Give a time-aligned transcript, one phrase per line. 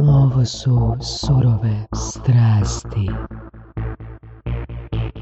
[0.00, 3.10] Ovo su surove strasti.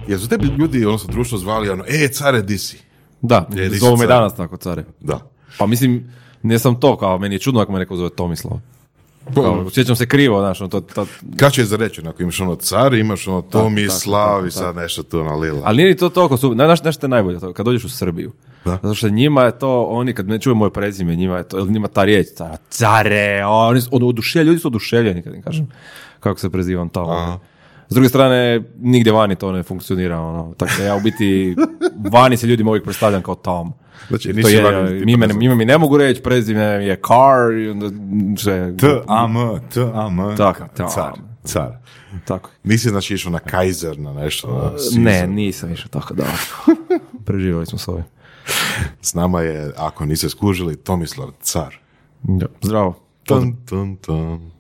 [0.09, 2.79] Jer su tebi ljudi, odnosno društvo zvali ono, e, care, di si?
[3.21, 4.85] Da, Je, di zovu me danas tako care.
[5.01, 5.21] Da.
[5.59, 6.13] Pa mislim,
[6.43, 8.61] ne sam to, kao meni je čudno ako me neko zove Tomislav.
[9.35, 11.07] Kao, sjećam se krivo, znaš, ono, to, to,
[11.37, 15.25] Kad će za reći, ako imaš ono car, imaš ono Tomislav i sad nešto tu
[15.25, 15.61] nalila.
[15.65, 18.33] Ali nije ni to toliko su, znaš nešto je najbolje, to, kad dođeš u Srbiju.
[18.65, 18.79] Da.
[18.83, 21.89] Zato što njima je to, oni kad ne čuju moje prezime, njima je to, njima
[21.89, 25.69] ta riječ, ta, care, oni su oduševljeni, ljudi su oduševljeni kad im kažem
[26.21, 27.11] kako se prezivam tamo.
[27.13, 27.39] Aha.
[27.89, 31.57] S druge strane, nigdje vani to ne funkcionira, ono, tako da ja u biti,
[32.13, 33.73] vani se ljudima uvijek predstavljam kao Tom.
[34.09, 37.87] Znači, To je, ime, ime mi ne mogu reći, prezime je Car, i onda
[38.37, 39.35] sve, T-A-M,
[39.75, 41.13] T-A-M, Tako, car,
[41.45, 41.73] car.
[42.25, 42.51] tako.
[42.65, 45.03] Nisi znači išao na Kaiser, na nešto, na.
[45.03, 46.25] Ne, nisam išao tako da.
[47.27, 48.05] Preživjeli smo s ovim.
[49.01, 51.79] S nama je, ako niste skužili, Tomislav car.
[52.23, 52.47] Da.
[52.63, 52.95] Zdravo.
[53.27, 54.51] Tan, tan, tan.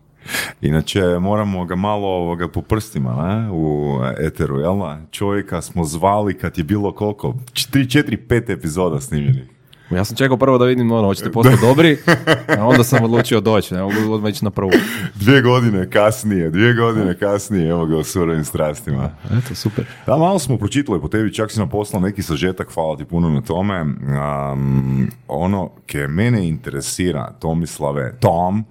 [0.61, 4.77] Inače, moramo ga malo ovoga po prstima, ne, u eteru, jel?
[5.11, 7.35] Čovjeka smo zvali kad je bilo koliko?
[7.53, 9.60] 3, 4, 5 epizoda snimljenih.
[9.91, 11.99] Ja sam čekao prvo da vidim ono, hoćete postati dobri,
[12.59, 14.71] a onda sam odlučio doći, ne mogu odmah na prvu.
[15.15, 19.11] Dvije godine kasnije, dvije godine kasnije, evo ga u surovim strastima.
[19.25, 19.85] Eto, super.
[20.07, 23.31] Da, malo smo pročitali po tebi, čak si nam poslao neki sažetak, hvala ti puno
[23.31, 23.81] na tome.
[23.83, 28.65] Um, ono ke mene interesira, Tomislave, Tom,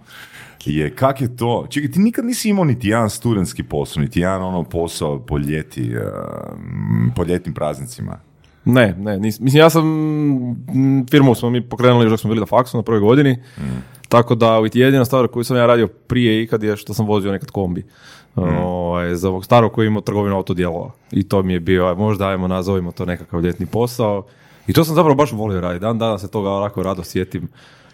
[0.65, 4.43] je kak je to, čekaj, ti nikad nisi imao niti jedan studentski posao, niti jedan
[4.43, 8.28] ono posao po ljeti, um, po ljetnim praznicima.
[8.73, 9.85] Ne, ne, nis, mislim ja sam,
[10.75, 13.37] m, firmu smo mi pokrenuli još dok smo bili na faksu na prvoj godini,
[14.09, 17.51] tako da jedina stvar koju sam ja radio prije ikad je što sam vozio nekad
[17.51, 17.85] kombi.
[18.35, 20.91] Ovaj, za ovog starog koji je imao trgovinu autodijelova.
[21.11, 24.25] I to mi je bio, možda ajmo nazovimo to nekakav ljetni posao.
[24.67, 25.81] I to sam zapravo baš volio raditi.
[25.81, 27.47] Dan danas se toga onako rado sjetim.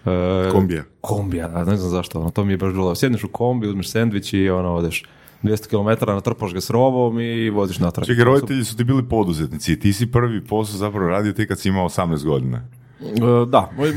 [0.06, 0.84] E, Kombija.
[1.02, 2.20] Kombija, ne znam zašto.
[2.20, 2.96] Ono, to mi je baš bilo.
[2.96, 5.04] Sjedneš u kombi, uzmeš sendvič i ono, odeš
[5.46, 8.08] 200 km, natrpaš ga s rovom i voziš natrag.
[8.08, 11.60] Čekaj, roditelji su ti bili poduzetnici i ti si prvi posao zapravo radio tek kad
[11.60, 12.62] si imao 18 godina.
[13.02, 13.06] E,
[13.48, 13.92] da, moj,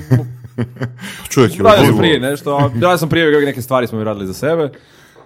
[1.31, 4.27] Čovjek je Radio sam prije nešto, a radio sam prije neke stvari smo mi radili
[4.27, 4.71] za sebe.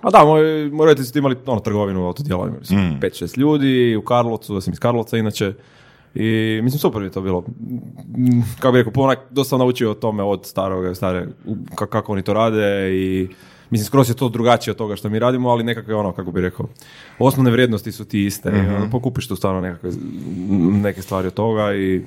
[0.00, 4.02] A da, moj, moj roditelji su imali ono, trgovinu autodjela, imali su 5-6 ljudi u
[4.02, 5.52] Karlovcu, ja sam iz Karlovca inače.
[6.14, 6.24] I
[6.62, 7.40] mislim super je to bilo.
[7.40, 11.56] Mm, Kako bi rekao, puno onak- dosta sam naučio o tome od staroga, stare, u-
[11.70, 13.28] ka- kako oni to rade i
[13.72, 16.40] mislim skroz je to drugačije od toga što mi radimo, ali nekakve ono, kako bi
[16.40, 16.66] rekao,
[17.18, 18.48] osnovne vrijednosti su ti iste.
[18.76, 19.90] Ono, pokupiš tu stvarno nekakve,
[20.72, 22.02] neke stvari od toga i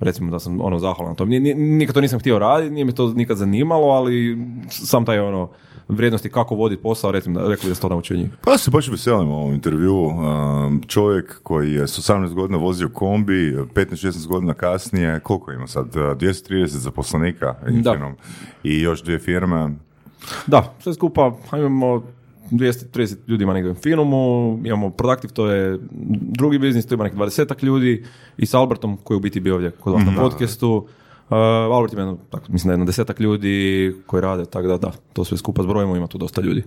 [0.00, 1.28] recimo da sam ono zahvalan na tom.
[1.28, 4.38] Ni- ni- Nikad to nisam htio raditi, nije me to nikad zanimalo, ali
[4.68, 5.48] sam taj ono
[5.88, 8.28] vrijednosti kako voditi posao, recimo da rekli da se to naučio njih.
[8.40, 9.94] Pa ja se baš veselim ovom intervju.
[9.96, 13.32] Um, čovjek koji je s 18 godina vozio kombi,
[13.74, 15.86] 15-16 godina kasnije, koliko ima sad?
[15.86, 18.14] Uh, 230 zaposlenika Infinom,
[18.64, 19.70] i još dvije firme.
[20.46, 22.02] Da, sve skupa, imamo
[22.50, 25.78] 230 ljudi ima negdje u Finumu, imamo Productive, to je
[26.20, 28.04] drugi biznis, to ima nekih 20 ljudi
[28.36, 30.86] i s Albertom koji je u biti bio ovdje kod vas na podcastu.
[31.30, 31.36] Uh,
[31.72, 35.24] Albert ima jedno, tako, mislim da jedno desetak ljudi koji rade, tako da da, to
[35.24, 36.62] sve skupa zbrojimo, ima tu dosta ljudi.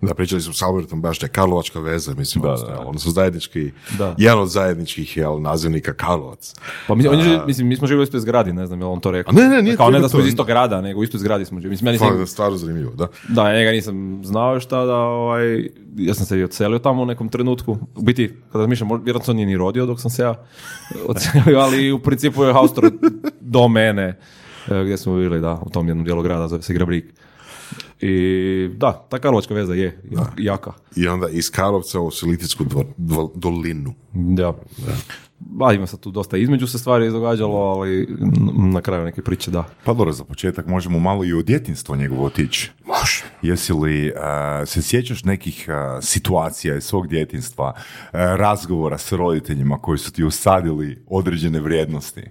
[0.00, 2.74] Da, pričali smo s Albertom baš da je Karlovačka veza, mislim, Da, odnosno, da.
[2.74, 4.14] jel, odnosno zajednički, Da.
[4.18, 6.54] jedan od zajedničkih jel, nazivnika Karlovac.
[6.88, 8.86] Pa mislim, on je živi- mislim, mi smo živjeli u istoj zgradi, ne znam je
[8.86, 9.30] li on to rekao.
[9.30, 10.08] A ne, ne, nije Kao ne da to.
[10.08, 11.70] smo iz istog grada, nego u istoj zgradi smo živjeli.
[11.72, 13.06] Mislim, ja nisam, Stvarno, stvarno zanimljivo, da.
[13.28, 17.06] Da, ja njega nisam znao još tada, ovaj, ja sam se i odselio tamo u
[17.06, 17.72] nekom trenutku.
[17.96, 20.34] U biti, kada razmišljam, možda- vjerojatno se on nije ni rodio dok sam se ja
[21.06, 22.90] odselio, ali u principu je Haustor
[23.40, 24.18] do mene,
[24.68, 27.04] e, gdje smo bili, da, u tom jednom dijelu grada, zove se Grabrik.
[28.00, 30.72] I da, ta karlovačka veza je jak- jaka.
[30.96, 32.64] I onda iz Karlovca u Silitijsku
[33.34, 33.94] dolinu.
[34.12, 34.54] Da.
[35.38, 38.08] Ba, ima sad tu dosta između se stvari izdogađalo, ali
[38.72, 39.64] na kraju neke priče da.
[39.84, 42.70] Pa dobro, za početak možemo malo i u djetinstvo njegovo otići.
[42.86, 43.24] Može.
[43.42, 47.66] Jesi li a, se sjećaš nekih a, situacija iz svog djetinstva,
[48.12, 52.22] a, razgovora s roditeljima koji su ti usadili određene vrijednosti?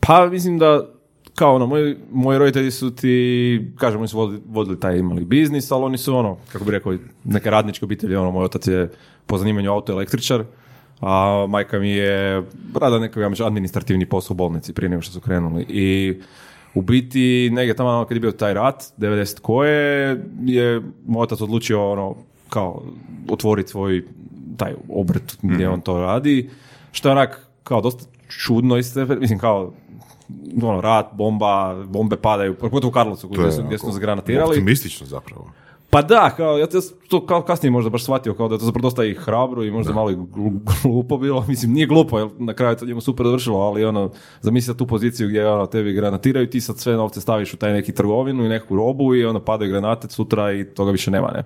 [0.00, 0.93] Pa mislim da
[1.34, 5.72] kao ono, moji, moji roditelji su ti, kažem, oni su vodili, vodili taj imali biznis,
[5.72, 6.94] ali oni su ono, kako bi rekao,
[7.24, 8.90] neke radničke obitelji, ono, moj otac je
[9.26, 10.44] po zanimanju autoelektričar,
[11.00, 12.42] a majka mi je
[12.74, 15.66] rada nekakav, administrativni posao u bolnici prije nego što su krenuli.
[15.68, 16.20] I
[16.74, 21.90] u biti, negdje tamo kad je bio taj rat, 90 koje, je moj otac odlučio
[21.90, 22.16] ono,
[22.48, 22.82] kao
[23.30, 24.04] otvoriti svoj
[24.56, 26.50] taj obrt gdje on to radi,
[26.92, 28.76] što je onak kao dosta čudno
[29.20, 29.72] mislim kao
[30.62, 33.94] ono, rat, bomba, bombe padaju, pogotovo u Karlovcu To gdje je su, gdje su onako
[33.94, 34.50] nas granatirali.
[34.50, 35.50] Optimistično zapravo.
[35.94, 36.66] Pa da, kao, ja
[37.08, 39.70] to kao kasnije možda baš shvatio, kao da je to zapravo dosta i hrabro i
[39.70, 40.16] možda malo i
[40.82, 41.44] glupo bilo.
[41.48, 44.10] Mislim, nije glupo, jer na kraju to njemu super završilo, ali ono,
[44.40, 47.94] zamisli tu poziciju gdje ono, tebi granatiraju, ti sad sve novce staviš u taj neki
[47.94, 51.44] trgovinu i neku robu i onda padaju granate sutra i toga više nema, ne.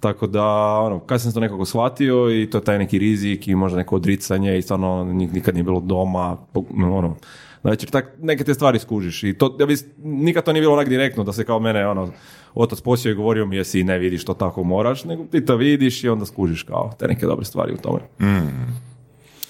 [0.00, 0.44] Tako da,
[0.78, 3.96] ono, kad sam to nekako shvatio i to je taj neki rizik i možda neko
[3.96, 6.36] odricanje i stvarno ono, nikad nije bilo doma,
[6.70, 7.16] ono,
[7.62, 10.88] Znači, tak, neke te stvari skužiš i to, ja bi, nikad to nije bilo onak
[10.88, 12.12] direktno da se kao mene, ono,
[12.54, 16.04] otac posio i govorio mi jesi ne vidiš to tako moraš, nego ti to vidiš
[16.04, 18.00] i onda skužiš kao te neke dobre stvari u tome.
[18.20, 18.90] Mm.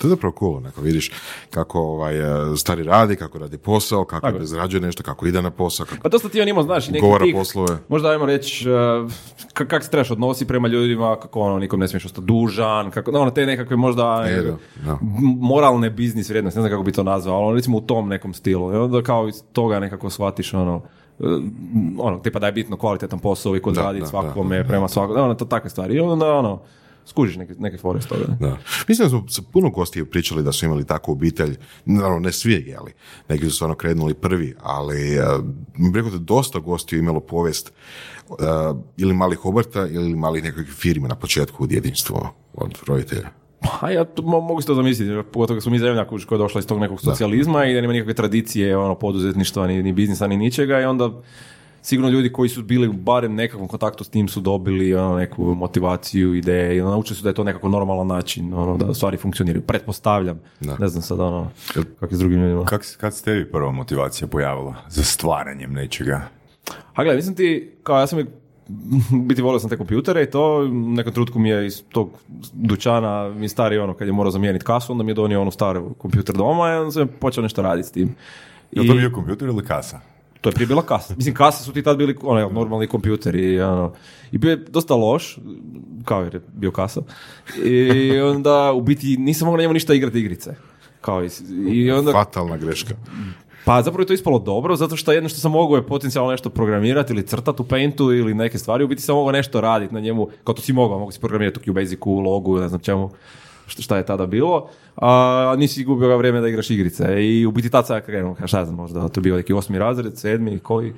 [0.01, 1.11] To je zapravo cool, neko vidiš
[1.51, 2.19] kako ovaj,
[2.53, 4.43] e, stari radi, kako radi posao, kako Tako.
[4.43, 5.87] izrađuje nešto, kako ide na posao.
[5.87, 7.79] Kako pa dosta ti on ima, znaš, i neki tih, poslove.
[7.89, 9.13] možda ajmo reći, uh,
[9.53, 13.31] kako se trebaš odnosi prema ljudima, kako ono, nikom ne smiješ ostati dužan, kako, ono,
[13.31, 14.53] te nekakve možda e,
[15.41, 18.35] moralne biznis vrijednosti, ne znam kako bi to nazvao, ali ono, recimo u tom nekom
[18.35, 18.73] stilu.
[18.73, 20.83] I onda kao iz toga nekako shvatiš, ono,
[21.21, 21.25] e,
[21.99, 25.45] ono, tipa da je bitno kvalitetan posao i kod raditi svakome, prema svakom, ono, to
[25.45, 25.95] takve stvari.
[25.95, 26.61] I onda, ono,
[27.07, 28.25] skužiš neke, neke fore toga.
[28.41, 28.57] Da.
[28.89, 32.93] Mislim da smo puno gosti pričali da su imali takvu obitelj, naravno ne svi, jeli,
[33.29, 35.25] neki su stvarno krenuli prvi, ali uh,
[35.95, 37.73] rekao da dosta gosti imalo povijest
[38.29, 38.37] uh,
[38.97, 42.21] ili malih obrta ili malih nekakvih firmi na početku u djedinstvu
[42.55, 43.31] od roditelja.
[43.81, 46.59] Pa ja to, mogu se to zamisliti, pogotovo kad smo mi zemlja koja je došla
[46.59, 50.37] iz tog nekog socijalizma i da nema nikakve tradicije ono, poduzetništva, ni, ni biznisa, ni
[50.37, 51.11] ničega i onda
[51.83, 55.55] sigurno ljudi koji su bili u barem nekakvom kontaktu s tim su dobili ono, neku
[55.55, 59.17] motivaciju, ideje i ono, naučili su da je to nekako normalan način, ono, da stvari
[59.17, 59.63] funkcioniraju.
[59.63, 60.41] Pretpostavljam.
[60.79, 61.51] Ne znam sad ono,
[62.01, 62.65] kako s drugim ljudima.
[62.65, 66.29] Kak, kad se tebi prva motivacija pojavila za stvaranjem nečega?
[66.95, 68.19] A gledaj, mislim ti, kao ja sam
[69.29, 72.11] biti volio sam te kompjutere i to, u nekom trutku mi je iz tog
[72.53, 75.95] dućana mi stari ono, kad je morao zamijeniti kasu, onda mi je donio ono staru
[75.95, 78.15] kompjuter doma i onda sam počeo nešto raditi s tim.
[78.73, 80.01] Je to bio kompjuter ili kasa?
[80.41, 81.15] To je prije bila kasa.
[81.17, 83.61] Mislim, kasa su ti tad bili onaj, normalni kompjuteri.
[83.61, 83.93] Ono.
[84.33, 85.39] I bio je dosta loš,
[86.05, 87.01] kao jer je bio kasa.
[87.65, 90.55] I onda, u biti, nisam mogao na njemu ništa igrati igrice.
[91.01, 91.25] Kao
[91.69, 92.13] i, onda...
[92.13, 92.95] Fatalna greška.
[93.65, 96.51] Pa zapravo je to ispalo dobro, zato što jedno što sam mogao je potencijalno nešto
[96.51, 100.01] programirati ili crtati u Paintu ili neke stvari, u biti sam mogao nešto raditi na
[100.01, 103.11] njemu, kao to si mogao, mogu si programirati u QBasicu, logu, ne znam čemu
[103.79, 107.25] šta je tada bilo, a nisi gubio vrijeme da igraš igrice.
[107.25, 110.59] I u biti tad sam krenuo, šta znam, možda to bio neki osmi razred, sedmi,
[110.59, 110.93] koji...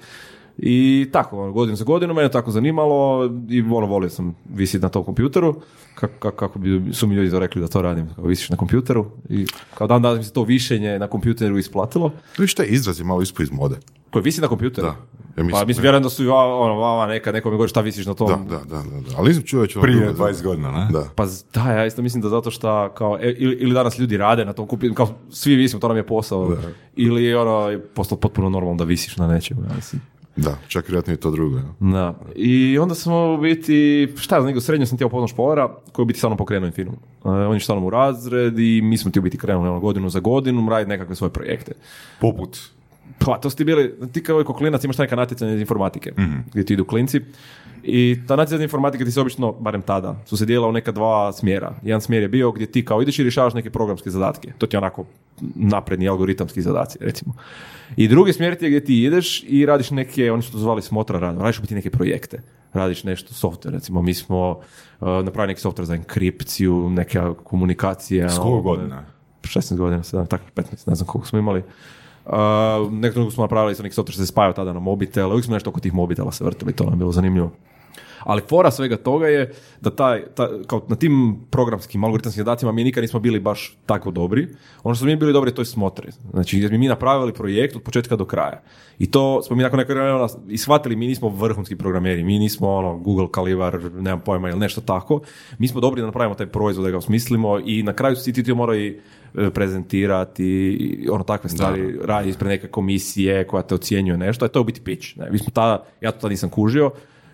[0.58, 4.88] I tako, ono, godinu za godinu, mene tako zanimalo i ono, volio sam visiti na
[4.88, 5.60] tom kompjuteru,
[5.94, 9.06] kako, kako, bi su mi ljudi to rekli da to radim, kao visiš na kompjuteru
[9.28, 12.12] i kao dan danas mi se to višenje na kompjuteru isplatilo.
[12.36, 13.76] To šta je izraz je malo ispo iz mode.
[14.10, 14.86] Koji visi na kompjuteru?
[14.86, 14.96] Da.
[15.36, 18.06] Ja mislim, pa mislim, vjerujem da su ono, vama neka, neko mi govori šta visiš
[18.06, 18.28] na tom.
[18.28, 19.16] Da, da, da, da.
[19.18, 20.88] ali nisam čuo već Prije 20 godina, ne?
[20.92, 21.08] Da.
[21.14, 24.44] Pa da, ja isto mislim da zato što kao, e, ili, ili danas ljudi rade
[24.44, 26.48] na tom kupi, kao svi visimo, to nam je posao.
[26.48, 26.56] Da.
[26.96, 30.02] Ili ono, je postalo potpuno normalno da visiš na nečemu, ja mislim.
[30.36, 31.56] Da, čak vjerojatno i to drugo.
[31.56, 31.64] Ja.
[31.80, 32.14] Da.
[32.34, 36.06] I onda smo u biti, šta je, nego srednje sam tijelo upoznao špolara koji je
[36.06, 36.90] biti stvarno pokrenuo Infinu.
[36.90, 40.08] Uh, on je sa u razred i mi smo ti u biti krenuli ono, godinu
[40.08, 41.72] za godinu raditi nekakve svoje projekte.
[42.20, 42.58] Poput?
[43.24, 46.72] Pa, to ste bili, ti kao klinac imaš neka natjecanja iz informatike, mm gdje ti
[46.72, 47.20] idu klinci.
[47.82, 51.32] I ta natjecanja informatike ti se obično, barem tada, su se dijelila u neka dva
[51.32, 51.74] smjera.
[51.82, 54.52] Jedan smjer je bio gdje ti kao ideš i rješavaš neke programske zadatke.
[54.58, 55.04] To ti je onako
[55.54, 57.34] napredni algoritamski zadaci, recimo.
[57.96, 60.82] I drugi smjer ti je gdje ti ideš i radiš neke, oni su to zvali
[60.82, 62.42] smotra rada, radiš biti neke projekte.
[62.72, 68.28] Radiš nešto, software, recimo, mi smo uh, napravili neki software za enkripciju, neka komunikacija.
[68.28, 69.04] S koliko godina?
[69.42, 71.62] 16 godina, 7, tako 15, ne znam koliko smo imali.
[72.26, 75.70] Uh, nekako smo napravili sa neki software se spajao tada na mobitel, uvijek smo nešto
[75.70, 77.50] oko tih mobitela se vrtili, to nam je bilo zanimljivo.
[78.24, 80.22] Ali fora svega toga je da taj,
[80.66, 84.48] kao na tim programskim algoritamskim zadacima mi nikad nismo bili baš tako dobri.
[84.82, 86.10] Ono što smo mi bili dobri to je smotre.
[86.30, 88.62] Znači gdje smo mi napravili projekt od početka do kraja.
[88.98, 92.70] I to smo mi nakon nekog vremena i shvatili mi nismo vrhunski programeri, mi nismo
[92.70, 95.20] ono Google Kalivar, nemam pojma ili nešto tako.
[95.58, 98.42] Mi smo dobri da napravimo taj proizvod, da ga osmislimo i na kraju si ti
[98.44, 99.21] to moraju E,
[99.54, 100.44] prezentirati
[100.80, 102.06] i ono takve stvari da.
[102.06, 105.18] radi ispred neke komisije koja te ocjenjuje nešto, a to je u biti pitch.
[105.18, 105.30] Ne?
[105.30, 106.90] Mi smo tada, ja to tada nisam kužio,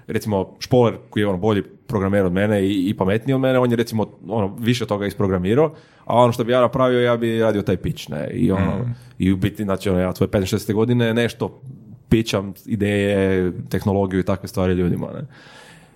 [0.07, 3.71] recimo Špoler koji je ono bolji programer od mene i, i pametniji od mene, on
[3.71, 5.75] je recimo ono, više toga isprogramirao,
[6.05, 8.11] a ono što bi ja napravio, ja bi radio taj pitch.
[8.11, 8.31] Ne?
[8.33, 8.95] I, ono, mm.
[9.19, 11.61] I u biti, znači, ono, ja svoje 15-16 godine nešto
[12.09, 15.07] pićam ideje, tehnologiju i takve stvari ljudima.
[15.15, 15.27] Ne?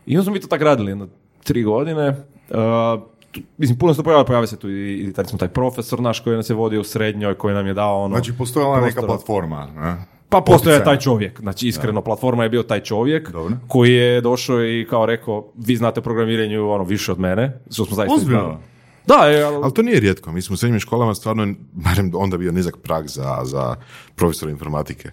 [0.06, 1.08] I onda smo mi to tako radili, jedno
[1.44, 2.08] tri godine.
[2.08, 3.11] Uh,
[3.58, 6.50] mislim, puno se pojavio, pojavio se tu i, i recimo, taj profesor naš koji nas
[6.50, 8.14] je vodio u srednjoj, koji nam je dao ono...
[8.14, 10.12] Znači, postojala neka platforma, ne?
[10.28, 13.56] Pa postoje taj čovjek, znači iskreno platforma je bio taj čovjek Dobro.
[13.68, 17.84] koji je došao i kao rekao, vi znate o programiranju ono više od mene, što
[17.84, 18.58] smo zaista Ozbiljno?
[19.06, 19.56] Da, je, ali...
[19.62, 19.74] ali...
[19.74, 20.32] to nije rijetko.
[20.32, 23.76] Mi smo u srednjim školama stvarno, barem onda bio nizak prag za, za
[24.14, 25.10] profesora informatike.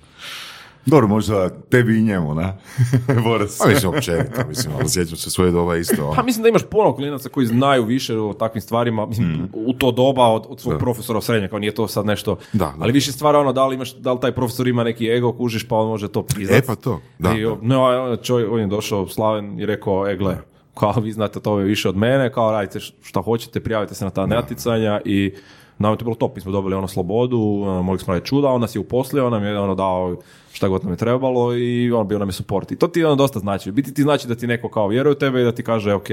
[0.90, 2.58] Dobro, možda tebi i njemu, na?
[3.24, 3.62] Boras.
[3.62, 6.14] A mislim, općenito, mislim, ali sjećam se svoje doba isto.
[6.16, 9.92] Pa mislim da imaš puno klinaca koji znaju više o takvim stvarima, mislim, u to
[9.92, 12.74] doba od, od svog profesora srednje, kao nije to sad nešto, Da, da.
[12.80, 15.68] ali više stvara ono, da li, imaš, da li taj profesor ima neki ego, kužiš,
[15.68, 16.64] pa on može to priznati.
[16.64, 17.32] E pa to, da.
[17.32, 20.38] I, no, čovjek, on je došao Slaven i rekao, e gle,
[20.74, 24.26] kao vi znate to više od mene, kao radite šta hoćete, prijavite se na ta
[24.26, 25.34] natjecanja i
[25.80, 28.48] nam je to bilo top, mi smo dobili ono slobodu, ono, mogli smo raditi čuda,
[28.48, 30.18] on nas je uposlio, on nam je ono dao
[30.52, 32.72] šta god nam je trebalo i on bio nam je support.
[32.72, 33.72] I to ti ono dosta znači.
[33.72, 36.08] Biti ti znači da ti neko kao vjeruje u tebe i da ti kaže, ok,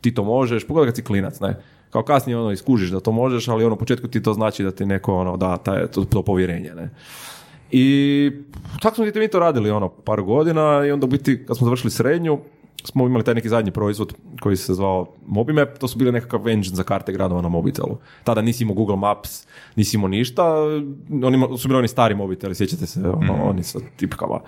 [0.00, 1.56] ti to možeš, pogotovo kad si klinac, ne.
[1.90, 4.70] Kao kasnije ono iskužiš da to možeš, ali ono u početku ti to znači da
[4.70, 6.90] ti neko ono da taj, to, to povjerenje, ne.
[7.70, 8.30] I
[8.82, 12.38] tako smo mi to radili ono par godina i onda biti kad smo završili srednju
[12.84, 16.76] smo imali taj neki zadnji proizvod koji se zvao Mobimap, to su bili nekakav engine
[16.76, 17.98] za karte gradova na mobitelu.
[18.24, 19.46] Tada nisi imao Google Maps,
[19.76, 20.54] nisi imao ništa,
[21.22, 24.40] oni su bili oni stari mobiteli, sjećate se, ono, oni sa tipkama.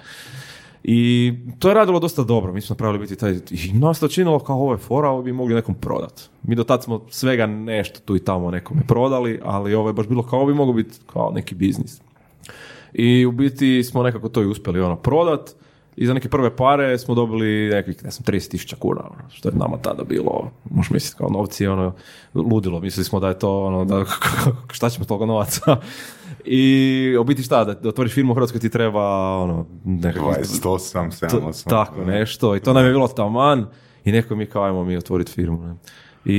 [0.85, 4.39] I to je radilo dosta dobro, mi smo napravili biti taj, i nas to činilo
[4.39, 6.31] kao ovo je fora, ovo bi mogli nekom prodat.
[6.43, 10.09] Mi do tad smo svega nešto tu i tamo nekome prodali, ali ovo je baš
[10.09, 12.01] bilo kao ovo bi moglo biti kao neki biznis.
[12.93, 15.55] I u biti smo nekako to i uspjeli ono prodat
[15.97, 19.49] i za neke prve pare smo dobili nekih, ne znam, 30 tisuća kuna, ono, što
[19.49, 21.95] je nama tada bilo, možeš misliti kao novci, ono,
[22.35, 24.05] ludilo, mislili smo da je to, ono, da,
[24.73, 25.77] šta ćemo toliko novaca.
[26.45, 26.73] I
[27.21, 29.03] u biti šta, da, otvoriš firmu u Hrvatskoj ti treba,
[29.37, 30.79] ono, nekako, 28, to-
[31.29, 31.69] 78.
[31.69, 33.67] tako nešto, i to nam je bilo taman,
[34.05, 35.75] i neko mi kao, ajmo mi otvoriti firmu, ne.
[36.25, 36.39] I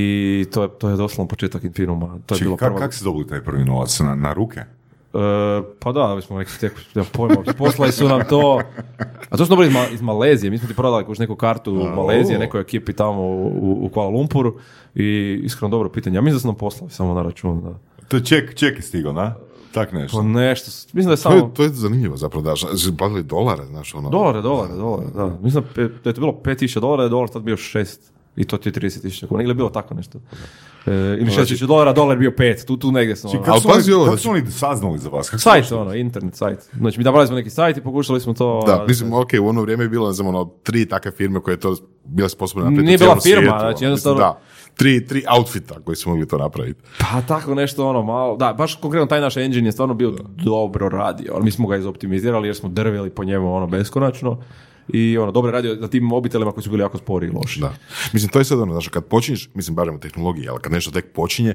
[0.52, 2.06] to je, to je doslovno početak firma.
[2.26, 4.00] To je Čekaj, bilo kak, prvo- kak si dobili taj prvi novac?
[4.00, 4.60] Na, na ruke?
[5.14, 8.60] E, pa da, mi smo neki tek, nemam pojma, poslali su nam to,
[9.30, 11.72] a to smo dobili iz, Ma- iz Malezije, mi smo ti prodali kuš neku kartu
[11.72, 14.54] u Malezije, nekoj ekipi tamo u, u, Kuala Lumpuru
[14.94, 17.78] i iskreno dobro pitanje, ja mislim da su nam poslali samo na račun, da.
[18.08, 19.34] To je ček, ček je stigao, na?
[19.72, 20.16] Tak nešto.
[20.18, 21.36] Pa nešto, mislim da je To samo...
[21.36, 22.54] je, to je zanimljivo zapravo, da,
[22.98, 24.10] platili dolare, znaš, ono.
[24.10, 25.38] Dolare, dolare, dolare, da.
[25.42, 27.98] Mislim da je to bilo 5000 dolara, dolar tad bio 6
[28.36, 30.18] i to ti je 30.000 kuna, ili je bilo tako nešto.
[30.86, 33.30] E, ili 6.000 dolara, dolar bio 5, tu, tu negdje smo.
[33.30, 33.38] ono.
[33.38, 35.30] Kako Ali su, pazi oni, ovo, kako znači- su oni saznali za vas?
[35.30, 36.58] Kako Sajt, ono, internet sajt.
[36.72, 38.62] Znači, mi napravili smo neki sajt i pokušali smo to...
[38.66, 41.52] Da, a, mislim, ok, u ono vrijeme je bilo, znam, ono, tri takve firme koje
[41.52, 44.40] je to bile sposobne napraviti Nije bila firma, svijetu, znači, ono, jednostavno- mislim, Da,
[44.74, 46.80] tri, tri outfita koji su mogli to napraviti.
[47.00, 50.88] Pa tako nešto ono malo, da, baš konkretno taj naš engine je stvarno bio dobro
[50.88, 54.38] radio, ali mi smo ga izoptimizirali jer smo drvili po njemu ono beskonačno
[54.88, 57.60] i ono dobro je radio na tim mobitelima koji su bili jako spori i loši.
[57.60, 57.74] Da.
[58.12, 60.90] Mislim, to je sad ono, znaš, kad počinješ, mislim, barem u tehnologiji, ali kad nešto
[60.90, 61.54] tek počinje,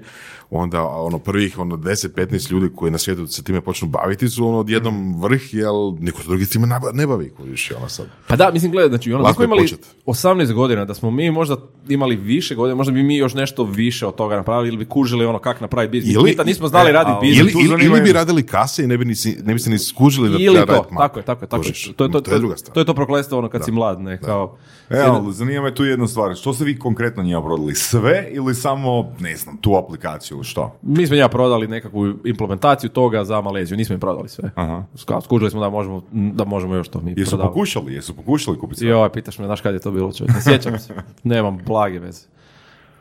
[0.49, 4.57] onda ono prvih ono 10-15 ljudi koji na svijetu se time počnu baviti su ono
[4.59, 5.69] odjednom vrh, jer
[5.99, 8.07] niko drugi time ne bavi, kojiš, ono sad.
[8.27, 9.95] Pa da, mislim, gledaj, znači, ono, da Lako smo imali počet.
[10.05, 11.57] 18 godina, da smo mi možda
[11.89, 15.25] imali više godina, možda bi mi još nešto više od toga napravili ili bi kužili
[15.25, 16.15] ono kako napraviti biznis.
[16.15, 17.53] Ili- mi nismo znali e, raditi biznis.
[17.53, 20.29] Ili, ili, ili bi radili kase i ne bi, ni, ne bi se ni skužili
[20.29, 21.93] da ili treba to, raditi tako je, tako je, tako je.
[21.95, 22.73] To je to, to je druga stvar.
[22.73, 24.57] To je to prokletstvo ono kad si mlad, ne, kao...
[24.89, 26.35] E, ali zanima me tu jedna stvar.
[26.35, 27.75] Što ste vi konkretno njima prodali?
[27.75, 30.75] Sve ili samo, ne znam, tu aplikaciju ili što?
[30.81, 34.51] Mi smo njima prodali nekakvu implementaciju toga za Maleziju, nismo im prodali sve.
[34.55, 34.83] Aha.
[35.23, 37.53] Skužili smo da možemo, da možemo još to mi Jesu prodavati.
[37.53, 37.93] pokušali?
[37.93, 38.89] Jesu pokušali kupiti sve?
[38.89, 40.93] Joj, pitaš me, znaš kad je to bilo čovječ, ne sjećam se.
[41.23, 42.27] Nemam blage veze.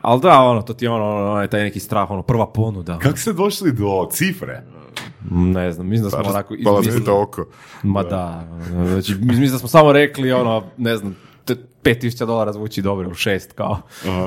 [0.01, 2.97] Ali da, ono, to ti je ono, onaj taj neki strah, ono, prva ponuda.
[2.99, 4.63] Kako ste došli do cifre?
[5.31, 7.45] Ne znam, mislim da smo onako Hvala izmislili- oko.
[7.83, 12.53] Ma da, ono, znači, mislim da smo samo rekli, ono, ne znam, te- 5000 dolara
[12.53, 13.77] zvuči dobro, šest kao,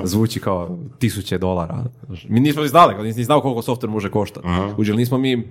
[0.05, 1.85] zvuči kao tisuće dolara.
[2.25, 4.47] Mi nismo ni znali, kao, nisi ni znao koliko software može koštati.
[4.77, 5.49] Uđeli nismo mi,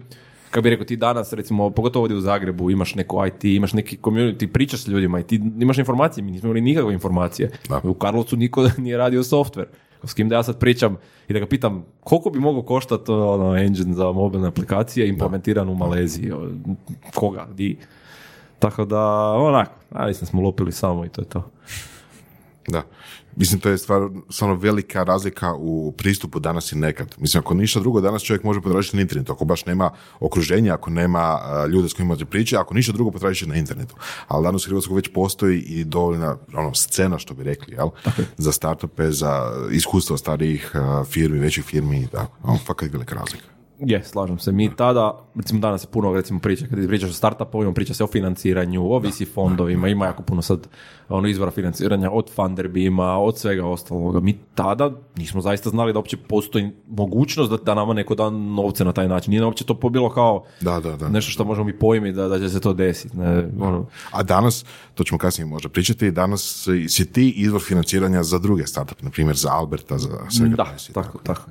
[0.49, 3.97] kako bi rekao, ti danas, recimo, pogotovo ovdje u Zagrebu, imaš neko IT, imaš neki
[3.97, 7.49] community, pričaš s ljudima i ti imaš informacije, mi nismo imali nikakve informacije.
[7.69, 7.81] Da.
[7.83, 9.65] U Karlovcu niko nije radio software.
[10.03, 13.57] S kim da ja sad pričam i da ga pitam koliko bi mogao koštati ono,
[13.57, 16.31] engine za mobilne aplikacije implementiran u Maleziji,
[17.15, 17.77] koga, di.
[18.59, 21.51] Tako da, onako, a mislim smo lupili samo i to je to.
[22.67, 22.83] Da.
[23.35, 27.15] Mislim, to je stvar, stvarno velika razlika u pristupu danas i nekad.
[27.17, 29.31] Mislim, ako ništa drugo, danas čovjek može potražiti na internetu.
[29.31, 33.11] Ako baš nema okruženja, ako nema a, ljude s kojima može priče, ako ništa drugo
[33.11, 33.95] potražiti na internetu.
[34.27, 37.89] Ali danas u Hrvatskoj već postoji i dovoljna ono, scena, što bi rekli, jel?
[38.37, 42.37] za startupe, za iskustvo starijih a, firmi, većih firmi i tako.
[42.43, 43.60] Ono, fakat velika razlika.
[43.81, 44.51] Je, slažem se.
[44.51, 48.07] Mi tada, recimo danas je puno recimo priča, kad pričaš o startupovima, priča se o
[48.07, 50.67] financiranju, o VC fondovima, ima jako puno sad
[51.09, 54.19] ono izvora financiranja od Funderbima, od svega ostaloga.
[54.19, 58.85] Mi tada nismo zaista znali da uopće postoji mogućnost da, da nama neko da novce
[58.85, 59.31] na taj način.
[59.31, 61.09] Nije uopće to bilo kao Da, da, da.
[61.09, 63.17] nešto što možemo mi pojmiti da, da će se to desiti.
[63.17, 68.39] Ne, ono, A danas, to ćemo kasnije možda pričati, danas si- ti izvor financiranja za
[68.39, 71.41] druge startupe, na primjer za Alberta, za svega Da, i tako, tako.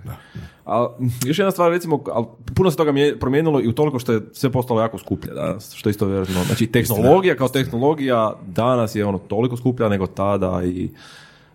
[0.71, 0.75] Da.
[0.75, 0.89] A,
[1.29, 4.21] još jedna stvar, recimo, ali puno se toga mije- promijenilo i u toliko što je
[4.33, 6.45] sve postalo jako skuplje danas, što je isto vjerojatno.
[6.45, 10.91] Znači, tehnologija kao tehnologija danas je ono toliko skuplja nego tada i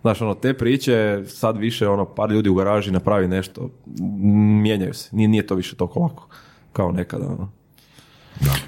[0.02, 3.70] Znaš, ono, te priče, sad više, ono, par ljudi u garaži napravi nešto,
[4.62, 5.10] mijenjaju se.
[5.16, 6.28] Nije, nije to više toliko lako
[6.74, 7.50] kao nekada, ono.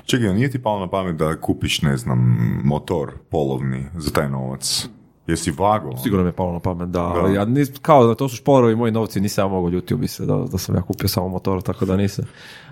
[0.06, 4.30] Čekaj, a nije ti palo na pamet da kupiš, ne znam, motor polovni za taj
[4.30, 4.90] novac?
[5.28, 5.98] Jesi vago?
[6.04, 7.00] Sigurno mi je palo na pamet, da.
[7.00, 7.06] Da.
[7.06, 10.08] Ali ja nis, kao da to su šporovi moji novci, nisam ja mogao ljutio bi
[10.08, 12.26] se da, da sam ja kupio samo motor, tako da nisam.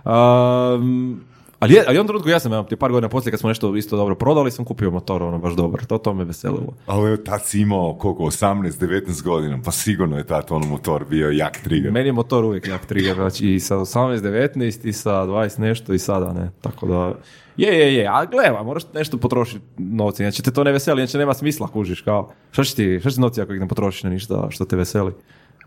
[0.06, 1.22] Um,
[1.66, 3.76] ali, je, ali u jednom trenutku ja sam, evo, par godina poslije kad smo nešto
[3.76, 5.86] isto dobro prodali, sam kupio motor, ono, baš dobar.
[5.86, 6.74] To, to me veselilo.
[6.86, 11.30] Ali evo, tad si imao koliko, 18-19 godina, pa sigurno je tad ono motor bio
[11.30, 11.92] jak trigger.
[11.92, 15.94] Meni je motor uvijek jak trigger, znači i sa 18, 19 i sa 20 nešto
[15.94, 17.14] i sada ne, tako da...
[17.58, 21.18] Je, je, je, a gleda, moraš nešto potrošiti novci, znači te to ne veseli, znači
[21.18, 24.10] nema smisla, kužiš, kao, šta će ti, šta će novci ako ih ne potrošiš na
[24.10, 25.12] ništa što te veseli?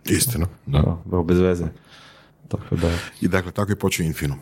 [0.05, 0.47] Istina.
[0.67, 0.99] Da.
[1.13, 1.65] Evo, bez veze.
[2.49, 2.91] Tako da...
[3.21, 4.39] I dakle, tako je počeo Infinum.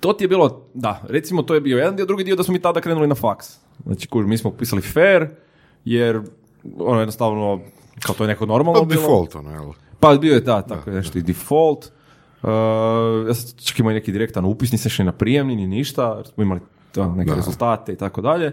[0.00, 2.52] To ti je bilo, da, recimo to je bio jedan dio, drugi dio da smo
[2.52, 3.58] mi tada krenuli na faks.
[3.84, 5.28] Znači, kuž, mi smo pisali fair,
[5.84, 6.20] jer
[6.78, 7.60] ono jednostavno,
[8.02, 9.00] kao to je neko normalno Pa bilo.
[9.00, 9.72] default, ono, jel?
[10.00, 11.84] Pa bio je da, tako je nešto i default.
[12.42, 12.48] Uh,
[13.28, 16.42] ja sam čak imao neki direktan upis, nisam išli na prijemni ni ništa, jer smo
[16.42, 16.60] imali
[16.92, 17.36] to, neke Da.
[17.36, 18.52] rezultate i tako dalje.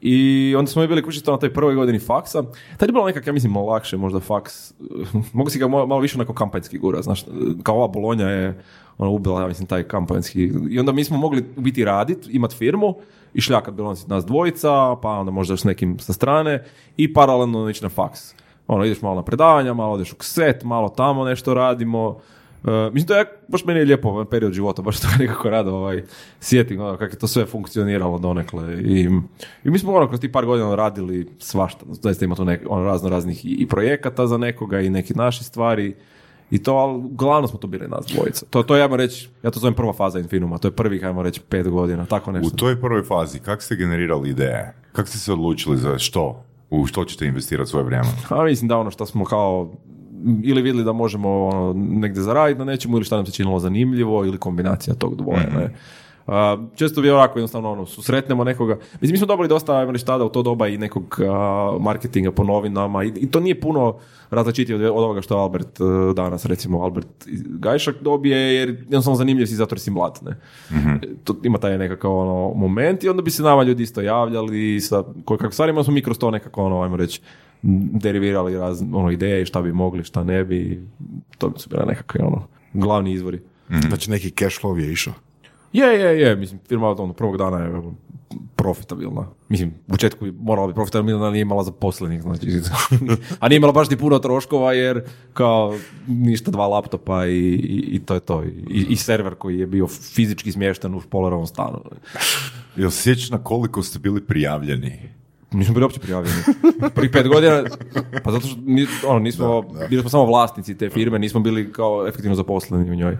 [0.00, 0.16] I
[0.58, 2.42] onda smo mi bili kući to na toj prvoj godini faksa.
[2.76, 4.72] Tad je bilo nekak, ja mislim, malo lakše možda faks.
[5.32, 7.24] Mogu si ga malo, malo više onako kampanjski gura, znaš,
[7.62, 8.62] kao ova Bolonja je
[8.98, 10.50] ono, ubila, mislim, taj kampanjski.
[10.70, 12.94] I onda mi smo mogli biti radit, imat firmu
[13.34, 16.64] i šljakat bilo nas- dvojica, pa onda možda s nekim sa strane
[16.96, 18.34] i paralelno ići na faks.
[18.66, 22.18] Ono, ideš malo na predavanja, malo odeš u kset, malo tamo nešto radimo.
[22.64, 25.74] E, mislim, to je baš meni je lijepo ovaj period života, baš to nekako rado
[25.74, 26.02] ovaj,
[26.40, 28.82] sjetim ono, kako je to sve funkcioniralo donekle.
[28.82, 29.08] I,
[29.64, 31.84] i mi smo ono, kroz tih par godina radili svašta.
[31.90, 35.44] Zaista ima tu nek, ono, razno raznih i, i projekata za nekoga i neke naše
[35.44, 35.94] stvari.
[36.50, 38.46] I to, ali uglavnom smo to bili nas dvojica.
[38.50, 41.22] To, to je, ajmo reći, ja to zovem prva faza Infinuma, to je prvih, ajmo
[41.22, 42.56] reći, pet godina, tako U nešto.
[42.56, 44.74] toj prvoj fazi, kako ste generirali ideje?
[44.92, 46.44] Kako ste se odlučili za što?
[46.70, 48.08] U što ćete investirati svoje vrijeme?
[48.28, 49.70] A mislim da ono što smo kao
[50.42, 54.24] ili vidjeli da možemo ono, negdje zaraditi na nečemu ili šta nam se činilo zanimljivo
[54.24, 55.50] ili kombinacija tog dvoje.
[55.56, 55.74] Ne?
[56.74, 58.78] Često bi ovako jednostavno ono, susretnemo nekoga.
[58.92, 62.32] Mislim, mi smo dobili dosta, ajmo reći tada u to doba i nekog a, marketinga
[62.32, 63.96] po novinama i, i to nije puno
[64.30, 65.84] različitije od, od ovoga što Albert e,
[66.14, 70.20] danas, recimo Albert Gajšak dobije, jer jednostavno zanimljiv si zato jer si mlad.
[70.22, 70.36] Ne?
[71.24, 75.04] To, ima taj nekakav ono, moment i onda bi se nama ljudi isto javljali sa
[75.24, 77.20] kojekakvim stvarima smo mi kroz to nekako ono, ajmo reći,
[77.92, 80.86] derivirali raz, ono, ideje i šta bi mogli, šta ne bi.
[81.38, 83.40] To bi su bile nekakve ono, glavni izvori.
[83.88, 85.14] Znači neki cash flow je išao.
[85.74, 87.94] Je, je, je, mislim, firma od ono, prvog dana je evo,
[88.56, 89.26] profitabilna.
[89.48, 92.46] Mislim, u početku je morala biti profitabilna, ali nije imala zaposlenih, znači,
[93.40, 95.74] a nije imala baš ni puno troškova, jer kao
[96.06, 98.44] ništa dva laptopa i, i, i to je to.
[98.70, 101.80] I, I server koji je bio fizički smješten u Polerovom stanu.
[102.76, 104.98] Jel sjećaš na koliko ste bili prijavljeni?
[105.52, 106.36] Nismo bili uopće prijavljeni.
[106.94, 107.64] Prvih pet godina,
[108.24, 108.58] pa zato što
[109.06, 113.16] ono, nismo, bili smo samo vlasnici te firme, nismo bili kao efektivno zaposleni u njoj.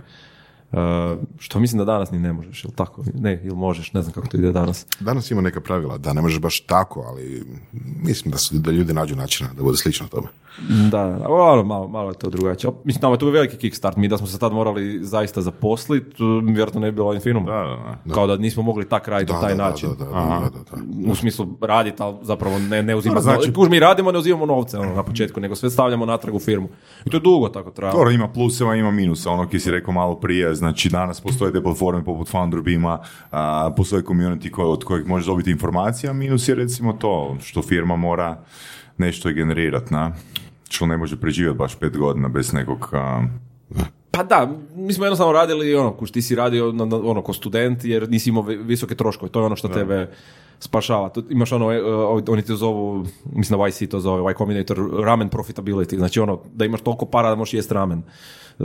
[0.75, 3.05] Uh, što mislim da danas ni ne možeš, jel tako?
[3.15, 4.87] Ne, ili možeš, ne znam kako to ide danas.
[5.01, 7.45] Danas ima neka pravila, da ne možeš baš tako, ali
[8.03, 10.27] mislim da, su, da ljudi nađu načina da bude slično tome.
[10.91, 12.71] Da, da, da, malo, malo, malo je to drugačije.
[12.85, 13.97] Mislim, nama je tu veliki kickstart.
[13.97, 17.45] Mi da smo se tad morali zaista zaposliti, vjerojatno ne bi bilo Infinum.
[17.45, 18.15] Da, da, da.
[18.15, 19.89] Kao da nismo mogli tak raditi na taj da, način.
[19.99, 21.11] Da, da, da, da, da.
[21.11, 23.23] u smislu raditi, ali zapravo ne, ne uzimati.
[23.23, 26.41] Znači- Kuž, mi radimo, ne uzimamo novce ono, na početku, nego sve stavljamo natrag u
[26.41, 26.69] firmu.
[27.05, 27.99] I to je dugo tako trajalo.
[27.99, 31.63] Dobro, ima pluseva, ima minusa, ono ki si rekao malo prije, znači danas postoje te
[31.63, 32.99] platforme poput Founderbima,
[33.31, 37.63] a, postoje community koje, od kojeg možeš dobiti informacije, a minus je recimo to što
[37.63, 38.45] firma mora
[38.99, 40.13] nešto generirati, na?
[40.69, 42.89] Što ne može preživjeti baš pet godina bez nekog...
[42.93, 43.23] a,
[44.11, 44.47] Pa da,
[44.77, 48.09] mi smo jednostavno radili, ono, kuš ti si radio na, na- ono, ko student, jer
[48.09, 50.11] nisi imao vi- visoke troškove, to je ono što tebe
[50.61, 51.09] spašava.
[51.09, 51.83] Tu imaš ono, e,
[52.29, 56.65] oni te zovu, mislim da YC to zove, Y Combinator ramen profitability, znači ono, da
[56.65, 58.03] imaš toliko para da možeš jesti ramen.
[58.61, 58.65] E,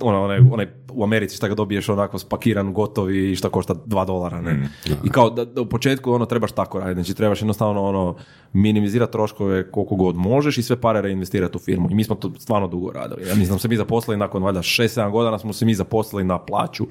[0.00, 4.04] Ono, onaj, onaj, u Americi šta ga dobiješ onako spakiran, gotovi i šta košta dva
[4.04, 4.68] dolara, ne?
[5.04, 8.16] I kao da, da u početku ono trebaš tako raditi, znači trebaš jednostavno ono
[8.52, 11.90] minimizirati troškove koliko god možeš i sve pare reinvestirati u firmu.
[11.90, 13.28] I mi smo to stvarno dugo radili.
[13.28, 16.86] Ja mislim se mi zaposlili nakon valjda 6-7 godina smo se mi zaposlili na plaću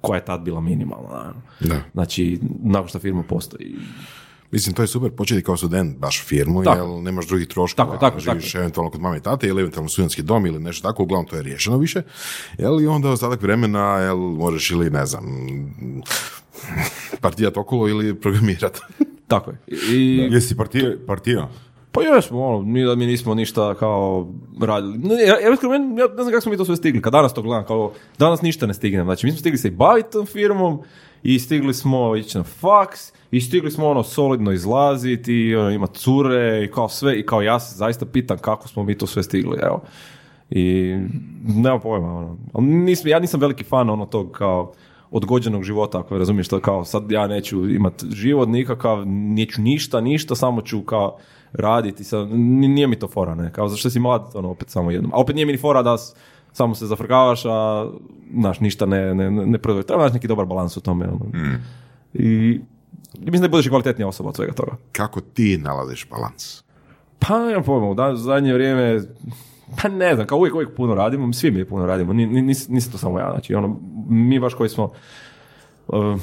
[0.00, 1.34] koja je tad bila minimalna.
[1.60, 1.76] Da.
[1.92, 3.76] Znači, nakon što firma postoji.
[4.50, 6.78] Mislim, to je super početi kao student baš firmu, Tako.
[6.94, 7.86] jer nemaš drugih troškova.
[7.88, 8.58] Tako, tako, Živiš tako.
[8.60, 11.42] eventualno kod mame i tate ili eventualno studentski dom ili nešto tako, uglavnom to je
[11.42, 12.02] riješeno više.
[12.58, 15.24] Jel, I onda ostatak vremena jel, možeš ili, ne znam,
[17.20, 18.80] partijat okolo ili programirati.
[19.28, 19.58] Tako je.
[19.92, 20.92] I, Jesi partija?
[21.06, 21.48] partija?
[21.92, 24.98] Pa jesmo, ono, mi da mi nismo ništa kao radili.
[24.98, 27.34] Ne, ja, ja, meni- ja ne znam kako smo mi to sve stigli, kad danas
[27.34, 29.04] to gledam, kao danas ništa ne stignem.
[29.04, 30.80] Znači, mi smo stigli se i baviti tom firmom
[31.26, 35.98] i stigli smo ići na faks i stigli smo ono solidno izlaziti i ono, imati
[35.98, 39.22] cure i kao sve i kao ja se zaista pitam kako smo mi to sve
[39.22, 39.82] stigli, evo.
[40.50, 40.96] I
[41.46, 42.36] nema pojma, ono.
[42.58, 44.72] Nisam, ja nisam veliki fan ono tog kao
[45.10, 50.34] odgođenog života, ako razumiješ to kao sad ja neću imat život nikakav, neću ništa, ništa,
[50.34, 51.18] samo ću kao
[51.52, 54.90] raditi, sad, ni- nije mi to fora, ne, kao zašto si mlad, ono, opet samo
[54.90, 55.96] jednom, a opet nije mi ni fora da
[56.56, 57.90] samo se zafrkavaš, a,
[58.34, 59.86] znaš, ništa ne, ne, ne, proizvodi.
[59.86, 61.26] treba naći neki dobar balans u tome, ono.
[62.14, 62.60] I,
[63.14, 64.76] i mislim da budeš i kvalitetnija osoba od svega toga.
[64.92, 66.62] Kako ti nalaziš balans?
[67.18, 69.00] Pa nemam pojma, u zadnje vrijeme,
[69.82, 72.70] pa ne znam, kao uvijek, uvijek puno radimo, svi mi puno radimo, ni, ni, nis-
[72.70, 74.92] nisam to samo ja, znači ono, mi baš koji smo
[75.88, 76.20] uh,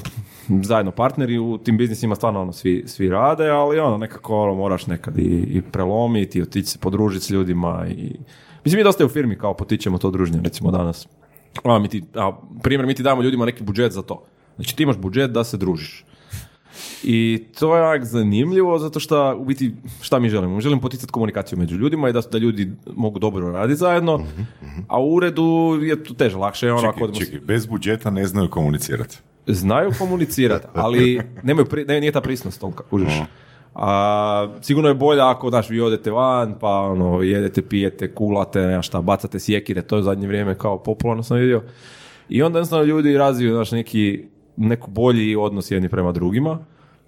[0.62, 4.86] zajedno partneri u tim biznisima stvarno ono, svi, svi rade, ali ono, nekako ono, moraš
[4.86, 8.16] nekad i, i prelomiti, i otići se podružiti s ljudima i...
[8.64, 11.08] Mislim, mi dosta u firmi kao potičemo to druženje, recimo danas.
[11.64, 14.24] A, mi ti, a, primjer, mi ti damo ljudima neki budžet za to.
[14.56, 16.04] Znači, ti imaš budžet da se družiš.
[17.02, 20.54] I to je onak zanimljivo zato što u biti šta mi želimo?
[20.54, 24.26] Mi želimo poticati komunikaciju među ljudima i da, da ljudi mogu dobro raditi zajedno,
[24.88, 28.26] a u uredu je to teže, lakše je ono ako Čekaj, čekaj, bez budžeta ne
[28.26, 29.18] znaju komunicirati.
[29.46, 33.12] znaju komunicirati, ali nemaju pri, ne, nije ta prisnost tolika, kužiš.
[33.74, 38.82] A, sigurno je bolje ako, daš, vi odete van, pa ono, jedete, pijete, kulate, nema
[38.82, 41.62] šta, bacate sjekire, to je u zadnje vrijeme kao popularno sam vidio.
[42.28, 44.24] I onda jednostavno ljudi razviju, znaš, neki,
[44.56, 46.58] neko bolji odnos jedni prema drugima.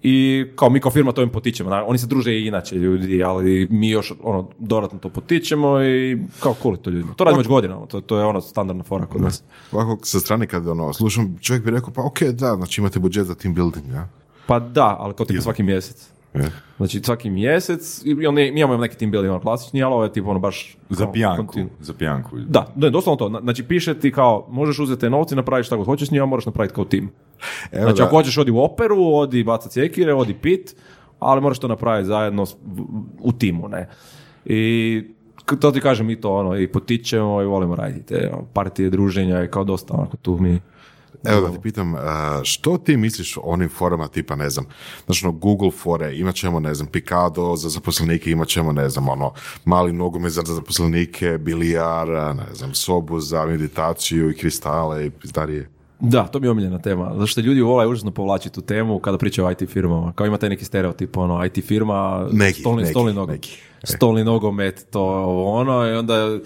[0.03, 1.69] I kao mi kao firma to im potičemo.
[1.69, 6.17] Naravno, Oni se druže i inače ljudi, ali mi još ono, dodatno to potičemo i
[6.39, 7.13] kao cool to ljudima.
[7.13, 9.43] To radimo već godinama, to, to je ono standardna fora kod nas.
[9.71, 13.25] Ovako sa strane kad ono, slušam, čovjek bi rekao, pa ok, da, znači imate budžet
[13.25, 14.09] za team building, ja?
[14.47, 16.16] Pa da, ali kao tipa svaki mjesec.
[16.37, 16.51] Je.
[16.77, 20.13] Znači svaki mjesec, i on mi imamo neki team building ono klasični, ali ovo je
[20.13, 20.77] tipo ono baš...
[20.89, 21.43] Za kao pijanku.
[21.43, 22.37] kontinu- Za pijanku.
[22.39, 23.29] Da, ne, doslovno to.
[23.29, 26.11] Na- Znači piše ti kao, možeš uzeti te novce i napraviti šta god hoćeš s
[26.11, 27.09] njima, moraš napraviti kao tim.
[27.71, 30.75] Evo Znači da, ako hoćeš odi u operu, odi bacat cjekire, odi pit,
[31.19, 32.45] ali moraš to napraviti zajedno
[33.19, 33.89] u timu, ne.
[34.45, 35.03] I
[35.59, 39.43] to ti kažem, mi to ono, i potičemo i volimo raditi te ono, partije, druženja
[39.43, 40.59] i kao dosta onako tu mi...
[41.23, 41.95] evo da ti pitam,
[42.43, 44.65] što ti misliš o onim forama tipa, ne znam,
[45.05, 49.09] znači ono, Google fore, imat ćemo, ne znam, Picado za zaposlenike, imat ćemo, ne znam,
[49.09, 49.33] ono,
[49.65, 55.69] mali nogomet za zaposlenike, bilijar, ne znam, sobu za meditaciju i kristale i pizdarije.
[55.99, 57.11] Da, to mi je omiljena tema.
[57.13, 60.13] Zato što ljudi vole užasno povlačiti tu temu kada pričaju o IT firmama.
[60.13, 63.35] Kao ima taj neki stereotip, ono, IT firma, Neki, stolni, neki, stolni nogomet.
[63.41, 63.61] neki.
[63.83, 65.03] Stolni nogomet, to
[65.45, 66.39] ono, i onda,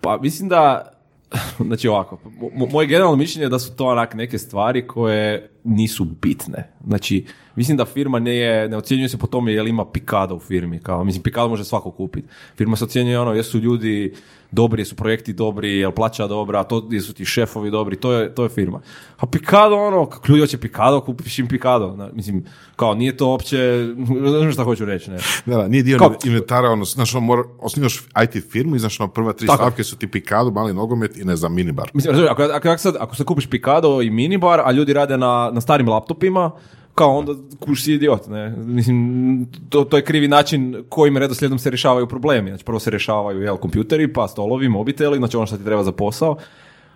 [0.00, 0.90] pa mislim da,
[1.66, 6.04] znači ovako, mo- moje generalno mišljenje je da su to onak neke stvari koje nisu
[6.04, 6.70] bitne.
[6.86, 10.34] Znači, mislim da firma ne, je, ne ocjenjuje se po tome je li ima pikado
[10.34, 10.78] u firmi.
[10.78, 12.28] Kao, mislim, pikado može svako kupiti.
[12.56, 14.14] Firma se ocjenjuje ono, jesu ljudi
[14.54, 18.42] dobri, jesu projekti dobri, jel plaća dobra, to, jesu ti šefovi dobri, to je, to
[18.42, 18.80] je firma.
[19.18, 22.10] A pikado, ono, kako ljudi hoće pikado, kupiš im pikado.
[22.12, 22.44] Mislim,
[22.76, 23.86] kao, nije to opće,
[24.40, 25.18] znaš šta hoću reći, ne.
[25.46, 29.00] Da, da, nije dio Kao- inventara, ono, znaš, ono, mora, osnivaš IT firmu i znaš,
[29.00, 29.56] ono, prva tri Tako.
[29.56, 31.90] stavke su ti Picado, mali nogomet i ne znam, minibar.
[31.94, 35.50] Mislim, ako, ako, ako, sad, ako se kupiš pikado i minibar, a ljudi rade na,
[35.52, 36.50] na starim laptopima,
[36.94, 38.50] kao onda kuš si idiot, ne?
[38.50, 39.06] Mislim,
[39.68, 42.50] to, to je krivi način kojim redoslijedom se rješavaju problemi.
[42.50, 45.92] Znači, prvo se rješavaju, jel, kompjuteri, pa stolovi, mobiteli, znači ono što ti treba za
[45.92, 46.36] posao.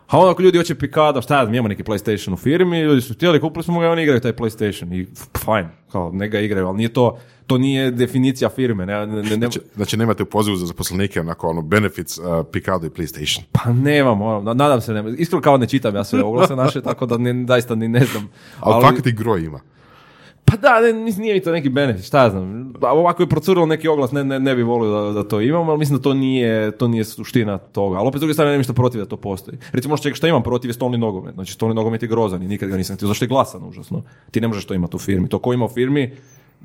[0.08, 3.00] A onda ako ljudi hoće pikado, šta ja znam, imamo neki PlayStation u firmi, ljudi
[3.00, 6.28] su htjeli, kupili smo ga i oni igraju taj PlayStation i f- fine, kao, ne
[6.28, 9.96] ga igraju, ali nije to, to nije definicija firme, ne, ne, ne, ne- Znači, znači
[9.96, 13.40] nemate u pozivu za zaposlenike onako ono benefits uh, Picado i PlayStation.
[13.52, 15.08] Pa nemam, ono, na- nadam se, nema.
[15.08, 18.28] Iskreno kao ne čitam ja sve oglase naše, tako da ne, zaista ni ne znam.
[18.60, 19.60] Ali, fakat i groj ima.
[20.50, 22.72] Pa da, ne, nije mi to neki benefit, šta ja znam.
[22.82, 25.78] Ovako je procurilo neki oglas, ne, ne, ne bi volio da, da to imam, ali
[25.78, 27.98] mislim da to nije, to nije suština toga.
[27.98, 29.58] Ali opet s druge strane nemam ništa protiv da to postoji.
[29.72, 31.34] Recimo što, šta imam protiv je stolni nogomet.
[31.34, 33.08] Znači stolni nogomet je grozan i nikad ga nisam htio.
[33.08, 34.02] Zašto je glasan užasno?
[34.30, 35.28] Ti ne možeš to imati u firmi.
[35.28, 36.12] To ko ima u firmi,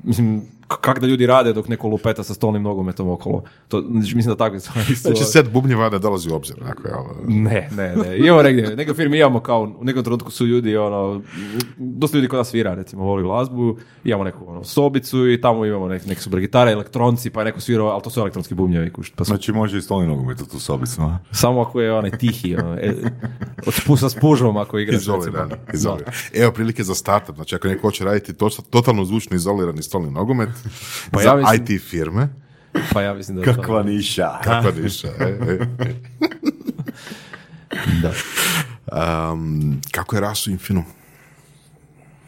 [0.02, 3.42] mislim, k- kak da ljudi rade dok neko lupeta sa stolnim nogometom okolo.
[3.68, 5.02] To, znači, mislim da takve stvari su...
[5.02, 6.56] Znači set bubnjeva ne dolazi u obzir.
[6.60, 6.98] Onako, jel?
[7.28, 8.18] Ne, ne, ne.
[8.18, 11.22] Imamo negdje, neke firme imamo kao, u nekom trenutku su ljudi, ono,
[11.78, 15.88] dosta ljudi kod nas svira, recimo, voli glazbu, imamo neku ono, sobicu i tamo imamo
[15.88, 19.14] nek, neke super gitare, elektronci, pa je neko svirao, ali to su elektronski bubnjevi, kušt,
[19.16, 21.18] pa su, Znači može i stolni nogomet u tu sobicu, a?
[21.32, 22.94] samo ako je onaj tihi, ono, e,
[23.66, 25.66] od spusa s pužom ako igraš, Izoliran, recimo.
[25.74, 26.12] izoliran.
[26.34, 30.48] Evo prilike za startup, znači ako neko hoće raditi to, totalno zvučno izolirani stolni nogomet
[31.12, 32.28] Pa za ja mislim- IT firme,
[32.92, 34.30] Pa ja mislim da je to- Kakva niša.
[34.44, 35.08] kakva niša.
[35.08, 35.58] e, e.
[38.02, 38.12] Da.
[39.32, 40.84] Um, kako je rasu Infinu?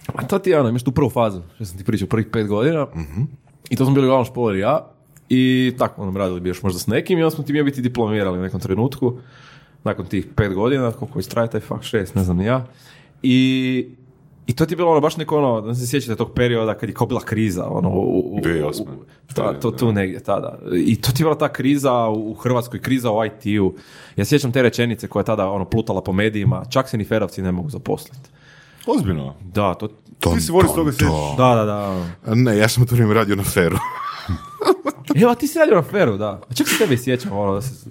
[0.06, 2.46] A to ti je ono, imaš tu prvu fazu, što sam ti pričao, prvih pet
[2.46, 2.86] godina,
[3.70, 4.90] i to smo bili uglavnom špoler i ja,
[5.28, 5.42] I
[5.78, 8.38] tako, ono, radili bi još možda s nekim i onda smo ti mi biti diplomirali
[8.38, 9.18] u nekom trenutku,
[9.84, 12.66] nakon tih pet godina, koliko istraje taj fakt, šest, ne znam ni ja.
[13.22, 13.88] I,
[14.46, 16.88] i to ti je bilo ono, baš neko ono, da se sjećate tog perioda kad
[16.88, 18.82] je kao bila kriza, ono, u, u, 2008.
[18.82, 18.86] u-
[19.34, 20.58] ta- to, tu negdje tada.
[20.76, 23.74] I to ti je bila ta kriza u Hrvatskoj, kriza u IT-u.
[24.16, 27.42] Ja sjećam te rečenice koja je tada ono, plutala po medijima, čak se ni ferovci
[27.42, 28.28] ne mogu zaposliti.
[28.86, 29.34] Ozbiljno.
[29.44, 29.88] Da, to...
[30.20, 31.36] Ton, Ti si Boris toga sjećaš?
[31.38, 32.34] Da, da, da.
[32.34, 33.76] Ne, ja sam u to vrijeme radio na feru.
[35.22, 36.40] Evo, ti si radio na feru, da.
[36.50, 37.90] A čak se tebi sjećam, ono, da se...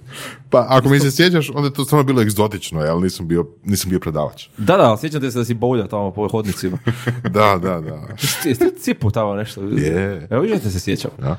[0.50, 3.90] Pa ako mi se sjećaš, onda je to stvarno bilo egzotično, ali nisam bio, nisam
[3.90, 4.48] bio predavač.
[4.58, 6.78] Da, da, ali sjećate se da si boljao tamo po hodnicima.
[7.22, 8.08] Da, da, da.
[8.44, 9.62] Jeste cipu tamo nešto?
[9.62, 10.26] Je.
[10.30, 11.10] Evo, vidite se sjećam.
[11.18, 11.36] Da.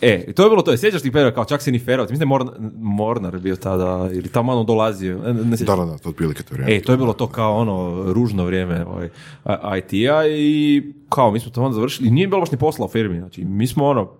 [0.00, 0.76] E, to je bilo to.
[0.76, 2.10] Sjećaš ti perioda kao čak si ni ferovac.
[2.10, 5.18] Mislim da je Mornar, Mornar bio tada, ili tamo ono dolazio.
[5.18, 6.76] Ne, ne Da, da, da, to otprilike to vrijeme.
[6.76, 9.08] E, to je bilo to kao ono ružno vrijeme ovaj,
[9.78, 12.10] IT-a i kao mi smo to onda završili.
[12.10, 13.18] Nije bilo baš ni posla u firmi.
[13.18, 14.10] Znači, mi smo ono,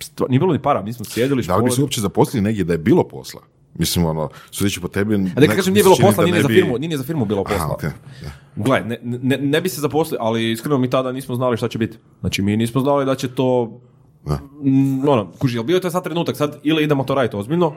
[0.00, 2.64] stva- nije bilo ni para, mi smo sjedili Da li bi se uopće zaposlili negdje
[2.64, 3.40] da je bilo posla?
[3.78, 5.14] Mislim, ono, sudeći po tebi...
[5.14, 7.44] A da kažem, nije se bilo posla, nije za firmu, nije ni za firmu bilo
[7.46, 7.74] Aha, posla.
[7.74, 7.90] okej,
[8.22, 8.62] da.
[8.64, 11.78] Gle, ne, ne, ne bi se zaposlili, ali iskreno mi tada nismo znali šta će
[11.78, 11.98] biti.
[12.20, 13.80] Znači, mi nismo znali da će to...
[14.26, 14.38] Da.
[14.62, 17.72] Mm, ono, kuži, jel bio je to sad trenutak, sad ili idemo to raditi ozbiljno,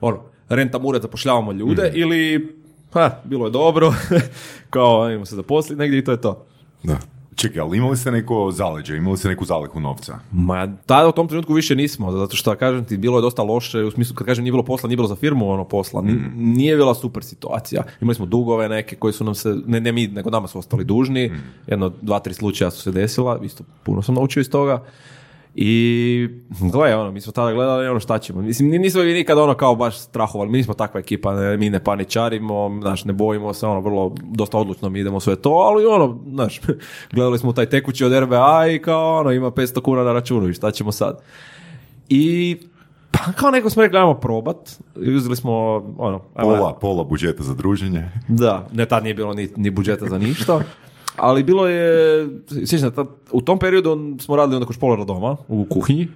[0.00, 1.98] ono, rentam ured, zapošljavamo ljude, Mhm.
[1.98, 2.52] ili,
[2.92, 3.94] ha, bilo je dobro,
[4.70, 6.44] kao, idemo se zaposliti negdje i to je to.
[6.82, 6.98] Da.
[7.34, 10.18] Čekaj, ali imali ste neko zaleđe, imali ste neku zalihu novca?
[10.32, 13.78] Ma, tada u tom trenutku više nismo, zato što, kažem ti, bilo je dosta loše,
[13.78, 16.16] u smislu, kad kažem nije bilo posla, nije bilo za firmu ono posla, Mhm.
[16.34, 17.82] nije bila super situacija.
[18.00, 20.84] Imali smo dugove neke koji su nam se, ne, ne mi, nego nama su ostali
[20.84, 21.38] dužni, Mhm.
[21.66, 24.82] jedno, dva, tri slučaja su se desila, isto puno sam naučio iz toga.
[25.58, 26.28] I
[26.62, 28.42] gle, ono, mi smo tada gledali ono šta ćemo.
[28.42, 31.70] Mislim, ni- nismo mi nikad ono kao baš strahovali, mi nismo takva ekipa, ne, mi
[31.70, 35.86] ne paničarimo, znaš, ne bojimo se, ono, vrlo, dosta odlučno mi idemo sve to, ali
[35.86, 36.60] ono, znaš,
[37.12, 40.54] gledali smo taj tekući od RBA i kao ono, ima 500 kuna na računu i
[40.54, 41.20] šta ćemo sad.
[42.08, 42.56] I
[43.10, 44.70] pa kao neko smo rekli, ajmo probat,
[45.02, 45.52] i uzeli smo,
[45.98, 48.08] ono, ajmo, Pola, pola budžeta za druženje.
[48.28, 50.60] da, ne, tad nije bilo ni, ni budžeta za ništa.
[51.16, 52.28] Ali bilo je,
[52.66, 52.90] sjećam,
[53.32, 56.08] u tom periodu smo radili onda kod špolara doma, u kuhinji.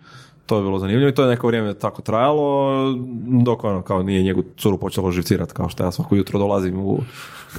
[0.47, 2.95] To je bilo zanimljivo i to je neko vrijeme tako trajalo,
[3.45, 6.93] dok ono, kao nije njegu curu počelo živcirati, kao što ja svako jutro dolazim u,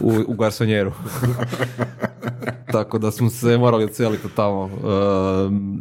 [0.02, 0.92] u, u garsonjeru.
[2.72, 4.70] tako da smo se morali odseliti tamo e,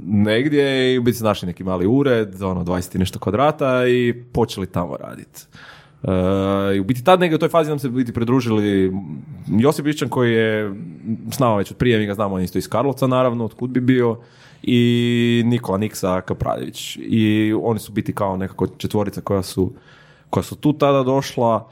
[0.06, 4.96] negdje i biti našli neki mali ured, ono 20 i nešto kvadrata i počeli tamo
[4.96, 5.46] raditi.
[6.02, 8.92] E, I u biti tad negdje u toj fazi nam se biti pridružili
[9.46, 10.74] Josip Išćan koji je
[11.32, 13.80] s nama već od prije, mi ga znamo, on isto iz Karlovca naravno, otkud bi
[13.80, 14.16] bio,
[14.62, 16.96] i Nikola Niksa Kapraljević.
[16.96, 19.72] I oni su biti kao nekako četvorica koja su,
[20.30, 21.68] koja su tu tada došla.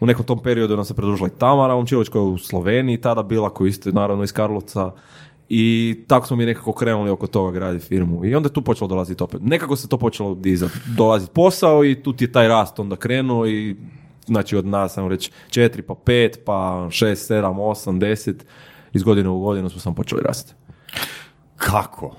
[0.00, 3.22] U nekom tom periodu nam se pridružila i Tamara Momčilović koja je u Sloveniji tada
[3.22, 4.90] bila, koja isto naravno iz Karlovca.
[5.48, 8.24] I tako smo mi nekako krenuli oko toga graditi firmu.
[8.24, 9.40] I onda je tu počelo dolaziti opet.
[9.44, 10.72] Nekako se to počelo dizati.
[10.96, 13.76] Dolaziti posao i tu ti je taj rast onda krenuo i
[14.26, 18.46] znači od nas, ajmo reći, četiri pa pet, pa šest, sedam, osam, deset.
[18.92, 20.54] Iz godine u godinu smo samo počeli rasti.
[21.56, 22.16] Kako?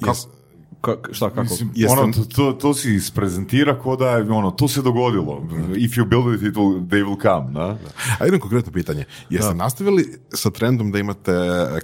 [0.00, 0.41] Jes-
[0.82, 1.42] Ka- šta, kako?
[1.42, 5.42] Mislim, Jeste- ono, to, to, to si isprezentira ko da je, ono, to se dogodilo.
[5.76, 7.76] If you build it, it will, they will come, da?
[8.18, 9.04] A jedno konkretno pitanje.
[9.30, 11.32] Jeste nastavili sa trendom da imate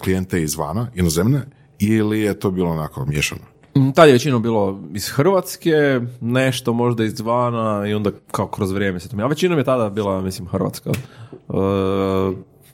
[0.03, 1.41] klijente izvana, inozemne,
[1.79, 3.41] ili je to bilo onako miješano?
[3.77, 9.01] Mm, Tad je većinom bilo iz Hrvatske, nešto možda izvana i onda kao kroz vrijeme
[9.01, 9.17] se to...
[9.23, 10.91] A većinom je tada bila, mislim, Hrvatska.
[10.91, 10.95] E,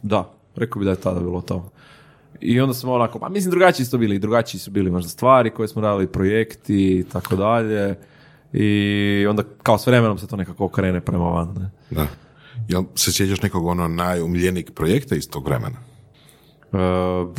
[0.03, 1.71] da, rekao bi da je tada bilo to.
[2.45, 5.51] I onda smo onako, pa mislim drugačiji su to bili, drugačiji su bili možda stvari
[5.51, 7.95] koje smo radili, projekti i tako dalje.
[8.53, 11.55] I onda kao s vremenom se to nekako krene prema van.
[11.59, 11.71] Ne?
[11.91, 12.07] Da.
[12.69, 15.77] Jel se sjećaš nekog ono najumiljenijeg projekta iz tog vremena?
[16.73, 17.31] Uh,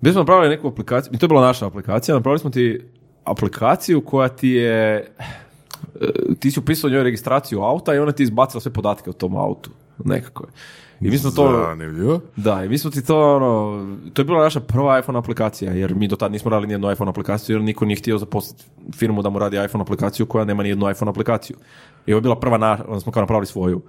[0.00, 2.80] mi smo napravili neku aplikaciju, i to je bila naša aplikacija, napravili smo ti
[3.24, 4.96] aplikaciju koja ti je,
[6.00, 9.36] e, ti si upisao njoj registraciju auta i ona ti izbacila sve podatke o tom
[9.36, 9.70] autu,
[10.04, 10.46] nekako.
[11.00, 12.20] I mi smo to, Zanimljivo.
[12.36, 15.94] da, i mi smo ti to, ono, to je bila naša prva iPhone aplikacija, jer
[15.94, 18.64] mi do tad nismo radili nijednu iPhone aplikaciju, jer niko nije htio zaposliti
[18.96, 21.56] firmu da mu radi iPhone aplikaciju koja nema nijednu iPhone aplikaciju.
[22.06, 23.82] I ovo je bila prva, na, onda smo kao napravili svoju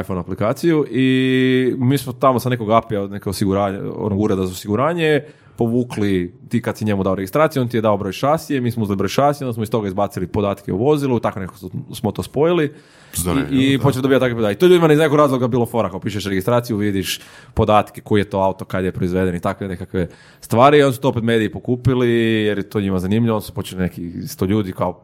[0.00, 4.52] iPhone aplikaciju i mi smo tamo sa nekog API-a, od nekog osiguranja, onog ureda za
[4.52, 5.20] osiguranje,
[5.56, 8.82] povukli, ti kad si njemu dao registraciju, on ti je dao broj šasije, mi smo
[8.82, 12.12] uzeli broj šasije, onda smo iz toga izbacili podatke o vozilu, tako nekako su- smo
[12.12, 12.74] to spojili.
[13.14, 14.52] Zanimljivo, I, i počeli dobijati takve podatke.
[14.52, 17.20] I to ljudima iz nekog razloga bilo fora, kao pišeš registraciju, vidiš
[17.54, 20.08] podatke, koji je to auto, kad je proizveden i takve nekakve
[20.40, 20.78] stvari.
[20.78, 22.08] I onda su to opet mediji pokupili,
[22.44, 23.36] jer je to njima zanimljivo.
[23.36, 25.00] Onda su počeli neki sto ljudi kao,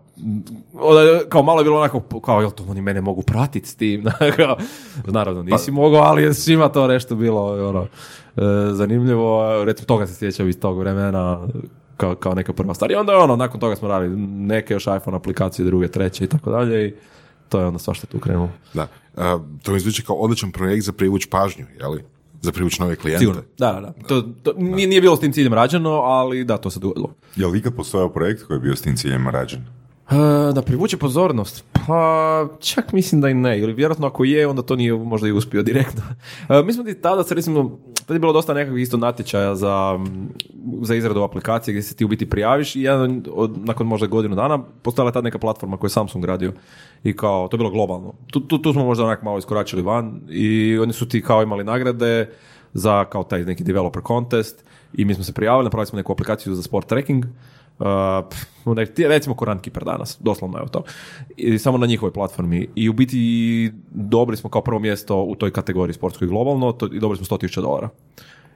[0.74, 4.04] onda, kao malo je bilo onako, kao, jel to oni mene mogu pratiti s tim?
[5.06, 7.86] Naravno, nisi mogao, ali je svima to nešto bilo ono,
[8.72, 9.64] zanimljivo.
[9.64, 11.48] Recimo, toga se sjećam iz tog vremena
[11.96, 12.90] kao, kao neka prva stvar.
[12.90, 16.28] I onda je ono, nakon toga smo radili neke još iPhone aplikacije, druge, treće i
[16.28, 16.94] tako dalje i
[17.48, 18.50] to je onda svašta tu krenulo.
[18.74, 18.88] Da.
[19.16, 22.04] A, to mi zvuči kao odličan projekt za privuć pažnju, jeli?
[22.42, 23.18] Za privuć nove klijente.
[23.18, 23.42] Sigurno.
[23.58, 23.92] Da, da, da.
[24.08, 27.14] To, to, nije, nije bilo s tim ciljem rađeno, ali da, to se dogodilo.
[27.36, 29.64] Je li ikad postojao projekt koji je bio s tim ciljem rađen?
[30.10, 31.64] E, da privuče pozornost?
[31.86, 35.32] Pa čak mislim da i ne, ili vjerojatno ako je, onda to nije možda i
[35.32, 36.02] uspio direktno.
[36.48, 39.98] E, mi smo ti tada se recimo, tada je bilo dosta nekakvih isto natječaja za,
[40.82, 44.36] za izradu aplikacije gdje se ti u biti prijaviš i jedan od, nakon možda godinu
[44.36, 46.52] dana postojala je tada neka platforma koju je Samsung radio
[47.04, 48.14] i kao, to je bilo globalno.
[48.26, 51.64] Tu, tu, tu smo možda onak malo iskoračili van i oni su ti kao imali
[51.64, 52.30] nagrade
[52.72, 56.54] za kao taj neki developer contest i mi smo se prijavili, napravili smo neku aplikaciju
[56.54, 57.24] za sport tracking
[57.80, 58.76] Uh,
[59.08, 60.82] recimo ko Runkeeper danas, doslovno je to.
[61.36, 62.68] I samo na njihovoj platformi.
[62.74, 67.00] I u biti dobili smo kao prvo mjesto u toj kategoriji sportskoj globalno to, i
[67.00, 67.88] dobili smo 100.000 dolara.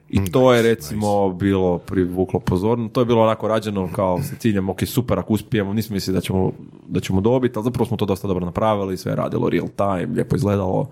[0.09, 2.89] I to je recimo bilo privuklo pozorno.
[2.89, 6.21] To je bilo onako rađeno kao sa ciljem, ok, super, ako uspijemo, nismo mislili da
[6.21, 6.53] ćemo,
[6.89, 10.15] da ćemo dobiti, ali zapravo smo to dosta dobro napravili, sve je radilo real time,
[10.15, 10.89] lijepo izgledalo.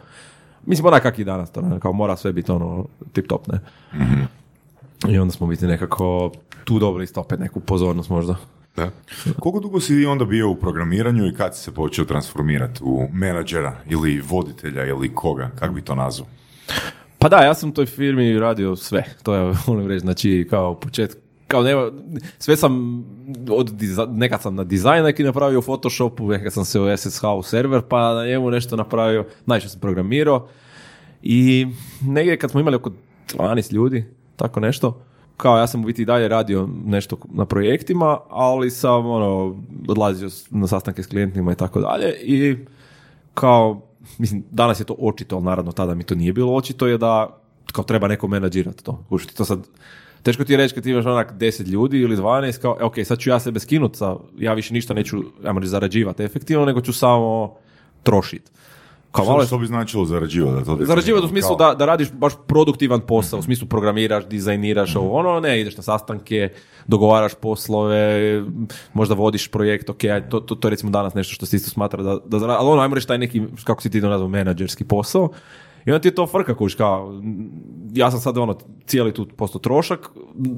[0.66, 3.60] Mislim, onak kak i danas, to, ne, kao mora sve biti ono tip top, ne.
[5.08, 6.32] I onda smo biti nekako
[6.64, 8.36] tu dobili isto opet neku pozornost možda.
[8.76, 8.90] Da.
[9.40, 13.76] Koliko dugo si onda bio u programiranju i kad si se počeo transformirati u menadžera
[13.88, 16.28] ili voditelja ili koga, kako bi to nazvao?
[17.18, 20.74] Pa da, ja sam u toj firmi radio sve, to je volim reći, znači kao
[20.74, 21.90] početku, kao nema,
[22.38, 23.04] sve sam,
[23.50, 27.24] od diza- nekad sam na dizajn neki napravio u Photoshopu, nekad sam se u SSH
[27.38, 30.48] u server, pa na njemu nešto napravio, najviše sam programirao
[31.22, 31.66] i
[32.00, 32.90] negdje kad smo imali oko
[33.34, 34.04] 12 ljudi,
[34.42, 35.00] tako nešto,
[35.36, 40.28] kao ja sam u biti i dalje radio nešto na projektima, ali sam ono, odlazio
[40.50, 42.56] na sastanke s klijentima i tako dalje i
[43.34, 43.80] kao,
[44.18, 47.38] mislim, danas je to očito, ali naravno tada mi to nije bilo očito, je da
[47.72, 49.04] kao treba neko menadžirati to.
[49.08, 49.66] Kužite, to sad,
[50.22, 52.94] teško ti je reći kad ti imaš onak 10 ljudi ili 12, kao, e, ok,
[53.04, 53.98] sad ću ja sebe skinuti,
[54.38, 57.54] ja više ništa neću, reći, zarađivati efektivno, nego ću samo
[58.02, 58.50] trošiti.
[59.12, 60.56] Kao malo Što, bi značilo zarađivati?
[60.56, 64.96] Da to Zarađivati u smislu da, da radiš baš produktivan posao, u smislu programiraš, dizajniraš,
[64.96, 66.48] ovo ono, ne, ideš na sastanke,
[66.86, 68.42] dogovaraš poslove,
[68.92, 72.02] možda vodiš projekt, ok, to, to, to je recimo danas nešto što se isto smatra
[72.02, 75.28] da, da ali ono, ajmo reći taj neki, kako si ti to nazvao, menadžerski posao,
[75.84, 77.22] i onda ti je to frka kuš, kao,
[77.92, 80.10] ja sam sad ono, cijeli tu posto trošak,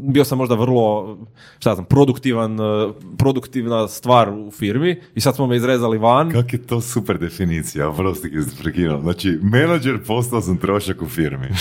[0.02, 1.18] bio sam možda vrlo,
[1.58, 6.30] šta znam, produktivan, eh, produktivna stvar u firmi i sad smo me izrezali van.
[6.30, 9.00] Kak je to super definicija, prosti ti prekinuo.
[9.00, 11.48] Znači, menadžer postao sam trošak u firmi.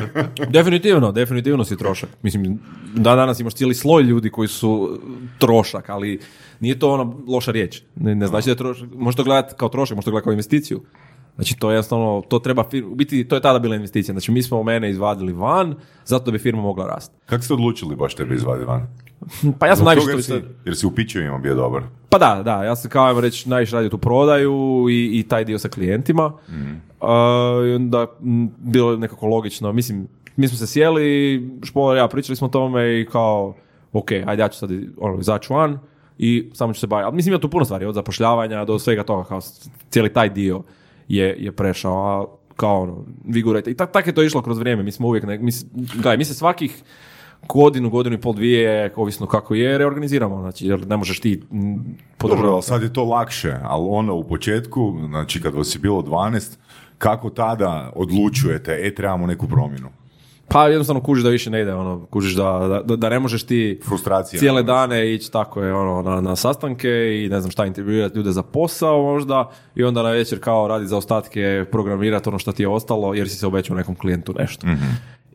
[0.48, 2.08] Definitivno, definitivno si trošak.
[2.22, 2.58] Mislim,
[2.94, 5.00] da danas imaš cijeli sloj ljudi koji su
[5.38, 6.20] trošak, ali
[6.60, 7.82] nije to ona loša riječ.
[7.96, 10.32] Ne, ne znači da je trošak, možeš to gledati kao trošak, možeš to gledati kao
[10.32, 10.82] investiciju.
[11.34, 14.12] Znači to je jednostavno, to treba, u biti to je tada bila investicija.
[14.12, 17.14] Znači mi smo mene izvadili van, zato bi firma mogla rasti.
[17.26, 18.86] Kako ste odlučili baš tebe izvadi van?
[19.58, 21.82] Pa ja sam najviše toga to jer si, jer si u pićevima bio dobar.
[22.08, 25.44] Pa da, da, ja sam kao ajmo reći najviše radio tu prodaju i, i taj
[25.44, 26.32] dio sa klijentima.
[27.00, 29.72] A, I onda m, bilo je nekako logično.
[29.72, 33.54] Mislim, mi smo se sjeli, Špolar ja pričali smo o tome i kao,
[33.92, 35.78] ok, ajde ja ću sad ono, izaći van
[36.18, 37.04] i samo ću se baviti.
[37.04, 39.40] Ali mislim ima tu puno stvari, od zapošljavanja do svega toga, kao
[39.90, 40.62] cijeli taj dio
[41.08, 43.70] je, je prešao, a kao ono, vigurajte.
[43.70, 46.24] I tak, tak je to išlo kroz vrijeme, mi smo uvijek, ne, mi, gledaj, mi
[46.24, 46.82] se svakih
[47.48, 51.74] godinu, godinu i pol, dvije, ovisno kako je, reorganiziramo, znači, jer ne možeš ti Dobro,
[52.18, 52.52] podržavati.
[52.52, 56.56] ali sad je to lakše, ali ono u početku, znači kad vas je bilo 12,
[56.98, 59.88] kako tada odlučujete, e, trebamo neku promjenu?
[60.52, 63.80] Pa jednostavno kužiš da više ne ide, ono, kužiš da, da, da ne možeš ti
[63.84, 64.40] Frustracija.
[64.40, 66.88] cijele dane ići tako je ono na, na sastanke
[67.24, 70.86] i ne znam šta intervjuirati ljude za posao možda i onda na večer kao radi
[70.86, 74.66] za ostatke programirati ono što ti je ostalo jer si se obećao nekom klijentu nešto.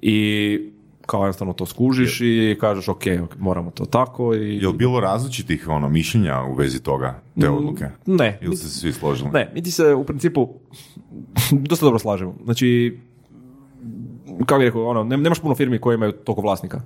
[0.02, 0.60] I
[1.06, 4.58] kao jednostavno to skužiš i kažeš ok, ok, moramo to tako i...
[4.58, 7.86] Je li bilo različitih ono, mišljenja u vezi toga, te odluke?
[8.06, 9.30] Ne, Ili ste se svi složili?
[9.34, 10.50] Ne, mi ti se u principu
[11.70, 12.36] dosta dobro slažemo.
[12.44, 12.98] Znači,
[14.46, 16.82] kako bih rekao, ono, ne, nemaš puno firmi koje imaju toliko vlasnika.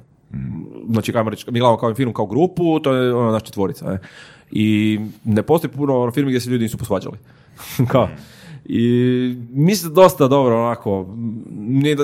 [0.89, 3.91] Znači, kajmo reći, mi gledamo kao firmu, kao grupu, to je ono naša četvorica.
[3.91, 3.99] Ne?
[4.51, 7.17] I ne postoji puno ono, firmi gdje se ljudi nisu posvađali.
[7.91, 8.07] kao,
[8.65, 11.15] i mi se dosta dobro onako,
[11.49, 11.97] nije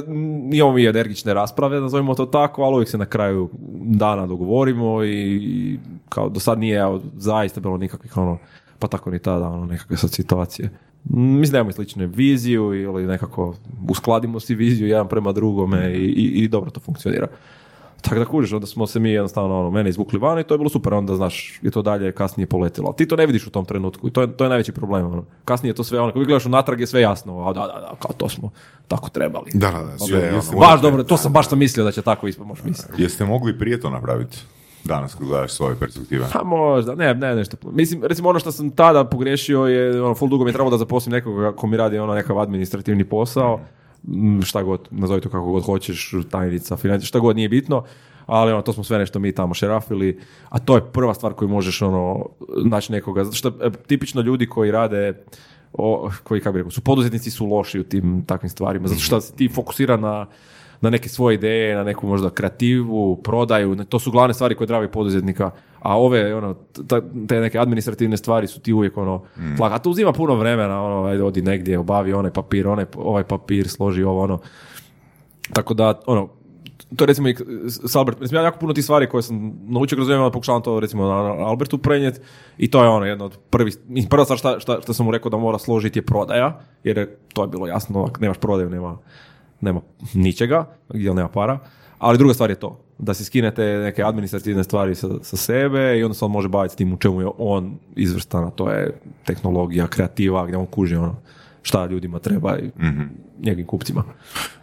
[0.54, 3.50] imamo mi energične rasprave, nazovimo to tako, ali uvijek se na kraju
[3.82, 5.80] dana dogovorimo i, i
[6.10, 8.38] kao do sad nije evo, zaista bilo nikakvih ono,
[8.80, 10.70] pa tako ni tada ono, nekakve sad situacije.
[11.10, 13.56] Mislim i slične viziju ili nekako
[13.90, 17.28] uskladimo si viziju jedan prema drugome i, i, i dobro to funkcionira.
[18.02, 20.58] Tako da kužiš, onda smo se mi jednostavno ono, mene izvukli van i to je
[20.58, 22.94] bilo super, onda znaš, je to dalje kasnije poletilo.
[22.94, 25.06] Ti to ne vidiš u tom trenutku i to je, to je najveći problem.
[25.06, 25.26] Ono.
[25.46, 27.96] Kasnije je to sve, ono, kad gledaš unatrag je sve jasno, a da, da, da,
[28.00, 28.50] kao to smo
[28.88, 29.52] tako trebali.
[29.54, 31.92] Da, da, da, sve, Je- ono, jeste- Baš dobro, to sam baš sam mislio da
[31.92, 33.02] će tako ispod, možeš misliti.
[33.02, 34.38] Jeste mogli prije to napraviti?
[34.88, 36.26] Danas kad gledaš svoje perspektive?
[36.34, 37.58] Pa možda, ne, ne nešto.
[37.72, 40.78] Mislim, recimo ono što sam tada pogriješio je, ono, full dugo mi je trebalo da
[40.78, 43.60] zaposlim nekoga ko mi radi ono nekakav administrativni posao,
[44.08, 47.84] m, šta god, nazovi to kako god hoćeš, tajnica, financija, šta god nije bitno,
[48.26, 50.20] ali ono, to smo sve nešto mi tamo šerafili,
[50.50, 52.26] a to je prva stvar koju možeš ono,
[52.66, 55.24] naći nekoga, zato što e, tipično ljudi koji rade
[55.74, 59.22] o, koji, kako bi rekao, su poduzetnici su loši u tim takvim stvarima, zato što
[59.22, 60.26] si ti fokusira na,
[60.82, 64.92] na neke svoje ideje, na neku možda kreativu, prodaju, to su glavne stvari koje dravi
[64.92, 66.56] poduzetnika, a ove, ono,
[67.28, 69.24] te neke administrativne stvari su ti uvijek, ono,
[69.58, 69.74] tlak.
[69.74, 73.68] a to uzima puno vremena, ono, ajde, odi negdje, obavi onaj papir, onaj, ovaj papir,
[73.68, 74.40] složi ovo, ono,
[75.54, 76.30] tako da, ono,
[76.96, 77.36] to je recimo i
[77.68, 80.80] s Albert, mislim, ja jako puno tih stvari koje sam naučio kroz vrijeme, pokušavam to
[80.80, 81.14] recimo na
[81.46, 82.20] Albertu prenijeti
[82.58, 85.12] i to je ono jedno od prvih, mislim, prva stvar šta, šta, šta sam mu
[85.12, 88.70] rekao da mora složiti je prodaja, jer je, to je bilo jasno, ako nemaš prodaju,
[88.70, 88.98] nema,
[89.62, 89.82] nema
[90.14, 91.60] ničega, jer nema para,
[91.98, 96.04] ali druga stvar je to, da si skinete neke administrativne stvari sa, sa sebe i
[96.04, 99.00] onda se on može baviti s tim u čemu je on izvrstan, a to je
[99.26, 101.16] tehnologija, kreativa, gdje on kuži ono
[101.62, 102.70] šta ljudima treba i
[103.40, 104.04] njegovim kupcima.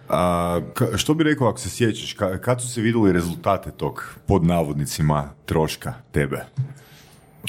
[0.08, 4.14] A, ka- što bi rekao ako se sjećaš, ka- kad su se vidjeli rezultate tog,
[4.26, 6.44] pod navodnicima, troška tebe?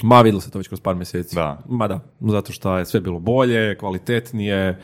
[0.02, 1.34] Ma, vidjelo se to već kroz par mjeseci.
[1.34, 1.58] Da.
[1.68, 4.78] Ma da, zato što je sve bilo bolje, kvalitetnije,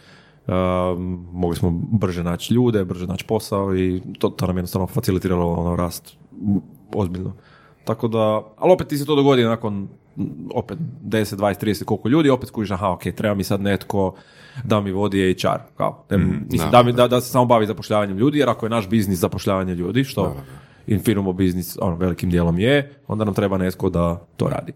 [1.32, 5.76] mogli smo brže naći ljude, brže naći posao i to, to nam jednostavno facilitiralo ono
[5.76, 6.16] rast
[6.94, 7.32] ozbiljno.
[7.84, 8.18] Tako da,
[8.57, 12.48] ali opet ti se to dogodi nakon m, opet 10, 20, 30 koliko ljudi, opet
[12.48, 14.14] skužiš, aha, ok, treba mi sad netko
[14.64, 15.46] da mi vodi HR,
[15.76, 18.70] kao, ne, mislim, da, mi- da, da se samo bavi zapošljavanjem ljudi, jer ako je
[18.70, 20.36] naš biznis zapošljavanje ljudi, što
[20.86, 24.72] Infirmo biznis ono, velikim dijelom je, onda nam treba netko da to radi.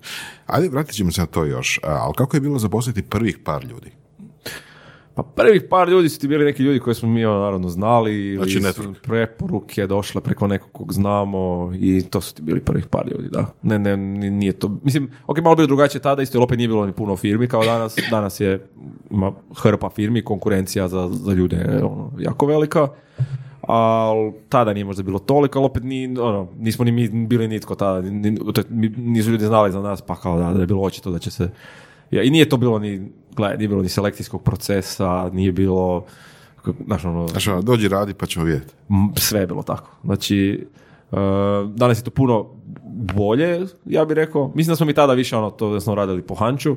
[0.47, 1.81] Ajde, vratit ćemo se na to još.
[1.83, 3.91] Ali kako je bilo zaposliti prvih par ljudi?
[5.17, 8.27] Pa prvih par ljudi su ti bili neki ljudi koje smo mi ono, naravno znali
[8.27, 12.87] ili Znači su preporuke došle preko nekog kog znamo i to su ti bili prvih
[12.87, 13.47] par ljudi, da.
[13.63, 16.69] Ne, ne, ni- nije to, mislim, ok, malo bilo drugačije tada, isto, jer opet nije
[16.69, 18.67] bilo ni puno firmi kao danas, danas je,
[19.11, 22.89] ima hrpa firmi, konkurencija za, za ljude je ono, jako velika,
[23.63, 27.75] ali tada nije možda bilo toliko, ali opet ni, ono, nismo ni mi bili nitko
[27.75, 31.11] tada, ni, je- nisu ljudi znali za nas, pa kao da, da je bilo očito
[31.11, 31.51] da će se
[32.11, 36.05] ja, I nije to bilo ni, gledaj, nije bilo ni selekcijskog procesa, nije bilo,
[36.87, 38.75] znaš, ono, Znači, ono, dođi radi pa ćemo vidjeti.
[39.17, 39.91] sve je bilo tako.
[40.05, 40.67] Znači,
[41.13, 41.17] e,
[41.75, 42.47] danas je to puno
[43.15, 44.53] bolje, ja bih rekao.
[44.55, 46.77] Mislim da smo mi tada više ono, to da smo radili po hanču,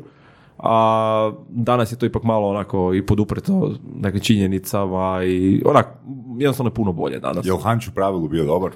[0.57, 5.87] a danas je to ipak malo onako i podupreto nekim činjenicama i onak,
[6.37, 7.45] jednostavno je puno bolje danas.
[7.45, 7.59] Je u
[7.95, 8.71] pravilu bio dobar?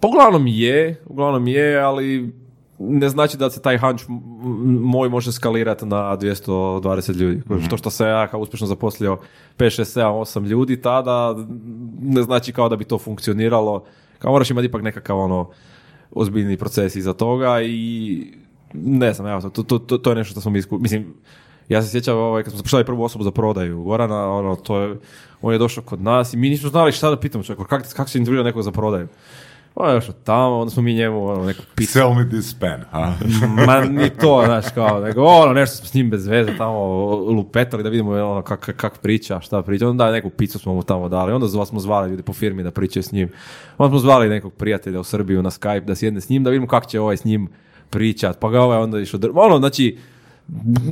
[0.00, 2.32] Pa uglavnom je, uglavnom je, ali
[2.78, 3.98] ne znači da se taj m-
[4.80, 7.42] moj može skalirati na 220 ljudi.
[7.70, 9.18] To što se ja kao uspješno zaposlio
[9.58, 11.34] 5, 6, 7, 8 ljudi tada,
[12.00, 13.84] ne znači kao da bi to funkcioniralo.
[14.18, 15.50] Kao moraš imati ipak nekakav ono
[16.10, 18.24] ozbiljni proces iza toga i
[18.74, 20.78] ne znam, evo, to, to, to, to je nešto što smo mi isku...
[20.78, 21.14] Mislim,
[21.68, 24.96] ja se sjećam ovaj, kad smo zapošljali prvu osobu za prodaju Gorana, ono, to je,
[25.42, 28.10] on je došao kod nas i mi nismo znali šta da pitamo čovjek, kako, kako
[28.10, 29.08] se intervjuira nekog za prodaju.
[29.80, 31.86] On je došao tamo, onda smo mi njemu ono, nekog pitali.
[31.86, 33.12] Sell me this pen, ha?
[33.66, 36.78] Ma ni to, znaš, kao, nego ono, nešto smo s njim bez veze tamo
[37.16, 39.88] lupetali da vidimo ono, kak, kak priča, šta priča.
[39.88, 43.02] Onda neku picu smo mu tamo dali, onda smo zvali ljudi po firmi da pričaju
[43.02, 43.28] s njim.
[43.78, 46.66] Onda smo zvali nekog prijatelja u Srbiju na Skype da sjedne s njim, da vidimo
[46.66, 47.48] kako će ovaj s njim
[47.90, 48.40] pričat.
[48.40, 49.98] Pa ga ovaj onda išao, dr- ono, znači,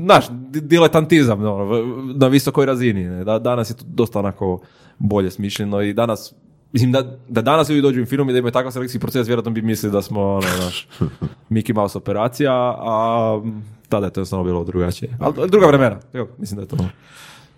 [0.04, 1.84] znaš, di- diletantizam ono,
[2.14, 3.04] na visokoj razini.
[3.04, 3.24] Ne?
[3.24, 4.60] Da, danas je to dosta onako
[4.98, 6.34] bolje smišljeno i danas
[6.76, 9.50] Mislim da, da danas ljudi dođu u film i da imaju takav selekcijski proces, vjerojatno
[9.50, 10.88] bi mislili da smo ono, naš,
[11.50, 13.40] Mickey Mouse operacija, a
[13.88, 15.16] tada je to jednostavno bilo drugačije.
[15.20, 16.76] Ali druga vremena, evo, mislim da je to.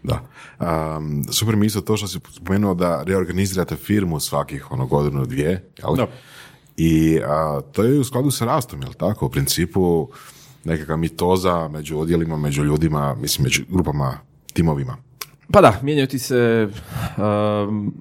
[0.02, 0.20] Da.
[0.96, 5.70] Um, super mi isto to što si spomenuo da reorganizirate firmu svakih ono godinu dvije,
[5.78, 5.96] jel?
[5.96, 6.06] Da.
[6.76, 9.26] I a, to je u skladu sa rastom, jel tako?
[9.26, 10.08] U principu
[10.64, 14.18] nekakva mitoza među odjelima, među ljudima, mislim među grupama,
[14.52, 14.96] timovima.
[15.52, 16.68] Pa da, mijenjaju ti se
[17.16, 17.94] um,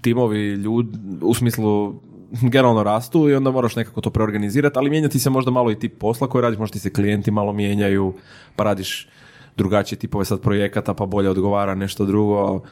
[0.00, 1.94] timovi ljudi u smislu
[2.42, 5.98] generalno rastu i onda moraš nekako to preorganizirati, ali mijenjati se možda malo i tip
[5.98, 8.14] posla koji radiš, možda ti se klijenti malo mijenjaju,
[8.56, 9.08] pa radiš
[9.56, 12.62] drugačije tipove sad projekata, pa bolje odgovara nešto drugo.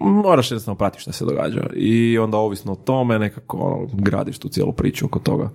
[0.00, 4.48] Moraš jednostavno pratiti što se događa i onda ovisno o tome nekako ono, gradiš tu
[4.48, 5.50] cijelu priču oko toga.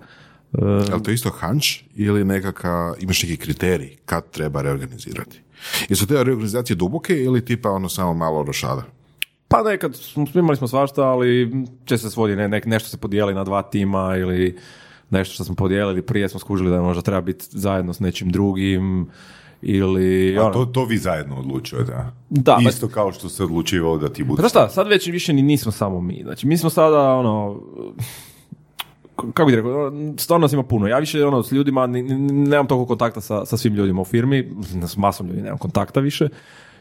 [0.52, 5.40] Je li to isto hanč ili nekaka, imaš neki kriterij kad treba reorganizirati?
[5.88, 8.82] Jesu te reorganizacije duboke ili tipa ono samo malo rošada?
[9.48, 11.52] Pa nekad smo, imali smo svašta, ali
[11.84, 14.56] često se svodi ne, nešto se podijeli na dva tima ili
[15.10, 19.06] nešto što smo podijelili prije smo skužili da možda treba biti zajedno s nečim drugim
[19.62, 20.38] ili...
[20.38, 20.52] A ono.
[20.52, 21.92] to, to vi zajedno odlučujete?
[22.30, 24.40] Da, pa- Isto kao što se odlučivao da ti Pa bude...
[24.40, 26.20] znaš šta, sad već više ni nismo samo mi.
[26.24, 27.60] Znači, mi smo sada, ono,
[29.16, 30.86] kako bih rekao, stvarno nas ima puno.
[30.86, 34.04] Ja više ono, s ljudima, ni- ni- nemam toliko kontakta sa, sa svim ljudima u
[34.04, 34.52] firmi,
[34.86, 36.28] s masom ljudi nemam kontakta više.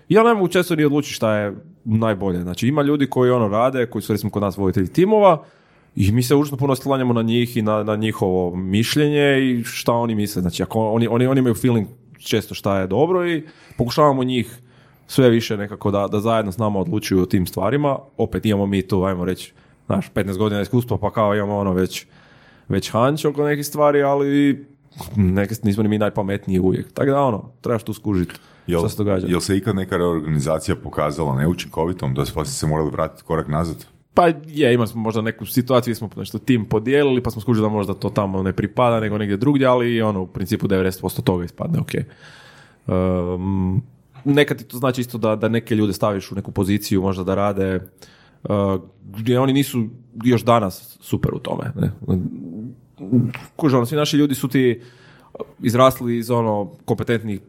[0.09, 2.41] Ja ne mogu često ni odlučiti šta je najbolje.
[2.41, 5.43] Znači ima ljudi koji ono rade, koji su recimo kod nas voditelji timova,
[5.95, 9.93] i mi se užasno puno slanjamo na njih i na, na njihovo mišljenje i šta
[9.93, 10.41] oni misle.
[10.41, 11.87] Znači, ako oni, oni, oni imaju feeling
[12.17, 13.43] često šta je dobro i
[13.77, 14.59] pokušavamo njih
[15.07, 17.97] sve više nekako da, da zajedno s nama odlučuju o tim stvarima.
[18.17, 19.53] Opet imamo mi tu, ajmo reći,
[19.85, 22.05] znaš, 15 godina iskustva, pa kao imamo ono već,
[22.69, 24.65] već hanč oko nekih stvari, ali
[25.15, 26.91] neke, nismo ni mi najpametniji uvijek.
[26.93, 28.33] Tako da ono, trebaš tu skužiti
[28.67, 29.27] Jel, šta se događa.
[29.27, 33.85] jel se ikad neka reorganizacija pokazala neučinkovitom, da ste se morali vratiti korak nazad?
[34.13, 37.69] Pa je, imali smo možda neku situaciju smo nešto tim podijelili, pa smo skužili da
[37.69, 41.79] možda to tamo ne pripada, nego negdje drugdje, ali ono, u principu 90% toga ispadne,
[41.79, 41.91] ok.
[42.87, 43.81] Um,
[44.25, 47.35] nekad ti to znači isto da, da neke ljude staviš u neku poziciju, možda da
[47.35, 47.79] rade,
[48.43, 48.81] uh,
[49.17, 49.85] gdje oni nisu
[50.23, 51.71] još danas super u tome.
[51.75, 51.91] Ne?
[53.55, 54.81] Kuži, ono, svi naši ljudi su ti
[55.61, 57.39] izrasli iz ono kompetentnih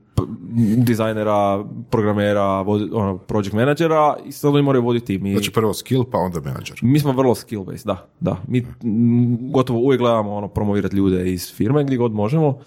[0.76, 2.44] dizajnera, programera,
[2.92, 5.26] ono, project menadžera i sad oni moraju voditi tim.
[5.26, 6.78] I- Znači prvo skill, pa onda menadžer.
[6.82, 8.42] mi smo vrlo skill based, da, da.
[8.49, 12.59] Mi mm, gotovo uvijek gledamo ono promovirati ljude iz firme gdje god možemo.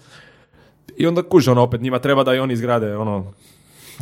[0.96, 3.32] I onda kuže ono opet njima treba da i oni izgrade ono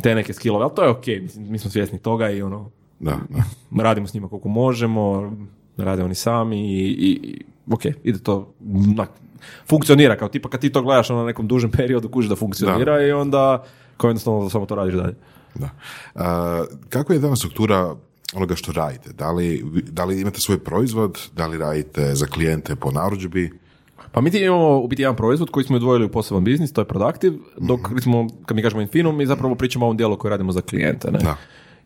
[0.03, 1.05] te neke skillove, ali to je ok,
[1.37, 2.69] mi smo svjesni toga i ono
[2.99, 3.43] Da, da.
[3.83, 5.33] radimo s njima koliko možemo,
[5.77, 8.53] rade oni sami i, i, i ok, ide to
[8.95, 9.07] na,
[9.69, 13.07] funkcionira kao tipa kad ti to gledaš ono na nekom dužem periodu kužiš da funkcionira
[13.07, 13.63] i onda
[13.97, 15.15] kao jednostavno samo to radiš dalje.
[15.55, 15.69] Da.
[16.15, 17.95] A, kako je danas struktura
[18.33, 19.13] onoga što radite?
[19.13, 21.29] Da li, da li imate svoj proizvod?
[21.35, 23.51] Da li radite za klijente po narudžbi?
[24.11, 26.81] Pa mi ti imamo u biti jedan proizvod koji smo odvojili u poseban biznis, to
[26.81, 30.29] je Productive, dok recimo, kad mi kažemo Infinum, mi zapravo pričamo o ovom dijelu koji
[30.29, 31.11] radimo za klijente.
[31.11, 31.19] Ne?
[31.19, 31.37] Da.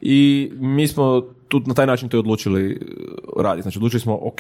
[0.02, 3.62] I mi smo tu na taj način to i odlučili uh, raditi.
[3.62, 4.40] Znači odlučili smo, ok,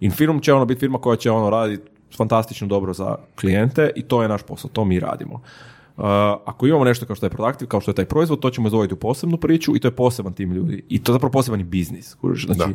[0.00, 4.22] Infinum će ono biti firma koja će ono raditi fantastično dobro za klijente i to
[4.22, 5.34] je naš posao, to mi radimo.
[5.34, 6.04] Uh,
[6.44, 8.94] ako imamo nešto kao što je Productive, kao što je taj proizvod, to ćemo izdvojiti
[8.94, 10.84] u posebnu priču i to je poseban tim ljudi.
[10.88, 12.14] I to je zapravo poseban biznis.
[12.14, 12.46] kužiš.
[12.46, 12.74] Znači,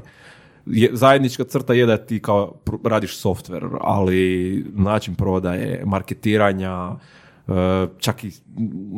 [0.66, 2.54] je, zajednička crta je da ti kao
[2.84, 6.90] radiš software, ali način prodaje, marketiranja,
[7.48, 7.56] uh,
[7.98, 8.32] čak i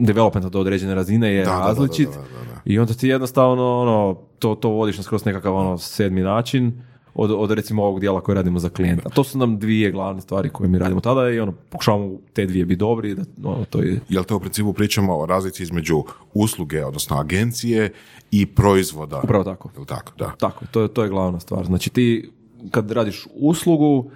[0.05, 2.09] developmenta do određene razine je Da, da, da, različit.
[2.09, 2.61] da, da, da, da.
[2.65, 6.81] I onda ti jednostavno ono, to, to vodiš na skroz nekakav ono sedmi način
[7.17, 9.09] od, od recimo ovog dijela koji radimo za klijenta.
[9.09, 12.65] To su nam dvije glavne stvari koje mi radimo tada i ono, pokušavamo te dvije
[12.65, 16.03] biti dobri da ono, to je Jel to u principu pričamo o razlici između
[16.33, 17.91] usluge, odnosno agencije
[18.31, 19.21] i proizvoda?
[19.23, 19.69] upravo tako.
[19.75, 20.13] Jel tako?
[20.17, 20.31] Da.
[20.39, 21.65] Tako, to je, to je glavna stvar.
[21.65, 22.29] Znači ti
[22.71, 24.11] kad radiš uslugu,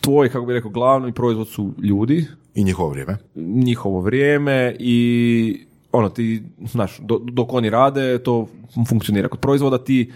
[0.00, 3.16] tvoj, kako bi rekao, glavni proizvod su ljudi, I njihovo vrijeme.
[3.34, 8.46] njihovo vrijeme i ono ti, znaš, do- dok oni rade, to
[8.88, 9.28] funkcionira.
[9.28, 10.12] Kod proizvoda ti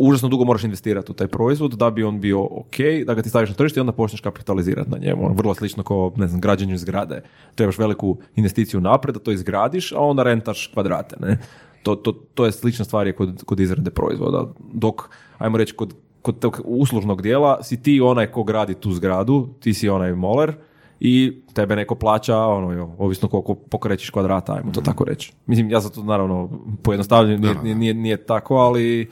[0.00, 2.76] užasno dugo moraš investirati u taj proizvod da bi on bio ok,
[3.06, 5.24] da ga ti staviš na tržište i onda počneš kapitalizirati na njemu.
[5.24, 7.22] Ono, Vrlo slično kao, ne znam, građenju zgrade.
[7.54, 11.38] Trebaš veliku investiciju napred da to izgradiš, a onda rentaš kvadrate, ne?
[11.82, 14.46] To, to, to je slična stvar je kod, kod izrade proizvoda.
[14.72, 19.48] Dok, ajmo reći, kod, kod tog uslužnog dijela si ti onaj ko gradi tu zgradu,
[19.60, 20.54] ti si onaj moler,
[21.00, 25.32] i tebe neko plaća, ono, jo, ovisno koliko pokrećiš kvadrata, ajmo to tako reći.
[25.46, 26.50] Mislim, ja sam to naravno
[26.82, 29.10] pojednostavljeno, nije, nije, nije, nije tako, ali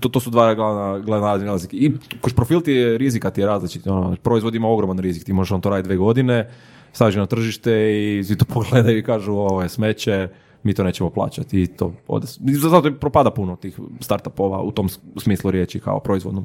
[0.00, 1.76] to, to su dva glavna, glavna razlike.
[1.76, 3.86] I kroz profil ti je rizika ti je različit.
[3.86, 6.50] Ono, proizvod ima ogroman rizik, ti možeš on to raditi dve godine,
[6.92, 10.28] staviš ga na tržište i svi to pogledaju i kažu ovo je smeće,
[10.62, 12.26] mi to nećemo plaćati i to ode.
[12.46, 16.44] I Zato i propada puno tih startupova u tom smislu riječi kao proizvodnom.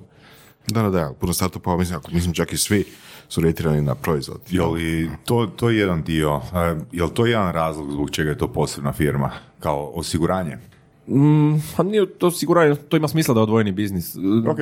[0.67, 1.13] Da, da, da.
[1.19, 2.85] Puno startupova, mislim, ako, mislim čak i svi
[3.29, 4.41] su orijentirani na proizvod.
[4.49, 8.29] Je li to, to je jedan dio, e, je li to jedan razlog zbog čega
[8.29, 10.57] je to posebna firma, kao osiguranje?
[11.07, 14.15] Mm, a nije to osiguranje, to ima smisla da je odvojeni biznis.
[14.49, 14.59] Ok.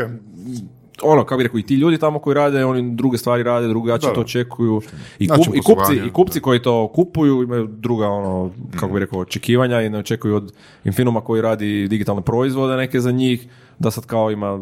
[1.03, 4.13] ono, kako bi rekao, i ti ljudi tamo koji rade, oni druge stvari rade, drugačije
[4.13, 4.81] to očekuju.
[5.19, 9.19] I, kup- i kupci, i kupci koji to kupuju imaju druga, ono, kako bi rekao,
[9.19, 13.47] očekivanja i ne očekuju od Infinuma koji radi digitalne proizvode neke za njih,
[13.79, 14.59] da sad kao ima,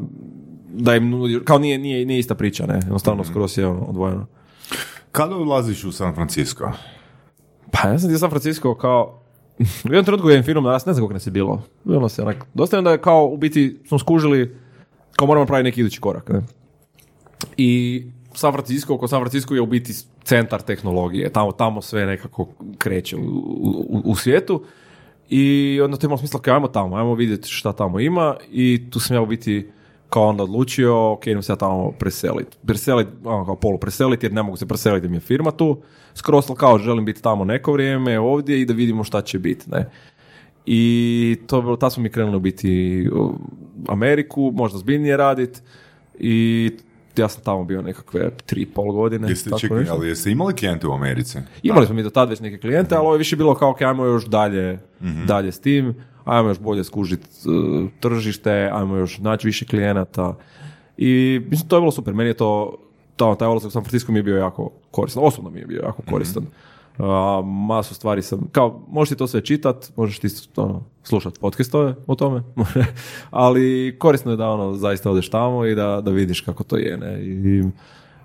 [0.73, 4.25] da im nudi, kao nije, nije, nije ista priča, ne, jednostavno skroz je ono, odvojeno.
[5.11, 6.71] Kada odlaziš u San Francisco?
[7.71, 9.21] Pa ja sam ti San Francisco kao,
[9.59, 12.45] u jednom trenutku je Infinum narast, ne znam koliko nas je bilo, bilo se onak,
[12.53, 14.55] dosta je onda kao, u biti smo skužili,
[15.15, 16.41] kao moramo napraviti neki idući korak, ne.
[17.57, 18.03] I
[18.33, 19.93] San Francisco, oko San Francisco je u biti
[20.23, 22.47] centar tehnologije, tamo, tamo sve nekako
[22.77, 24.63] kreće u, u, u svijetu.
[25.29, 28.99] I onda to imalo smisla, kao ajmo tamo, ajmo vidjeti šta tamo ima i tu
[28.99, 29.69] sam ja u biti
[30.09, 32.57] kao onda odlučio, ok, idem se ja tamo preseliti.
[32.65, 35.81] Preseliti, ono kao polu preseliti jer ne mogu se preseliti mi je firma tu.
[36.13, 39.89] Skroz kao želim biti tamo neko vrijeme ovdje i da vidimo šta će biti, ne.
[40.65, 43.33] I to tad smo mi krenuli biti u
[43.87, 45.63] Ameriku, možda zbiljnije radit
[46.19, 46.71] i
[47.17, 49.29] ja sam tamo bio nekakve tri pol godine.
[49.29, 49.93] Jeste, tako čekaj, nešto.
[49.93, 51.37] ali jeste imali klijente u Americi?
[51.63, 53.81] Imali smo mi do tad već neke klijente, ali ovo je više bilo kao, ok,
[53.81, 54.79] ajmo još dalje,
[55.25, 55.95] dalje s tim,
[56.27, 60.35] ajmo još bolje skužiti uh, tržište, ajmo još naći više klijenata.
[60.97, 62.13] I mislim, to je bilo super.
[62.13, 62.77] Meni je to,
[63.15, 65.23] to taj odlazak u San Francisco mi je bio jako koristan.
[65.25, 66.43] Osobno mi je bio jako koristan.
[66.97, 67.05] Uh,
[67.45, 72.15] masu stvari sam, kao, možeš ti to sve čitat, možeš ti ono, slušat podcastove o
[72.15, 72.43] tome,
[73.29, 76.97] ali korisno je da ono, zaista odeš tamo i da, da vidiš kako to je,
[76.97, 77.63] ne, i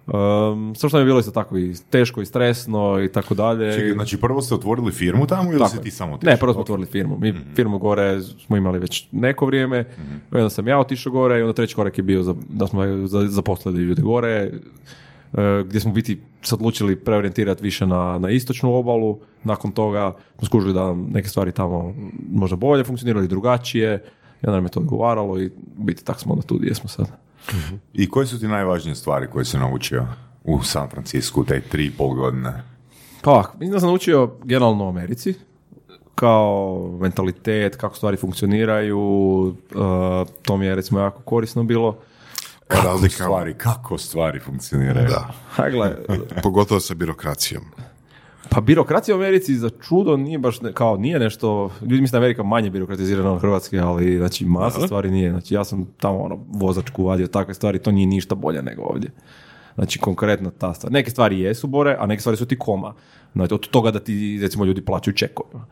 [0.07, 3.73] Um, što mi je bilo isto tako i teško i stresno i tako dalje.
[3.73, 6.37] Čekaj, znači prvo ste otvorili firmu tamo ili Tako si ti samo Ne, otišao?
[6.37, 7.19] prvo smo otvorili firmu.
[7.19, 9.85] Mi firmu gore smo imali već neko vrijeme,
[10.33, 13.27] onda sam ja otišao gore i onda treći korak je bio za, da smo za-
[13.29, 14.51] zaposlili ljude gore,
[15.33, 19.19] e, gdje smo biti se odlučili preorijentirati više na, na istočnu obalu.
[19.45, 21.95] Nakon toga smo skužili da neke stvari tamo
[22.31, 24.05] možda bolje funkcionirali, drugačije.
[24.35, 27.07] I onda nam je to odgovaralo i biti tak smo onda tu gdje smo sad.
[27.93, 30.07] I koje su ti najvažnije stvari koje si naučio
[30.45, 32.63] u San Francisco u te tri i pol godine?
[33.23, 35.35] Pa mislim da sam naučio generalno u Americi,
[36.15, 39.55] kao mentalitet, kako stvari funkcioniraju, uh,
[40.43, 41.99] to mi je recimo jako korisno bilo.
[42.69, 43.25] Kako razlika.
[43.25, 45.09] stvari, kako stvari funkcioniraju?
[45.09, 45.29] Da.
[45.51, 45.65] Ha,
[46.43, 47.63] Pogotovo sa birokracijom.
[48.53, 52.19] Pa birokracija u Americi za čudo nije baš, ne- kao nije nešto, ljudi misle da
[52.19, 55.31] je Amerika manje birokratizirana od Hrvatske, ali znači masa stvari nije.
[55.31, 59.11] Znači ja sam tamo ono, vozačku vadio, takve stvari, to nije ništa bolje nego ovdje.
[59.75, 60.93] Znači konkretno ta stvar.
[60.93, 62.95] Neke stvari jesu bore, a neke stvari su ti koma.
[63.35, 65.67] Znači od toga da ti recimo ljudi plaćaju čekovima.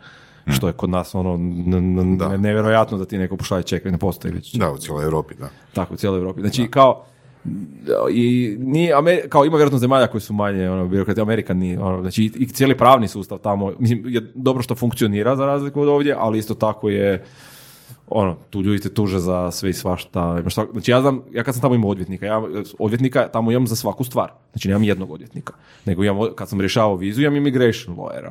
[0.46, 2.28] Što je kod nas ono n- n- Da.
[2.28, 4.54] nevjerojatno da ti neko pošalje ček, ne postoji već.
[4.54, 5.48] Da, u cijeloj Europi, da.
[5.72, 6.40] Tako, u cijeloj Europi.
[6.40, 7.04] Znači, kao,
[8.12, 12.00] i nije, Amer- kao ima vjerojatno zemalja koji su manje ono, birokrati, Amerika nije, ono,
[12.00, 15.88] znači i, i cijeli pravni sustav tamo, mislim, je dobro što funkcionira za razliku od
[15.88, 17.24] ovdje, ali isto tako je,
[18.08, 20.42] ono, tu ljudi te tuže za sve i svašta.
[20.72, 22.42] Znači ja znam, ja kad sam tamo imao odvjetnika, ja
[22.78, 24.30] odvjetnika tamo imam za svaku stvar.
[24.52, 25.52] Znači nemam jednog odvjetnika.
[25.84, 28.30] Nego imam, kad sam rješavao vizu, imam immigration lawyera.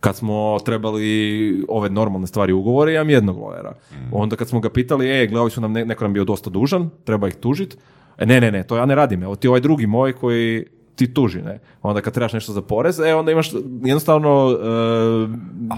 [0.00, 3.72] Kad smo trebali ove normalne stvari ugovore, imam jednog lawyera.
[4.12, 6.50] Onda kad smo ga pitali, e, gle, ovi su nam, ne- neko nam bio dosta
[6.50, 7.78] dužan, treba ih tužit.
[8.18, 9.22] E, ne, ne, ne, to ja ne radim.
[9.22, 10.64] Evo ti ovaj drugi moj koji
[10.94, 11.58] ti tuži, ne.
[11.82, 13.52] Onda kad trebaš nešto za porez, e, onda imaš
[13.82, 14.66] jednostavno e,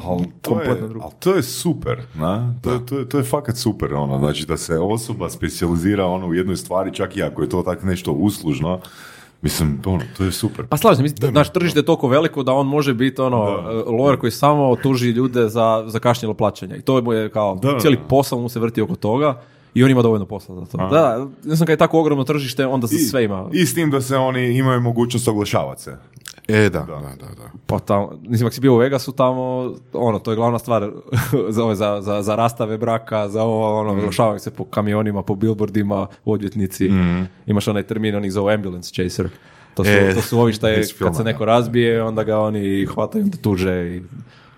[0.05, 1.05] Ali to, je, drugo.
[1.05, 2.55] ali to je super, na?
[2.62, 6.26] To, je- to, je, to je fakat super, ono, znači da se osoba specijalizira ono,
[6.26, 8.80] u jednoj stvari, čak i ako je to tak nešto uslužno,
[9.43, 10.66] mislim, ono, to je super.
[10.66, 13.59] Pa slažem, mislim, naš tržište je toliko veliko da on može biti ono, uh,
[13.91, 16.76] lawyer koji samo tuži ljude za, za kašnjelo plaćanja.
[16.76, 17.78] I to mu je kao, Da.
[17.78, 19.41] cijeli posao mu se vrti oko toga
[19.75, 20.79] i on ima dovoljno posla za to.
[20.79, 23.49] Da, da, ja sam kad je tako ogromno tržište, onda se sve ima.
[23.53, 25.97] I s tim da se oni imaju mogućnost oglašavati se.
[26.49, 27.51] E, da, da, da, da.
[27.66, 30.91] Pa tamo, mislim, ako si bio u Vegasu tamo, ono, to je glavna stvar
[31.49, 35.35] za, ove, za, za, za rastave braka, za ovo, ono, oglašavaju se po kamionima, po
[35.35, 36.91] billboardima, odvjetnici.
[37.47, 39.29] Imaš onaj termin, oni ih zovu ambulance chaser.
[39.75, 42.87] To su, E, to su ovi šta je, kad se neko razbije, onda ga oni
[42.87, 44.03] hvataju, onda tuže i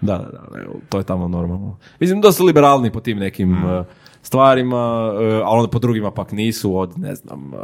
[0.00, 1.78] da, da, da, to je tamo normalno.
[2.00, 3.86] Mislim da su liberalni po tim nekim uh,
[4.32, 7.60] stvarima, uh, ali onda po drugima pak nisu od, ne znam, uh,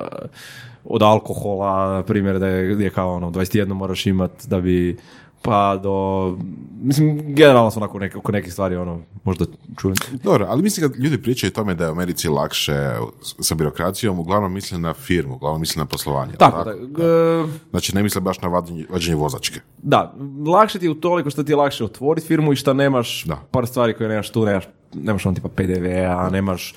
[0.84, 4.96] od alkohola, na primjer, da je, je kao ono, 21 moraš imat da bi
[5.42, 6.36] pa do,
[6.82, 9.44] mislim, generalno su onako neke, oko nekih stvari, ono, možda
[9.76, 9.96] čujem.
[10.22, 12.92] Dobro, ali mislim kad ljudi pričaju o tome da je u Americi lakše
[13.40, 16.32] sa birokracijom, uglavnom misle na firmu, uglavnom misle na poslovanje.
[16.38, 16.78] Tako, tako?
[16.86, 19.60] da, e, Znači ne misle baš na vađenje, vađenje vozačke.
[19.82, 20.14] Da,
[20.46, 23.36] lakše ti je utoliko što ti je lakše otvoriti firmu i što nemaš Da.
[23.50, 24.64] par stvari koje nemaš tu, nemaš,
[24.94, 26.74] nemaš on tipa PDV-a, nemaš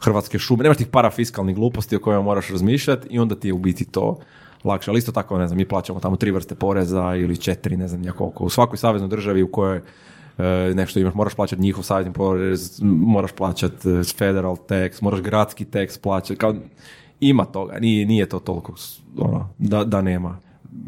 [0.00, 3.58] hrvatske šume, nemaš tih parafiskalnih gluposti o kojima moraš razmišljati i onda ti je u
[3.58, 4.18] biti to
[4.64, 4.90] lakše.
[4.90, 8.04] Ali isto tako, ne znam, mi plaćamo tamo tri vrste poreza ili četiri, ne znam
[8.04, 8.44] ja koliko.
[8.44, 9.80] U svakoj saveznoj državi u kojoj
[10.38, 15.64] e, nešto imaš, moraš plaćati njihov savezni porez, moraš plaćati e, federal tax, moraš gradski
[15.64, 16.54] tax plaćati, kao
[17.20, 18.74] ima toga, nije, nije to toliko
[19.18, 20.38] ono, da, da nema.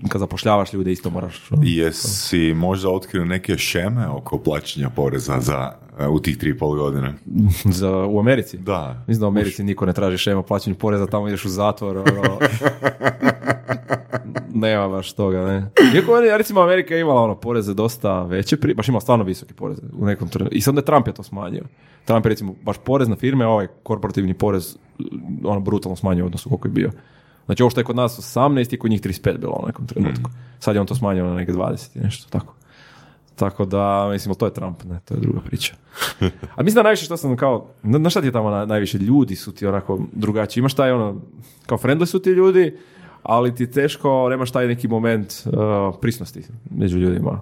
[0.09, 5.73] Kad zapošljavaš ljude isto moraš ono, Jesi možda otkrio neke šeme oko plaćanja poreza za,
[6.11, 7.15] u tih tri i pol godine?
[7.79, 8.59] za, u Americi.
[8.59, 9.05] Da.
[9.07, 11.97] Mislim da u Americi niko ne traži šema plaćanju poreza, tamo ideš u zatvor.
[11.97, 12.39] Ono.
[14.55, 15.71] Nema baš toga, ne.
[15.95, 19.55] Iako meni, recimo Amerika je imala ono poreze dosta veće, pri, baš imala stvarno visoke
[19.55, 20.57] poreze u nekom trenutku.
[20.57, 21.65] I sad da je Trump je to smanjio.
[22.05, 24.77] Trump je recimo baš porez na firme, a ovaj korporativni porez
[25.45, 26.91] ono brutalno smanjio u odnosu koliko je bio.
[27.47, 30.31] Znači ovo što je kod nas 18 je kod njih 35 bilo u nekom trenutku.
[30.59, 32.55] Sad je on to smanjio na neke 20 i nešto tako.
[33.37, 35.75] Tako da, mislim, to je Trump, ne, to je druga priča.
[36.55, 38.99] A mislim da najviše što sam kao, na, na šta ti je tamo na- najviše
[38.99, 40.61] ljudi su ti onako drugačiji.
[40.61, 41.21] Imaš taj ono,
[41.67, 42.77] kao friendly su ti ljudi,
[43.23, 45.53] ali ti teško, nemaš taj neki moment uh,
[46.01, 47.41] prisnosti među ljudima.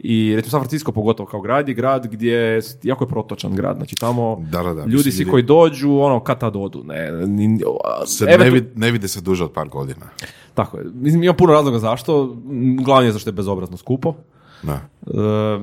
[0.00, 3.76] I recimo San Francisco pogotovo kao grad je grad gdje je- jako je protočan grad.
[3.76, 6.84] Znači tamo Da, da, da, ljudi svi koji dođu, ono, kad tad odu.
[6.84, 7.60] Ne, ni-
[8.06, 10.06] Se eventu- ne, vid- ne vide se duže od par godina.
[10.54, 10.84] Tako je.
[10.94, 12.36] Mislim, ima puno razloga zašto.
[12.76, 14.14] Glavni je zašto je bezobrazno skupo.
[14.62, 14.72] Da.
[14.72, 15.10] E,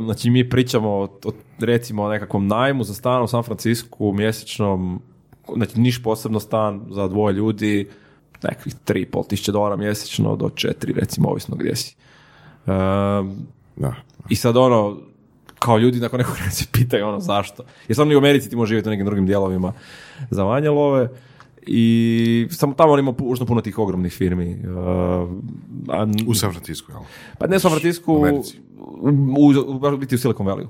[0.05, 5.01] znači mi pričamo o, o, recimo o nekakvom najmu za stan u San Francisku mjesečnom,
[5.55, 7.89] znači niš posebno stan za dvoje ljudi,
[8.43, 11.95] nekakvih 3,5 tisuće dolara mjesečno do 4 recimo, ovisno gdje si.
[12.67, 12.71] E,
[13.75, 13.95] Da.
[14.29, 14.97] I sad ono,
[15.59, 17.63] kao ljudi nakon nekog vremena se pitaju ono zašto.
[17.87, 19.73] Jer samo i u Americi ti možeš živjeti u nekim drugim dijelovima
[20.29, 21.09] za manje love
[21.67, 24.57] i samo tamo ima užasno puno tih ogromnih firmi.
[24.63, 25.29] Uh,
[25.89, 27.01] a, U San Francisco, jel?
[27.37, 28.59] pa ne u San Francisco, U u, Americi.
[28.85, 29.53] U,
[29.93, 30.65] u, biti u Silicon Valley.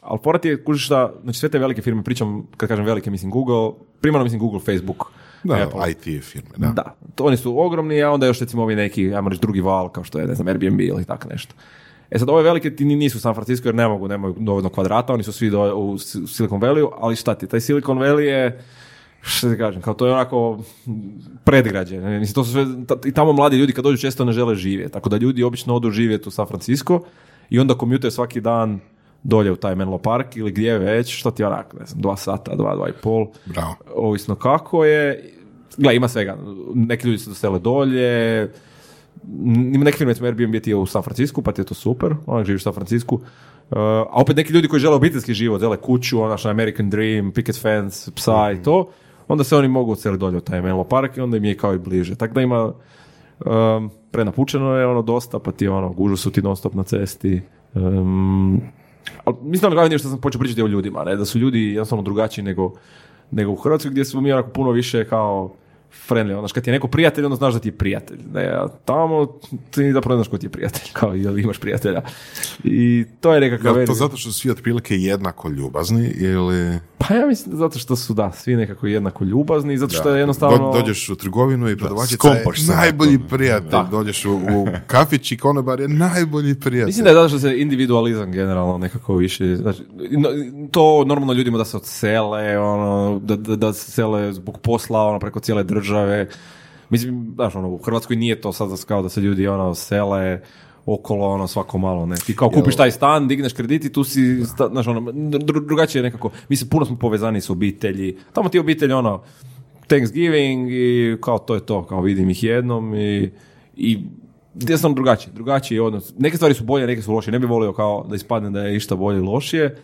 [0.00, 3.30] Ali porat je, kužiš da, znači sve te velike firme, pričam, kad kažem velike, mislim
[3.30, 5.04] Google, primarno mislim Google, Facebook,
[5.44, 5.90] Da, Apple.
[5.90, 6.68] IT firme, da.
[6.68, 9.88] Da, to oni su ogromni, a onda još recimo ovi neki, ajmo reći, drugi val,
[9.88, 11.54] kao što je, ne znam, Airbnb ili tako nešto.
[12.10, 14.68] E sad, ove velike ti ni- nisu u San Francisco jer ne mogu, nemaju dovoljno
[14.68, 18.60] kvadrata, oni su svi do, u Silicon Valley, ali šta ti, taj Silicon Valley je,
[19.20, 20.58] što ti kažem, kao to je onako
[21.44, 22.00] predgrađe.
[22.00, 22.66] Mislim, to su sve,
[23.04, 25.90] i tamo mladi ljudi kad dođu često ne žele živjeti, tako da ljudi obično odu
[25.90, 27.00] živjeti u San Francisco
[27.50, 28.80] i onda komjute svaki dan
[29.22, 32.54] dolje u taj Menlo Park ili gdje već, što ti onak, ne znam, dva sata,
[32.54, 33.74] dva, dva i pol, Bravo.
[33.94, 35.32] ovisno kako je.
[35.76, 36.38] Gle, ima svega.
[36.74, 38.52] Neki ljudi se dosele dolje,
[39.74, 42.14] ima neke firme, recimo Airbnb ti je u San Francisco, pa ti je to super,
[42.26, 43.14] onak živiš u San Francisco.
[43.14, 47.60] Uh, a opet neki ljudi koji žele obiteljski život, žele kuću, onaš American Dream, picket
[47.60, 48.90] fence, psa i to,
[49.28, 51.74] onda se oni mogu odseliti dolje u taj Menlo Park i onda im je kao
[51.74, 52.14] i bliže.
[52.14, 56.56] Tako da ima, um, prenapučeno je ono dosta, pa ti ono, gužu su ti non
[56.56, 57.42] stop na cesti.
[57.74, 58.60] Um,
[59.24, 61.16] ali mislim da je što sam počeo pričati o ljudima, ne?
[61.16, 62.72] da su ljudi jednostavno drugačiji nego,
[63.30, 65.54] nego u Hrvatskoj gdje smo mi onako puno više kao
[66.08, 68.18] friendly, ono, kad ti je neko prijatelj, onda znaš da ti je prijatelj.
[68.32, 69.26] Ne, a tamo
[69.70, 72.02] ti zapravo ne znaš ko ti je prijatelj, kao ili imaš prijatelja.
[72.64, 73.76] I to je nekakav...
[73.76, 76.78] Jel to zato što su svi otprilike jednako ljubazni ili...
[76.98, 80.08] Pa ja mislim da zato što su, da, svi nekako jednako ljubazni, i zato što
[80.08, 80.14] Da.
[80.14, 80.72] je jednostavno...
[80.72, 82.44] Do- dođeš u trgovinu i prodavačica je
[82.76, 83.70] najbolji prijatelj.
[83.70, 83.88] Da.
[83.90, 86.86] Dođeš u, u kafić i konobar je najbolji prijatelj.
[86.86, 89.82] Mislim da je zato što se individualizam generalno nekako više, znači,
[90.70, 95.18] to normalno ljudima da se odsele, ono, da, da, da se sele zbog posla, ono,
[95.18, 96.28] preko cijele države.
[96.90, 100.40] Mislim, znaš, ono, u Hrvatskoj nije to sad kao da se ljudi, ono, sele
[100.94, 102.16] okolo, ono, svako malo, ne.
[102.16, 106.00] Ti kao kupiš taj stan, digneš kredit i tu si, sta, znaš, ono, dru- drugačije
[106.00, 108.16] je nekako, mislim, puno smo povezani s obitelji.
[108.32, 109.22] Tamo ti obitelj, ono,
[109.86, 113.30] Thanksgiving i kao to je to, kao vidim ih jednom i,
[113.76, 113.98] i
[114.54, 116.12] jednostavno drugačije, drugačiji odnos.
[116.18, 117.32] Neke stvari su bolje, neke su lošije.
[117.32, 119.76] Ne bih volio kao da ispadne da je išta bolje lošije,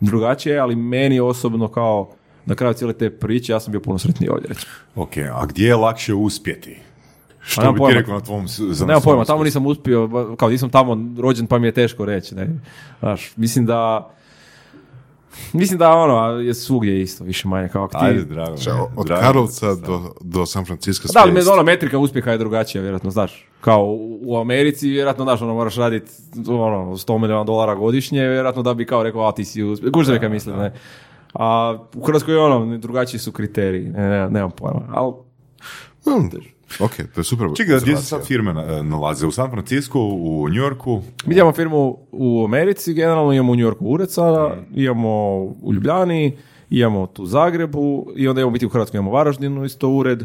[0.00, 2.10] drugačije, ali meni osobno kao
[2.46, 4.72] na kraju cijele te priče ja sam bio puno sretniji ovdje recimo.
[4.94, 6.76] Ok, a gdje je lakše uspjeti?
[7.44, 8.48] Što nemam bi ti rekao na tvom...
[8.48, 12.34] svom pojma, tamo nisam uspio, kao nisam tamo rođen pa mi je teško reći.
[12.34, 12.48] Ne.
[13.00, 14.10] Znaš, mislim da
[15.52, 17.96] mislim da ono a je svugdje isto, više manje kao ti.
[18.00, 18.50] Ajde, drago.
[18.66, 22.82] Me, od drago Karlovca do, do San Francisco Da, ali ono metrika uspjeha je drugačija,
[22.82, 23.48] vjerojatno, znaš.
[23.60, 26.10] Kao u- u Americi, vjerojatno, znaš, ono, moraš raditi
[26.48, 29.92] ono, 100 milijuna dolara godišnje, vjerojatno da bi kao rekao, a ti si uspjeh.
[29.92, 30.72] Kužiš neka mislim, ne.
[31.34, 34.80] A u Hrvatskoj, ono, drugačiji su kriteriji, ne, ne, nemam pojma.
[34.90, 35.12] Ali,
[36.04, 36.30] Hmm,
[36.80, 37.46] ok, to je super.
[37.56, 39.26] Čekaj, gdje se sad firme na- nalaze?
[39.26, 41.02] U San Francisco, u New Yorku?
[41.26, 46.36] mi imamo firmu u Americi, generalno imamo u New Yorku ured sada, imamo u Ljubljani,
[46.70, 50.20] imamo tu u Zagrebu i onda imamo biti u Hrvatskoj, imamo Varaždinu isto ured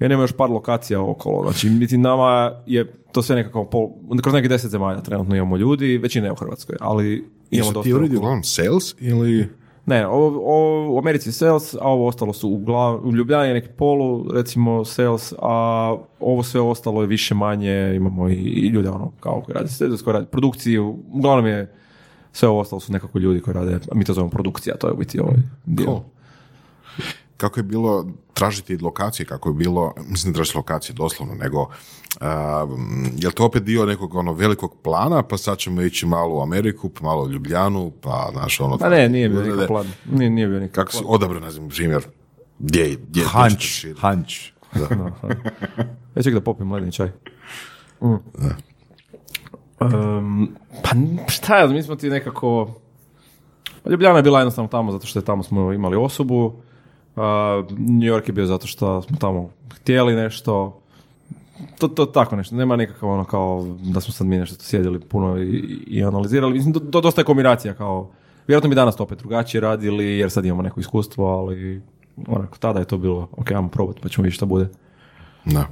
[0.00, 1.42] i onda imamo još par lokacija okolo.
[1.42, 3.88] Znači, niti nama je to sve nekako, pol,
[4.22, 7.82] kroz nekih deset zemalja trenutno imamo ljudi, većina je u Hrvatskoj, ali imamo Jesu dosta
[7.82, 9.48] ti uredi uglavnom sales ili...
[9.86, 14.32] Ne, ovo, ovo, u Americi sales, a ovo ostalo su uglav, u Ljubljani neki polu,
[14.32, 19.40] recimo sales, a ovo sve ostalo je više manje, imamo i, i ljude ono, kao
[19.40, 21.72] koji rade sales, koji rade produkciju, uglavnom je
[22.32, 24.92] sve ovo ostalo su nekako ljudi koji rade, a mi to zovemo produkcija, to je
[24.92, 25.86] u biti ovaj dio.
[25.86, 26.00] Cool.
[27.42, 31.68] Kako je bilo tražiti lokacije, kako je bilo, mislim tražiti lokacije doslovno, nego
[32.20, 32.66] a,
[33.16, 36.42] je li to opet dio nekog ono velikog plana, pa sad ćemo ići malo u
[36.42, 38.76] Ameriku, pa malo u Ljubljanu, pa znaš ono...
[38.80, 39.86] Ma ne, nije bio nikakav plan.
[40.12, 42.06] Nije, nije bio nikakav Kako si odabrao, ne znam, primjer,
[42.58, 44.50] gdje, gdje Hanč, hanč.
[46.16, 47.10] Ja čekaj da popijem ledni čaj.
[48.00, 48.14] Mm.
[49.80, 50.90] Um, pa
[51.28, 52.74] šta ja, znam, mi smo ti nekako...
[53.82, 56.62] Pa Ljubljana je bila jednostavno tamo zato što je tamo smo imali osobu.
[57.70, 60.80] New York je bio zato što smo tamo htjeli nešto.
[61.78, 62.56] To, to tako nešto.
[62.56, 66.52] Nema nikakav ono kao da smo sad mi nešto sjedili puno i, i analizirali.
[66.52, 68.10] Mislim, to, dosta je kombinacija kao...
[68.46, 71.82] Vjerojatno bi danas to opet drugačije radili jer sad imamo neko iskustvo, ali
[72.26, 74.68] onako, tada je to bilo, ok, ajmo probati pa ćemo vidjeti šta bude.
[75.44, 75.66] Da.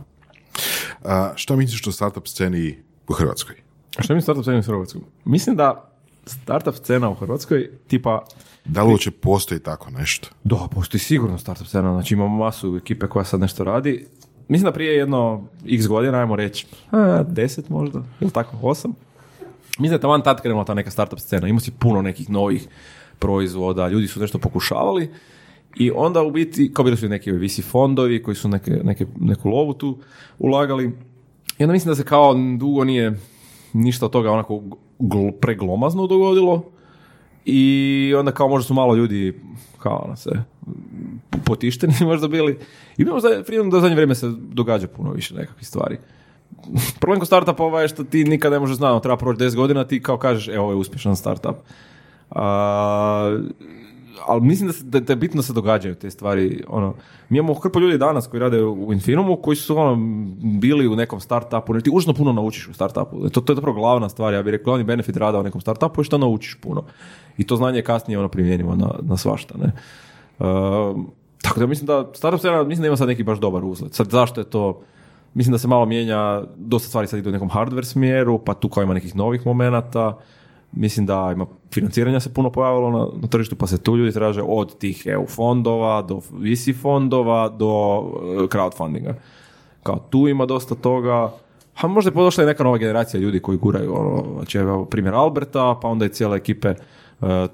[1.04, 2.78] A, što misliš o startup sceni
[3.08, 3.56] u Hrvatskoj?
[3.98, 5.00] A što mi startup sceni u Hrvatskoj?
[5.24, 5.90] Mislim da
[6.26, 8.24] startup scena u Hrvatskoj, tipa,
[8.70, 10.28] Da li uopće postoji tako nešto?
[10.44, 14.06] da, postoji sigurno startup scena, znači imamo masu ekipe koja sad nešto radi.
[14.48, 18.94] Mislim da prije jedno x godina, ajmo reći, a, deset možda, ili tako, osam.
[19.78, 22.68] Mislim da je taman tad krenula ta neka startup scena, imao si puno nekih novih
[23.18, 25.10] proizvoda, ljudi su nešto pokušavali
[25.76, 29.48] i onda u biti, kao bili su neki visi fondovi koji su neke, neke, neku
[29.48, 29.98] lovu tu
[30.38, 30.84] ulagali
[31.58, 33.18] i onda mislim da se kao dugo nije
[33.72, 34.62] ništa od toga onako
[34.98, 36.64] gl- preglomazno dogodilo
[37.50, 39.40] i onda kao možda su malo ljudi
[39.78, 40.30] kao ono se
[41.44, 42.58] potišteni možda bili
[42.96, 43.04] i
[43.46, 45.98] Freedom da u zadnje vrijeme se događa puno više nekakvih stvari.
[47.00, 49.84] Problem kod startupova je što ti nikada ne možeš znati, ono, treba proći 10 godina,
[49.84, 51.56] ti kao kažeš, e, ovo je uspješan startup.
[52.30, 53.38] A,
[54.26, 56.64] ali mislim da, se, da, da bitno se događaju te stvari.
[56.68, 56.94] Ono,
[57.28, 59.96] mi imamo hrpu ljudi danas koji rade u Infiniumu, koji su ono,
[60.60, 63.28] bili u nekom startupu, ti užasno puno naučiš u startupu.
[63.28, 66.00] To, to je zapravo glavna stvar, ja bih rekao, glavni benefit rada u nekom startupu
[66.00, 66.84] je što naučiš puno.
[67.38, 69.54] I to znanje je kasnije ono primjenjivo na, na svašta.
[69.58, 69.72] Ne?
[70.38, 70.46] Uh,
[71.42, 73.94] tako da mislim da startup scena, mislim da ima sad neki baš dobar uzlet.
[73.94, 74.80] Sad zašto je to,
[75.34, 78.68] mislim da se malo mijenja, dosta stvari sad idu u nekom hardware smjeru, pa tu
[78.68, 80.18] kao ima nekih novih momenata.
[80.72, 84.42] Mislim da ima financiranja se puno pojavilo na, na tržištu, pa se tu ljudi traže
[84.46, 88.02] od tih EU fondova do VC fondova do
[88.44, 89.14] e, crowdfundinga.
[89.82, 91.32] Kao tu ima dosta toga.
[91.80, 95.14] A možda je podošla i neka nova generacija ljudi koji guraju, ono, znači evo primjer
[95.14, 96.76] Alberta, pa onda i cijele ekipe e,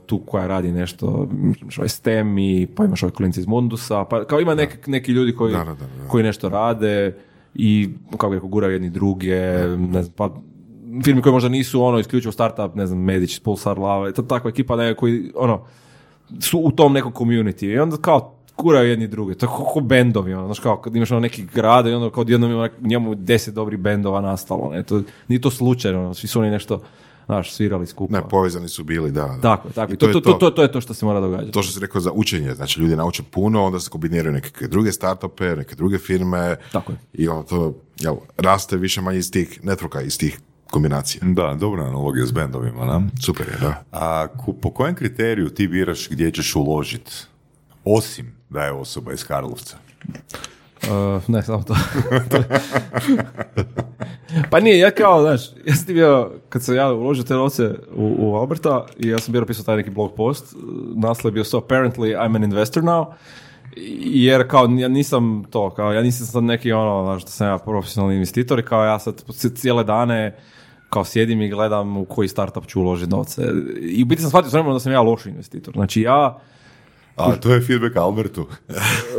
[0.07, 1.29] tu koja radi nešto,
[1.63, 5.13] imaš ovaj STEM i pa imaš ovaj klinci iz Mundusa, pa kao ima nek, neki
[5.13, 6.09] ljudi koji, Da, da, da, da.
[6.09, 7.17] koji nešto rade
[7.55, 9.37] i kako rekao, guraju jedni druge,
[9.77, 10.31] ne znam, pa
[11.05, 14.77] firme koje možda nisu ono isključivo startup, ne znam, Medić, Pulsar, Lava, to takva ekipa
[14.77, 15.65] ne, koji ono,
[16.41, 19.83] su u tom nekom community i onda kao kuraju jedni druge, to je kao, kao
[19.83, 23.15] bendovi, ono, znaš kao kad imaš ono neki grad i onda kao jednom ima njemu
[23.15, 26.83] deset dobrih bendova nastalo, ne, to, nije to slučajno, ono, svi su oni nešto,
[27.27, 28.17] znaš, svirali skupa.
[28.17, 29.23] Ne, povezani su bili, da.
[29.27, 29.41] da.
[29.41, 29.99] Tako, tako, I je.
[29.99, 31.53] to, je to, to, to, to je to što se mora događati.
[31.53, 34.93] to što si rekao za učenje, znači ljudi nauče puno, onda se kombiniraju neke druge
[34.93, 36.99] startupe, neke druge firme Tako je.
[37.13, 40.41] i ono to jel, raste više manje iz tih networka, iz tih
[40.77, 41.21] kombinacija.
[41.25, 43.03] Da, dobra analogija s bendovima, na?
[43.25, 43.83] Super je, da.
[43.93, 47.13] A ku- po kojem kriteriju ti biraš gdje ćeš uložiti?
[47.85, 49.77] Osim da je osoba iz Karlovca.
[50.83, 51.77] Uh, ne, samo to.
[54.51, 57.69] pa nije, ja kao, znaš, ja sam ti bio, kad sam ja uložio te novce
[57.95, 60.57] u, u Alberta i ja sam bio napisao taj neki blog post,
[60.95, 63.07] naslov je bio so apparently I'm an investor now,
[64.01, 67.59] jer kao ja nisam to, kao ja nisam sad neki ono, znaš, da sam ja
[67.59, 69.23] profesionalni investitor i kao ja sad
[69.55, 70.37] cijele dane
[70.91, 73.43] kao sjedim i gledam u koji startup ću uložiti novce.
[73.81, 75.75] I u biti sam shvatio s vremenom da sam ja loš investitor.
[75.75, 76.39] Znači ja,
[77.17, 78.47] A to je feedback Albertu.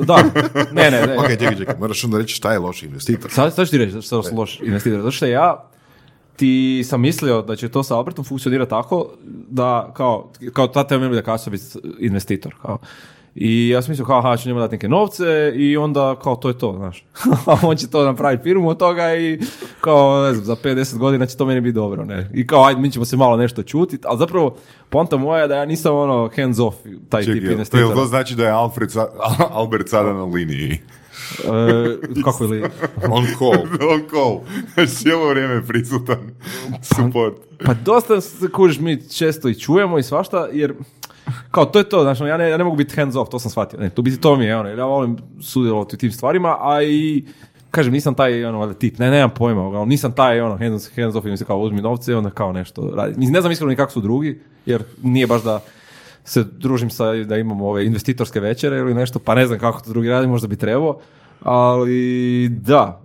[0.07, 0.23] da,
[0.77, 1.17] ne, ne, ne.
[1.17, 3.31] Ok, čekaj, čekaj, moraš onda reći šta je loš investitor.
[3.31, 4.99] Sad, sad ću ti reći što sam loš investitor.
[4.99, 5.69] Zato što ja
[6.35, 9.09] ti sam mislio da će to sa Albertom funkcionirati tako
[9.49, 11.63] da kao, kao ta tema da kao biti
[11.99, 12.55] investitor.
[12.61, 12.77] Kao.
[13.39, 16.47] I ja sam mislio kao, aha, ću njemu dati neke novce i onda kao to
[16.47, 17.05] je to, znaš.
[17.45, 19.39] A on će to napraviti firmu od toga i
[19.81, 22.29] kao, ne znam, za 50 godina će to meni biti dobro, ne.
[22.33, 24.55] I kao, ajde, mi ćemo se malo nešto čutit, ali zapravo,
[24.89, 26.77] ponta moja je da ja nisam ono hands off,
[27.09, 27.95] taj tip Čekaj, to, investitora.
[27.95, 29.09] to znači da je Alfred sa-
[29.59, 30.79] Albert sada na liniji?
[31.43, 32.61] E, kako li?
[33.15, 33.89] On call.
[33.93, 34.39] On call.
[34.87, 36.17] Cijelo vrijeme je prisutan
[36.81, 37.35] support.
[37.65, 40.73] Pa dosta se kužiš mi često i čujemo i svašta, jer
[41.51, 43.51] kao to je to, znači ja ne, ja ne mogu biti hands off, to sam
[43.51, 43.79] shvatio.
[43.79, 47.25] Ne, to biti to mi je, ono, ja volim sudjelovati u tim stvarima, a i
[47.71, 51.27] kažem, nisam taj ono, tip, ne, nemam pojma, ono, nisam taj ono, hands, hands off
[51.27, 53.13] i mi se kao uzmi novce i onda kao nešto radi.
[53.17, 55.59] Mislim, ne znam iskreno ni kako su drugi, jer nije baš da
[56.23, 59.89] se družim sa, da imamo ove investitorske večere ili nešto, pa ne znam kako to
[59.89, 60.99] drugi radi, možda bi trebao,
[61.43, 63.01] ali da,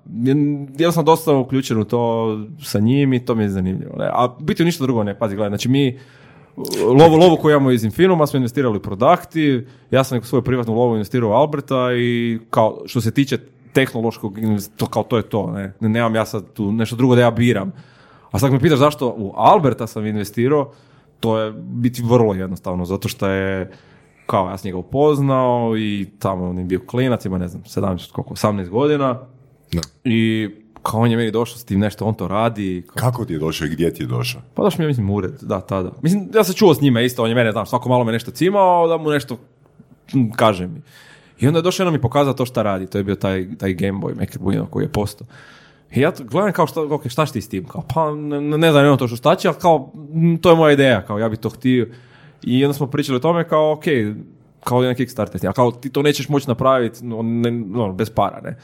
[0.79, 3.93] ja sam dosta uključen u to sa njim i to mi je zanimljivo.
[3.99, 5.99] A biti ništa drugo ne, pazi, gledaj, znači mi
[6.99, 10.75] lovu, lovu koju imamo iz Infinuma smo investirali u produkti, ja sam neku svoju privatnu
[10.75, 13.39] lovu investirao u Alberta i kao što se tiče
[13.73, 14.39] tehnološkog,
[14.77, 15.73] to, kao to je to, ne?
[15.81, 17.73] nemam ja sad tu nešto drugo da ja biram.
[18.31, 20.73] A sad me pitaš zašto u Alberta sam investirao,
[21.21, 23.71] to je biti vrlo jednostavno, zato što je
[24.27, 28.13] kao ja sam njega upoznao i tamo on je bio klinac, ima ne znam, 17,
[28.13, 29.19] koliko, 18 godina
[29.73, 29.81] Da.
[30.05, 30.51] i
[30.83, 33.39] kao on je meni došao s tim nešto, on to radi, kao, Kako ti je
[33.39, 34.41] došao i gdje ti je došao?
[34.55, 35.93] pa došao mi je, mislim, ured, da, tada.
[36.03, 38.31] Mislim, ja sam čuo s njime isto, on je mene, znam, svako malo me nešto
[38.31, 39.39] cimao, da mu nešto
[40.37, 40.83] kaže mi.
[41.41, 43.75] I onda je došao jednom mi pokazao to šta radi, to je bio taj, taj
[43.75, 45.27] Game Boy Maker Buino koji je postao.
[45.95, 47.65] I ja to gledam kao šta, ok, šta ti s tim?
[47.65, 49.93] Kao, pa ne, ne znam, nemam to što šta će, ali kao,
[50.41, 51.89] to je moja ideja, kao ja bi to htio.
[52.43, 53.85] I onda smo pričali o tome kao, ok,
[54.65, 58.41] kao jedan Kickstarter, a kao ti to nećeš moći napraviti no, ne, no, bez para,
[58.41, 58.57] ne.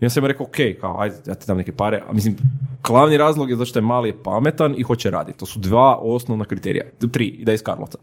[0.00, 2.02] Ja sam rekao, ok, kao, ajde, ja ti dam neke pare.
[2.08, 2.36] A mislim,
[2.84, 5.38] glavni razlog je zato što je mali je pametan i hoće raditi.
[5.38, 6.84] To su dva osnovna kriterija.
[7.12, 7.98] Tri, i da je iz Karlovca.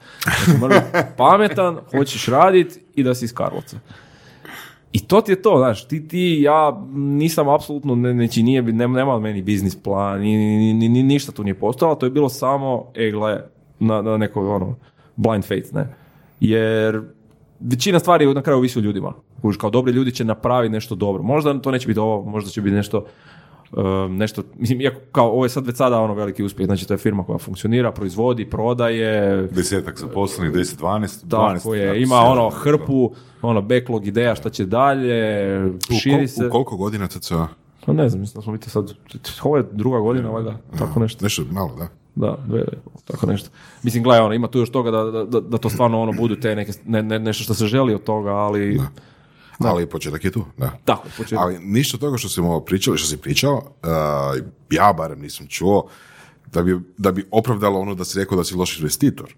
[0.58, 0.76] Znači,
[1.18, 3.78] pametan, hoćeš raditi i da si iz Karlovca.
[4.94, 8.88] I to ti je to, znaš, ti, ti, ja nisam apsolutno, ne, znači nije, ne-
[8.88, 12.30] nema meni biznis plan, ni, ni, ni- ni- ništa tu nije postojalo, to je bilo
[12.30, 13.41] samo, e, gle,
[13.80, 14.76] na, na neko, ono,
[15.16, 15.88] blind faith, ne.
[16.39, 17.02] Jer
[17.60, 19.14] većina stvari na kraju ovisi o ljudima.
[19.44, 21.24] Kužiš, kao dobri ljudi će napraviti nešto dobro.
[21.24, 23.06] Možda to neće biti ovo, možda će biti nešto
[23.72, 26.94] um, nešto, mislim, iako kao ovo je sad već sada ono veliki uspjeh, znači to
[26.94, 31.56] je firma koja funkcionira, proizvodi, prodaje, Desetak zaposlenih, 10, 12, 12.
[31.56, 36.48] tako je, ima ono hrpu, ono backlog ideja šta će dalje, U, širi kol- se.
[36.48, 37.48] u koliko godina TCA?
[37.86, 38.94] Pa ne znam, mislim da smo biti sad,
[39.44, 41.26] ovo je druga godina, valjda, tako nešto.
[41.26, 41.88] Nešto malo, da.
[42.16, 42.64] Da, dve,
[43.06, 43.50] tako nešto.
[43.84, 46.36] Mislim, gledaj, ono, ima tu još toga da, da, da, da to stvarno ono budu
[46.36, 48.80] te neke, ne, ne, nešto što se želi od toga, ali...
[49.60, 50.72] Ali početak je tu, da.
[50.86, 51.39] Tako, početak.
[51.39, 55.88] Ali ništa toga što smo pričali, što si pričao, uh, ja barem nisam čuo,
[56.54, 59.34] da bi, da bi opravdalo ono da si rekao da si loš investitor.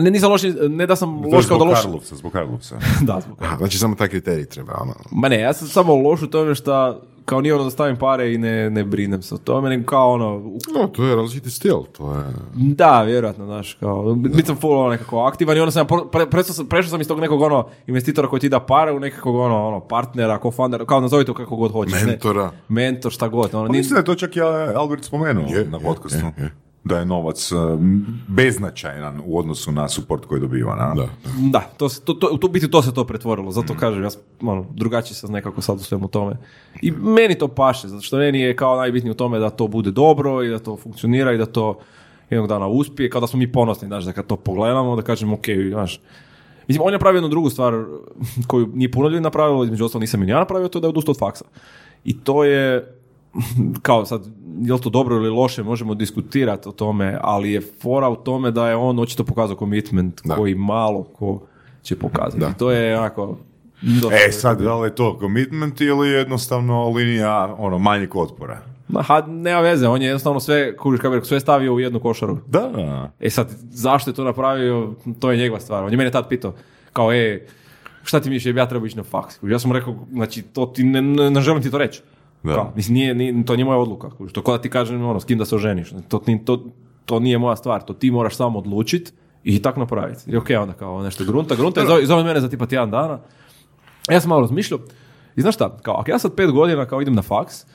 [0.00, 1.82] Ne, nisam loš, ne da sam To loš kao da zbog loš...
[1.82, 2.78] Karlovca, zbog Karlovca.
[3.08, 4.94] Da, zbog Aha, znači samo taj kriterij treba, ono.
[5.10, 8.34] Ma ne, ja sam samo loš u tome što kao nije ono da stavim pare
[8.34, 11.50] i ne, ne brinem se o tome, nego kao ono, u- No, to je različiti
[11.50, 12.24] stil, to je...
[12.54, 16.26] da, vjerojatno, znaš, kao, bit sam full ono nekako aktivan i onda sam, pre, pre-
[16.26, 19.34] prešao sam, prešao sam iz tog nekog ono investitora koji ti da pare u nekakvog
[19.36, 21.94] ono, ono partnera, co-foundera, kao nazovite kako god hoćeš.
[21.94, 22.06] ne.
[22.06, 22.50] Mentora.
[22.68, 23.54] Mentor, šta god.
[23.54, 24.40] Ono, Pa ni- mislim da je to čak i
[24.76, 26.18] Albert spomenuo Je, na je, podcastu.
[26.18, 26.67] je, je.
[26.84, 27.58] Da je novac uh,
[28.28, 30.76] beznačajan u odnosu na support koji dobiva.
[30.76, 30.94] Na?
[30.94, 31.08] Da.
[31.50, 34.66] Da, to, to, to, u biti to se to pretvorilo, zato kažem, ja sam ono,
[34.70, 36.36] drugačiji sam nekako sad u svemu tome.
[36.82, 39.90] I meni to paše, zato što meni je kao najbitnije u tome da to bude
[39.90, 41.78] dobro i da to funkcionira i da to
[42.30, 45.34] jednog dana uspije, kao da smo mi ponosni, znaš, da kad to pogledamo, da kažemo,
[45.34, 46.00] ok, znaš,
[46.68, 47.84] Mislim, on je napravio jednu drugu stvar
[48.48, 50.88] koju nije puno ljudi napravilo, između ostalog nisam ni ja napravio, to je da je
[50.88, 51.44] odustao od faksa.
[52.04, 52.97] I to je,
[53.82, 54.26] kao sad,
[54.60, 58.50] je li to dobro ili loše, možemo diskutirati o tome, ali je fora u tome
[58.50, 60.34] da je on očito pokazao commitment Da.
[60.34, 61.40] koji malo ko
[61.82, 62.40] će pokazati.
[62.40, 62.52] Da.
[62.52, 63.36] To je onako...
[64.26, 68.58] E, sad, da li je to commitment ili jednostavno linija ono, manjeg otpora?
[69.02, 72.38] Ha, nema veze, on je jednostavno sve, kužiš kako sve stavio u jednu košaru.
[72.46, 73.10] Da.
[73.20, 75.84] E sad, zašto je to napravio, to je njegova stvar.
[75.84, 76.52] On je mene tad pitao,
[76.92, 77.46] kao, e,
[78.04, 79.38] šta ti misliš, ja treba ići na faks?
[79.42, 82.02] Ja sam rekao, znači, to ti ne, ne, ne želim ti to reći.
[82.42, 82.54] Da.
[82.54, 84.10] Kao, mislim, nije, nije, to nije moja odluka.
[84.10, 84.32] kužiš.
[84.32, 85.92] To kao da ti kažem, ono, s kim da se oženiš.
[86.08, 86.64] To, to,
[87.04, 89.12] to nije moja stvar, to ti moraš samo odlučiti
[89.44, 90.30] i tako napraviti.
[90.30, 93.18] I ok, onda kao nešto grunta, grunta, zove, zove mene za tipa tjedan dana.
[94.10, 94.80] Ja sam malo razmišljao,
[95.36, 97.66] i znaš šta, kao, ako ja sad pet godina kao idem na faks,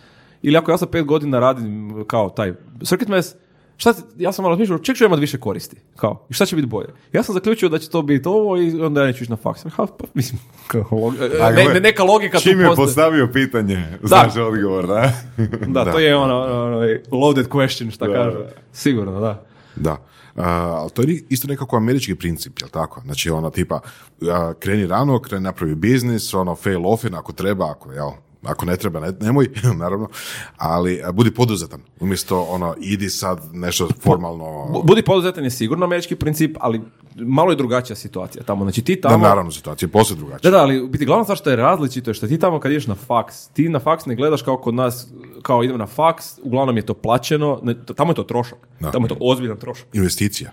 [0.41, 2.53] ili ako ja sad pet godina radim kao taj
[2.83, 3.35] circuit mess,
[3.77, 6.55] šta, ti- ja sam malo razmišljao, čeg ću imati više koristi, kao, i šta će
[6.55, 6.87] biti bolje.
[7.13, 9.63] Ja sam zaključio da će to biti ovo i onda ja neću ići na faks.
[9.65, 10.39] Ha, pa, mislim,
[10.91, 12.85] log- A ne, neka logika tu Čim je postoji.
[12.85, 15.11] postavio pitanje, znaš odgovor, da?
[15.67, 16.77] Da, to je ono, ono,
[17.11, 18.37] loaded question, šta Da, kažu.
[18.37, 18.49] da.
[18.73, 19.43] Sigurno, da.
[19.75, 19.97] Da.
[20.35, 23.01] A, ali to je isto nekako američki princip, jel tako?
[23.01, 23.79] Znači, ono, tipa,
[24.23, 28.09] a, kreni rano, kreni napravi biznis, ono, fail off ako treba, ako, jel,
[28.43, 30.09] ako ne treba, ne, nemoj, naravno,
[30.57, 31.79] ali a, budi poduzetan.
[31.99, 34.45] Umjesto, ono, idi sad nešto formalno...
[34.69, 36.81] Bu- Budi poduzetan je sigurno američki princip, ali
[37.15, 38.63] malo je drugačija situacija tamo.
[38.63, 39.23] Znači ti Da, tamo...
[39.23, 40.51] naravno, situacija je posve Da, drugačija.
[40.51, 42.87] da, ali u biti glavna stvar što je različito je što ti tamo kad ideš
[42.87, 45.07] na faks, ti na faks ne gledaš kao kod nas,
[45.41, 48.91] kao idem na faks, uglavnom je to plaćeno, ne, tamo je to trošak, Da.
[48.91, 49.87] tamo je to ozbiljan trošak.
[49.93, 50.51] Investicija.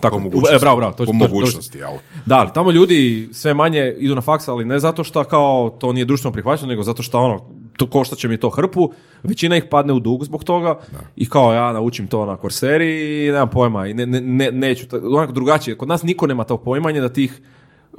[0.00, 0.56] Tako, Po mogućnosti.
[0.56, 1.90] e, bravo, bravo, to, po mogućnosti, jel?
[2.26, 5.92] Da, ali tamo ljudi sve manje idu na faks, ali ne zato što kao to
[5.92, 7.40] nije društveno prihvaćeno, nego zato što ono,
[7.76, 8.92] to košta će mi to hrpu,
[9.22, 10.78] većina ih padne u dug zbog toga
[11.16, 12.88] i kao ja naučim to na korseri
[13.26, 15.78] i nemam pojma i ne, ne, ne- neću, onako drugačije.
[15.78, 17.40] Kod nas niko nema to poimanje da tih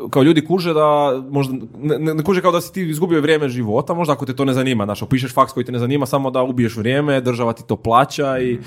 [0.09, 0.87] kao ljudi kuže da
[1.29, 4.45] možda ne, ne- kuže kao da si ti izgubio vrijeme života, možda ako te to
[4.45, 7.63] ne zanima, znaš, opišeš faks koji te ne zanima, samo da ubiješ vrijeme, država ti
[7.67, 8.57] to plaća i, i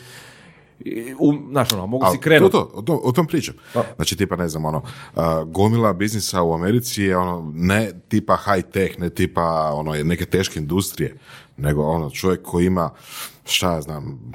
[1.19, 2.53] u, znaš, ono, mogu Ali si krenuti.
[2.53, 3.55] To, to, o, tom, o tom pričam.
[3.97, 4.83] Znači, tipa, ne znam, ono,
[5.17, 10.27] a, gomila biznisa u Americi je ono, ne tipa high tech, ne tipa ono, neke
[10.27, 11.17] teške industrije,
[11.57, 12.91] nego ono, čovjek koji ima,
[13.45, 14.33] šta ja znam,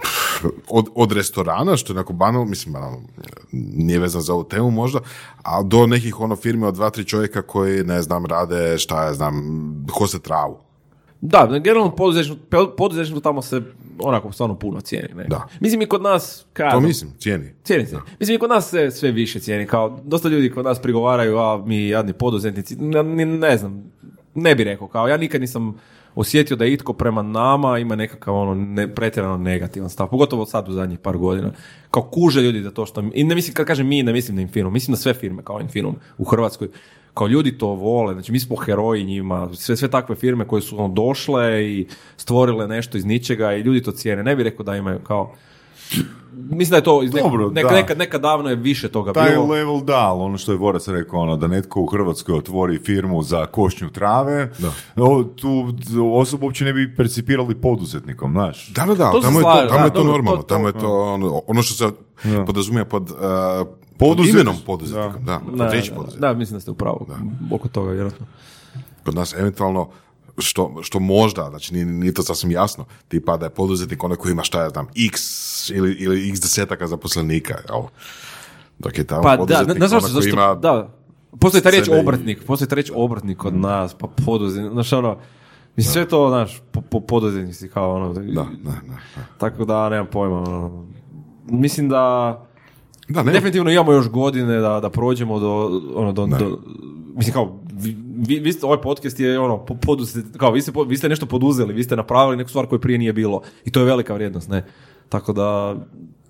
[0.69, 3.01] od, od restorana, što je onako banalno, mislim, ono,
[3.51, 4.99] nije vezan za ovu temu možda,
[5.43, 9.13] a do nekih ono firme od dva, tri čovjeka koji, ne znam, rade, šta ja
[9.13, 9.43] znam,
[9.93, 10.64] kose travu.
[11.25, 11.95] Da, generalno
[12.77, 13.61] poduzetništvo, tamo se
[13.99, 15.13] onako stvarno puno cijeni.
[15.15, 15.23] Ne?
[15.23, 15.47] Da.
[15.59, 17.53] Mislim i kod nas, kaj To mislim, cijeni.
[17.63, 17.97] cijeni se.
[18.19, 19.65] Mislim i kod nas se sve više cijeni.
[19.65, 23.91] Kao, dosta ljudi kod nas prigovaraju, a mi jadni poduzetnici, ne, ne znam,
[24.35, 24.87] ne bi rekao.
[24.87, 25.75] Kao, ja nikad nisam
[26.15, 30.71] osjetio da itko prema nama ima nekakav ono ne, pretjerano negativan stav, pogotovo sad u
[30.71, 31.51] zadnjih par godina.
[31.91, 33.03] Kao kuže ljudi za to što...
[33.13, 35.61] I ne mislim, kad kažem mi, ne mislim na Infinum, mislim na sve firme kao
[35.61, 36.69] Infinum u Hrvatskoj
[37.15, 40.79] kao ljudi to vole, znači mi smo heroji njima, sve, sve takve firme koje su
[40.79, 41.87] ono, došle i
[42.17, 44.23] stvorile nešto iz ničega i ljudi to cijene.
[44.23, 45.31] Ne bih rekao da imaju kao
[46.33, 47.75] Mislim da je to iz nek- Dobro, neka, da.
[47.75, 49.45] neka, neka davno je više toga Taj bilo.
[49.45, 53.23] level da, ali ono što je Vorac rekao, ono, da netko u Hrvatskoj otvori firmu
[53.23, 54.51] za košnju trave,
[54.97, 55.67] o, tu
[56.13, 58.67] osobu uopće ne bi percipirali poduzetnikom, znaš.
[58.67, 60.73] Da, da, da, To tamo je to, tamo da, je to normalno, to- tamo je
[60.73, 61.95] to ono, ono što se
[62.45, 63.17] podrazumije pod, uh,
[63.99, 66.19] pod imenom poduzetnikom, da, Da, da, poduzetnik.
[66.19, 67.07] da, mislim da ste u pravu
[67.51, 68.25] oko toga, vjerojatno.
[69.03, 69.89] Kod nas eventualno
[70.37, 74.31] što, što možda, znači nije, nije to sasvim jasno, tipa da je poduzetnik onaj koji
[74.31, 75.21] ima šta ja znam, x
[75.69, 77.81] ili, ili x desetaka zaposlenika, jel?
[78.79, 80.55] Dok je tamo Pa da, poduzetnik ne, znaš onaj zašto, koji ima...
[80.55, 80.89] da,
[81.39, 85.17] postoji ta riječ i- obrtnik, postoji ta riječ obrtnik kod nas, pa poduzetnik, znaš ono,
[85.75, 88.71] mislim sve to, znaš, po, po poduzetnici kao ono, Da, da, da.
[89.15, 89.21] da.
[89.37, 90.85] tako da nemam pojma, ono.
[91.45, 92.45] mislim da
[93.07, 96.59] Da, ne, definitivno imamo još godine da, da prođemo do, ono, do, do
[97.15, 100.83] mislim kao, vi, vi, ste, ovaj podcast je ono, po- poduzet, kao, vi ste, po-
[100.83, 103.79] vi ste nešto poduzeli, vi ste napravili neku stvar koju prije nije bilo i to
[103.79, 104.65] je velika vrijednost, ne,
[105.09, 105.75] tako da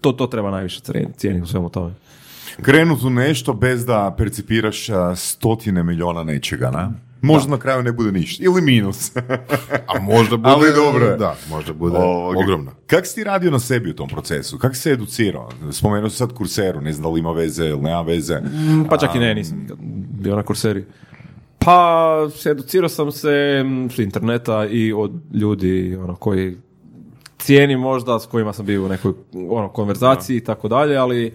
[0.01, 0.79] to, to treba najviše
[1.17, 1.93] cijeniti, u svemu tome.
[2.61, 6.91] Krenut u nešto bez da percipiraš stotine milijuna nečega, na?
[7.25, 8.43] Možda na kraju ne bude ništa.
[8.43, 9.11] Ili minus.
[9.87, 10.49] a možda bude...
[10.49, 11.17] Ali dobro.
[11.17, 12.39] Da, možda bude Ovoga.
[12.39, 12.71] ogromno.
[12.87, 14.57] Kako si ti radio na sebi u tom procesu?
[14.57, 15.49] Kako si se educirao?
[15.71, 18.41] Spomenuo si sad kurseru, ne znam da li ima veze ili nema veze.
[18.89, 19.77] Pa čak i ne, nisam nikad
[20.21, 20.85] bio na kurseri.
[21.59, 26.57] Pa, educirao sam se mm, s interneta i od ljudi ono, koji
[27.37, 29.13] cijeni možda, s kojima sam bio u nekoj
[29.49, 31.33] ono, konverzaciji i tako dalje, ali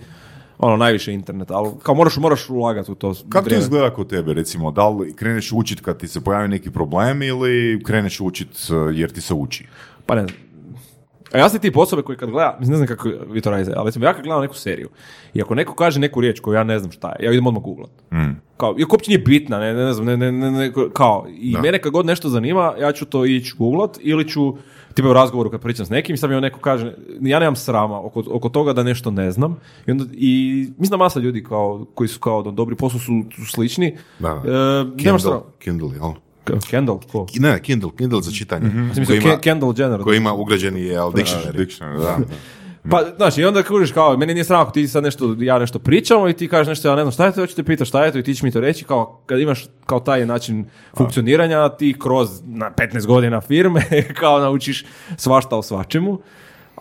[0.63, 4.35] ono, najviše internet, ali kao moraš, moraš ulagati u to Kako to izgleda kod tebe,
[4.35, 4.71] recimo?
[4.71, 9.11] Da li kreneš učit kad ti se pojavi neki problem ili kreneš učit uh, jer
[9.11, 9.67] ti se uči?
[10.07, 10.51] Pa ne znam.
[11.33, 13.73] A ja sam tip osobe koji kad gleda, mislim ne znam kako vi to radite,
[13.77, 14.89] ali recimo ja kad gledam neku seriju
[15.35, 17.63] i ako neko kaže neku riječ koju ja ne znam šta je, ja idem odmah
[17.63, 17.91] googlat.
[18.57, 21.93] Kao, iako uopće nije bitna, ne, ne, znam, ne, ne, ne, kao, i mene kad
[21.93, 24.57] god nešto zanima, ja ću to ići googlat ili ću,
[24.95, 28.01] tipa u razgovoru kad pričam s nekim, sad mi on neko kaže, ja nemam srama
[28.01, 29.57] oko, oko toga da nešto ne znam.
[29.87, 33.13] I, onda, i mislim da masa ljudi kao, koji su kao da dobri poslu su,
[33.37, 33.97] su slični.
[34.19, 34.29] Da.
[34.29, 35.41] E, nemaš srama.
[35.59, 36.13] Kindle, Kindle, jel?
[36.71, 37.27] Kendall, ko?
[37.39, 38.71] Ne, Kindle, Kindle za čitanje.
[38.95, 40.03] Sam Koji ima, Ke- Kendall Jenner.
[40.03, 41.57] koji ima ugrađeni jel, dictionary.
[41.57, 42.19] Dictionary, da.
[42.91, 45.79] Pa, znaš, i onda kužiš kao, meni nije sramo ako ti sad nešto, ja nešto
[45.79, 48.13] pričamo i ti kažeš nešto, ja ne znam šta je to, hoćete pitati šta je
[48.13, 50.65] to i ti ćeš mi to reći, kao kad imaš kao taj način
[50.97, 53.83] funkcioniranja, ti kroz na 15 godina firme
[54.21, 54.85] kao naučiš
[55.17, 56.19] svašta o svačemu.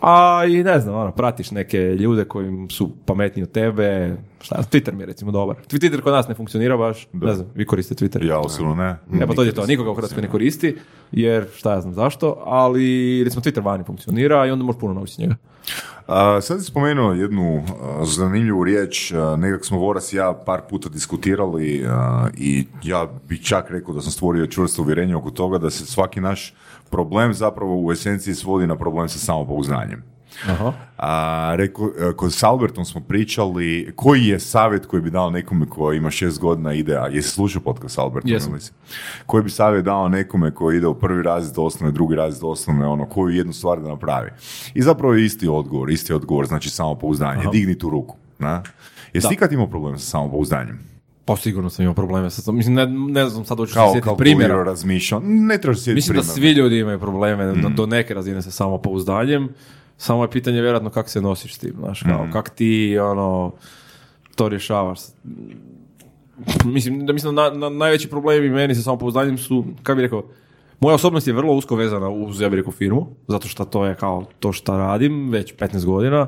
[0.00, 4.92] A i ne znam, ono, pratiš neke ljude koji su pametniji od tebe, šta, Twitter
[4.92, 5.56] mi je recimo dobar.
[5.68, 8.26] Twitter kod nas ne funkcionira baš, ne znam, vi koristite Twitter.
[8.26, 8.96] Ja osobno ne.
[9.22, 10.76] E pa to je to, nikoga u Hrvatskoj ne koristi,
[11.12, 15.22] jer šta ja znam zašto, ali recimo Twitter vani funkcionira i onda možeš puno naučiti
[15.22, 15.34] njega.
[16.06, 20.60] A, sad si spomenuo jednu a, zanimljivu riječ, a, nekak smo Voras i ja par
[20.70, 25.58] puta diskutirali a, i ja bih čak rekao da sam stvorio čvrsto uvjerenje oko toga
[25.58, 26.54] da se svaki naš
[26.90, 30.02] problem zapravo u esenciji svodi na problem sa samopouznanjem.
[30.48, 30.72] Aha.
[30.98, 35.66] A, rekao, e, kod s Albertom smo pričali koji je savjet koji bi dao nekome
[35.66, 38.30] koji ima šest godina ide, a jesi slušao podcast Albertom?
[38.30, 38.58] Jesam.
[39.26, 43.06] Koji bi savjet dao nekome koji ide u prvi razred osnovne, drugi razred osnovne, ono,
[43.06, 44.30] koju jednu stvar da napravi?
[44.74, 48.16] I zapravo je isti odgovor, isti odgovor, znači samopouzdanje, digni tu ruku.
[48.38, 48.62] Na?
[49.12, 50.89] Jesi ikad imao problem sa samopouzdanjem?
[51.30, 52.56] Pa sigurno sam imao probleme sa tom.
[52.56, 54.64] Mislim, ne, ne znam sad hoću se Kao sjetiti kalkulirao, primjera.
[54.64, 56.34] razmišljao, ne trebaš se sjetiti Mislim da primjera.
[56.34, 59.48] svi ljudi imaju probleme do, do neke razine sa samopouzdanjem.
[59.96, 63.52] Samo je pitanje vjerojatno kako se nosiš s tim, znaš, kao, kak ti, ono,
[64.34, 64.98] to rješavaš.
[66.64, 70.24] Mislim, da mislim, na, na, najveći problemi meni sa samopouzdanjem su, kako bih rekao,
[70.80, 73.94] moja osobnost je vrlo usko vezana uz, ja bih rekao, firmu, zato što to je
[73.94, 76.26] kao to što radim već 15 godina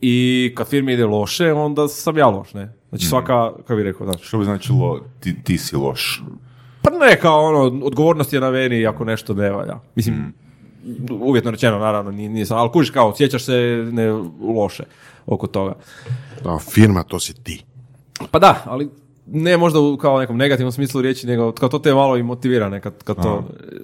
[0.00, 2.72] i kad firmi ide loše, onda sam ja loš, ne?
[2.88, 6.22] Znači svaka, kako bih rekao, znači, Što bi značilo ti, ti si loš?
[6.82, 9.78] pa ne, kao ono, odgovornost je na meni ako nešto ne valja.
[9.94, 10.32] Mislim,
[11.20, 13.52] uvjetno rečeno, naravno, nije, nije sam, ali kužiš kao, sjećaš se
[13.92, 14.12] ne,
[14.56, 14.84] loše
[15.26, 15.74] oko toga.
[16.44, 17.64] Da, firma, to si ti.
[18.30, 18.88] Pa da, ali
[19.26, 22.68] ne možda u kao nekom negativnom smislu riječi, nego kao to te malo i motivira
[22.68, 23.76] nekad kad to e,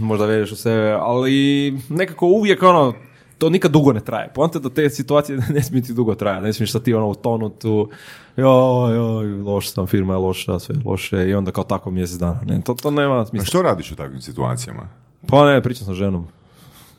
[0.00, 2.94] možda vediš u sebe, ali nekako uvijek ono,
[3.38, 4.28] to nikad dugo ne traje.
[4.34, 7.88] Poanta da te situacije ne smije ti dugo trajati, ne smiješ sad ti ono u
[8.36, 12.18] joj, joj, loš sam, firma je loša, sve je loše i onda kao tako mjesec
[12.18, 12.40] dana.
[12.46, 13.46] Ne, to, to nema A smisla.
[13.46, 14.88] što radiš u takvim situacijama?
[15.26, 16.26] Pa ne, pričam sa ženom.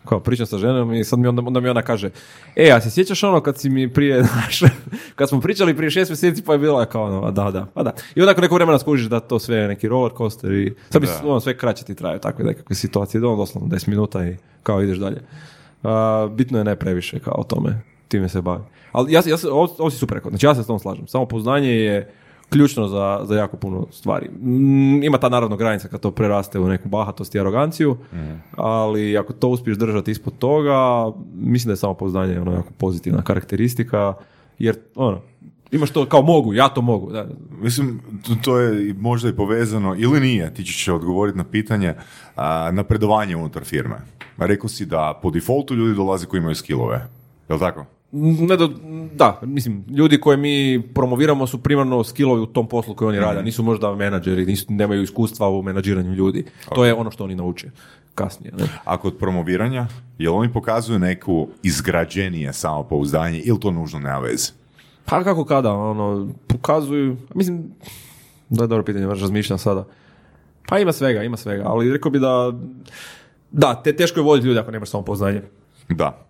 [0.05, 2.09] Kao, pričam sa ženom i sad mi onda, onda mi ona kaže,
[2.55, 4.59] e, a se sjećaš ono kad si mi prije, znaš,
[5.15, 7.83] kad smo pričali prije šest mjeseci pa je bila kao ono, a da, da, pa
[7.83, 7.91] da.
[8.15, 11.07] I onda nekog vremena skužiš da to sve je neki roller coaster i sad bi
[11.07, 11.21] Da.
[11.23, 14.97] ono, sve kraće ti traju takve nekakve situacije, ono, doslovno 10 minuta i kao ideš
[14.97, 15.21] dalje.
[16.31, 18.63] Bitno je ne previše kao o tome, time se bavi.
[18.91, 21.07] Ali ja, ja se, ovo, ovo si super rekao, znači ja se s tom slažem.
[21.07, 22.13] Samo poznanje je
[22.49, 24.29] ključno za, za jako puno stvari.
[24.29, 27.97] Mm, ima ta naravno granica kad to preraste u neku bahatost i aroganciju,
[28.51, 34.13] ali ako to uspiješ držati ispod toga, mislim da je samopouzdanje ono jako pozitivna karakteristika,
[34.59, 35.21] jer ono,
[35.71, 37.11] imaš to kao mogu, ja to mogu.
[37.11, 37.27] Da.
[37.61, 37.99] Mislim,
[38.43, 41.93] to- je možda i povezano, ili nije, ti ćeš odgovoriti na pitanje,
[42.35, 43.95] a, napredovanje unutar firme.
[44.37, 47.07] Rekao si da po defaultu ljudi dolaze koji imaju skillove,
[47.49, 47.85] je li tako?
[48.11, 48.67] Ne do,
[49.15, 53.43] da, mislim, ljudi koje mi promoviramo su primarno skillovi u tom poslu koji oni rade,
[53.43, 56.45] nisu možda menadžeri, nisu, nemaju iskustva u menadžiranju ljudi.
[56.75, 57.71] To je ono što oni nauče
[58.15, 58.53] kasnije.
[58.57, 58.65] Ne?
[58.85, 59.87] A kod promoviranja,
[60.17, 64.51] jel oni pokazuju neku izgrađenije samopouzdanje ili to nužno nema veze?
[65.09, 67.63] Pa kako kada, ono, pokazuju, mislim,
[68.49, 69.85] da je dobro pitanje, baš razmišljam sada.
[70.67, 72.53] Pa ima svega, ima svega, ali rekao bi da,
[73.51, 75.41] da, te, teško je voditi ljudi ako nemaš samopoznanje.
[75.89, 76.25] Da.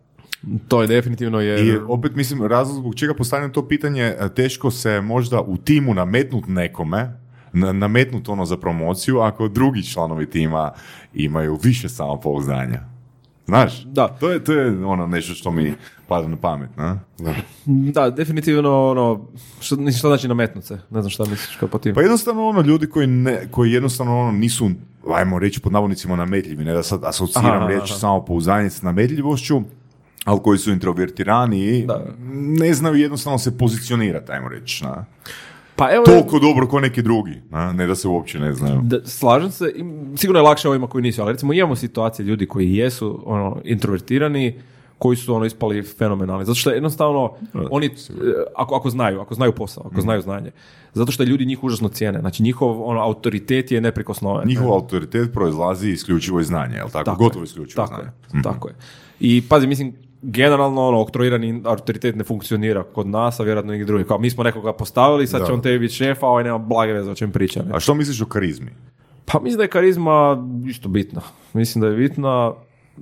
[0.68, 1.60] To je definitivno jer...
[1.60, 5.94] I opet mislim, razlog zbog čega postavljam to pitanje, e, teško se možda u timu
[5.94, 7.20] nametnut nekome,
[7.54, 10.72] na- nametnut ono za promociju, ako drugi članovi tima
[11.14, 12.99] imaju više samopouzdanja.
[13.50, 13.84] Znaš?
[13.84, 14.08] Da.
[14.08, 15.74] To je, to je ono nešto što mi
[16.08, 17.00] pada na pamet, na?
[17.66, 19.28] Da, definitivno ono,
[19.60, 21.96] što, što znači nametnut se, ne znam šta misliš kao po tim.
[21.96, 24.70] Pa jednostavno ono ljudi koji, ne, koji jednostavno ono nisu,
[25.16, 28.00] ajmo reći pod navodnicima nametljivi, ne da sad asociram Aha, riječ aha.
[28.00, 29.62] samopouzdanje s nametljivošću,
[30.26, 32.06] ali koji su introvertirani i Da.
[32.58, 34.84] ne znaju jednostavno se pozicionirati, ajmo reći.
[34.84, 35.06] Na.
[35.80, 37.74] Pa evo, Toliko dobro kao neki drugi, na?
[37.74, 38.80] ne da se uopće ne znaju.
[38.84, 39.74] Da, slažem se,
[40.16, 44.60] sigurno je lakše ovima koji nisu, ali recimo imamo situacije ljudi koji jesu ono, introvertirani,
[44.98, 46.46] koji su ono ispali fenomenalni.
[46.46, 47.32] Zato što je jednostavno
[47.72, 47.90] oni, e,
[48.56, 50.52] ako, ako znaju, ako znaju posao, ako znaju znanje.
[50.94, 52.20] Zato što ljudi njih užasno cijene.
[52.20, 54.48] Znači njihov ono, autoritet je neprikosnoven.
[54.48, 57.06] Njihov autoritet proizlazi isključivo iz znanja, jel tako?
[57.06, 58.12] Tako Gotovo je, isključivo tako znanje.
[58.34, 58.76] Je, tako je.
[59.20, 64.08] I pazi, mislim, generalno ono, oktroirani autoritet ne funkcionira kod nas, a vjerojatno i drugih.
[64.08, 65.54] Kao mi smo nekoga postavili, sad će Da.
[65.54, 67.64] on tebi biti šef, a ovaj nema blage veze o čem priča.
[67.64, 67.76] ne.
[67.76, 68.72] A što misliš o karizmi?
[69.26, 70.38] Pa mislim da je karizma
[70.68, 71.22] isto bitna.
[71.54, 72.54] Mislim da je bitna,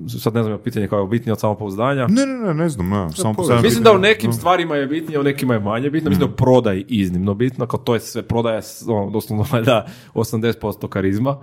[0.08, 2.08] sad ne znam je pitanje kao je bitnije od samopouzdanja.
[2.08, 3.36] Ne, ne, ne, ne znam, ne, samo povijest.
[3.36, 6.10] postavljam Mislim da u nekim stvarima je bitnije, u nekima je manje bitno.
[6.10, 9.86] Mislim da je u prodaji iznimno bitno, kao to je sve prodaja, ono, doslovno valjda
[10.14, 11.38] 80% karizma,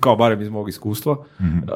[0.00, 1.16] kao barem iz mog iskustva.
[1.40, 1.72] E,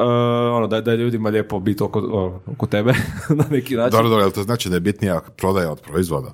[0.53, 2.93] ono, da, da je ljudima lijepo biti oko, ono, oko tebe
[3.39, 3.97] na neki način.
[3.97, 6.33] Dobro, dobro, jel to znači da je bitnija prodaja od proizvoda?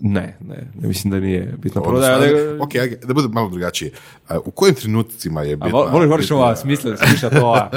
[0.00, 2.18] Ne, ne, ne mislim da nije bitna prodaja.
[2.18, 2.72] nego- ok,
[3.04, 3.90] da bude malo drugačije.
[4.28, 5.70] A, u kojim trenucima je A bitna?
[5.70, 7.70] vo- voliš, voliš bitnija- ova smisla, smišljati ova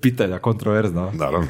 [0.00, 1.10] pitanja, kontroverzna.
[1.12, 1.46] Naravno.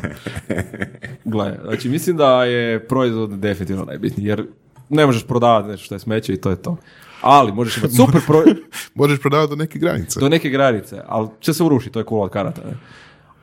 [1.24, 4.47] Gle, znači mislim da je proizvod definitivno najbitniji, jer
[4.89, 6.77] ne možeš prodavati nešto što je smeće i to je to.
[7.20, 8.43] Ali možeš imati super pro...
[8.94, 10.20] Možeš prodavati do neke granice.
[10.20, 12.60] do neke granice, ali će se urušiti, to je kula od karata.
[12.62, 12.74] Ne?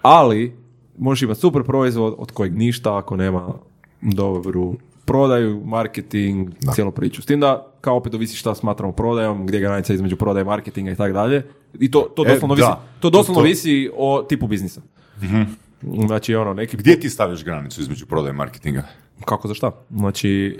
[0.01, 0.53] Ali
[0.97, 3.53] možeš imati super proizvod od kojeg ništa ako nema
[4.01, 4.75] dobru
[5.09, 7.21] prodaju, marketing, cijelu priču.
[7.21, 7.49] S tim da,
[7.81, 11.43] kao opet ovisi šta smatramo prodajom, gdje je granica između prodaje, marketinga i tako dalje.
[11.79, 12.61] I to, to E, doslovno, da.
[12.61, 14.81] visi, to doslovno To- to- visi o tipu biznisa.
[15.81, 18.83] Znači, ono, neki Gdje ti stavljaš granicu između prodaje i marketinga?
[19.25, 19.71] Kako za šta?
[19.89, 20.57] Znači,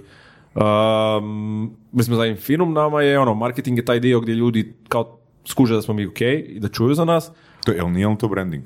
[0.56, 1.62] um,
[1.92, 5.82] mislim za Infinum nama je ono, marketing je taj dio gdje ljudi kao skuže da
[5.82, 7.32] smo mi ok i da čuju za nas.
[7.66, 8.64] To, jel nije li to branding?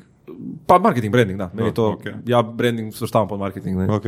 [0.68, 1.52] Pa marketing, branding, da.
[1.54, 2.06] Meni Da, to, ok.
[2.26, 3.78] ja branding svrstavam pod marketing.
[3.78, 3.88] Ne?
[3.88, 4.04] Ok.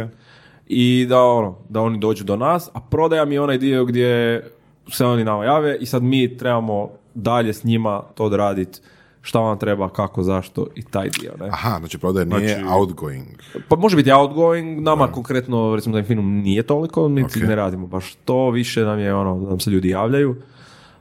[0.68, 4.44] I da, ono, da oni dođu do nas, a prodaja mi je onaj dio gdje
[4.88, 8.80] se oni nama jave i sad mi trebamo dalje s njima to odraditi
[9.22, 11.32] šta vam treba, kako, zašto i taj dio.
[11.40, 11.48] Ne?
[11.48, 13.26] Aha, znači prodaja nije Znači- outgoing.
[13.70, 17.48] Pa može biti outgoing, nama konkretno recimo da Infinum nije toliko, niti Ok.
[17.48, 20.36] ne radimo baš to, više nam je ono da nam se ljudi javljaju.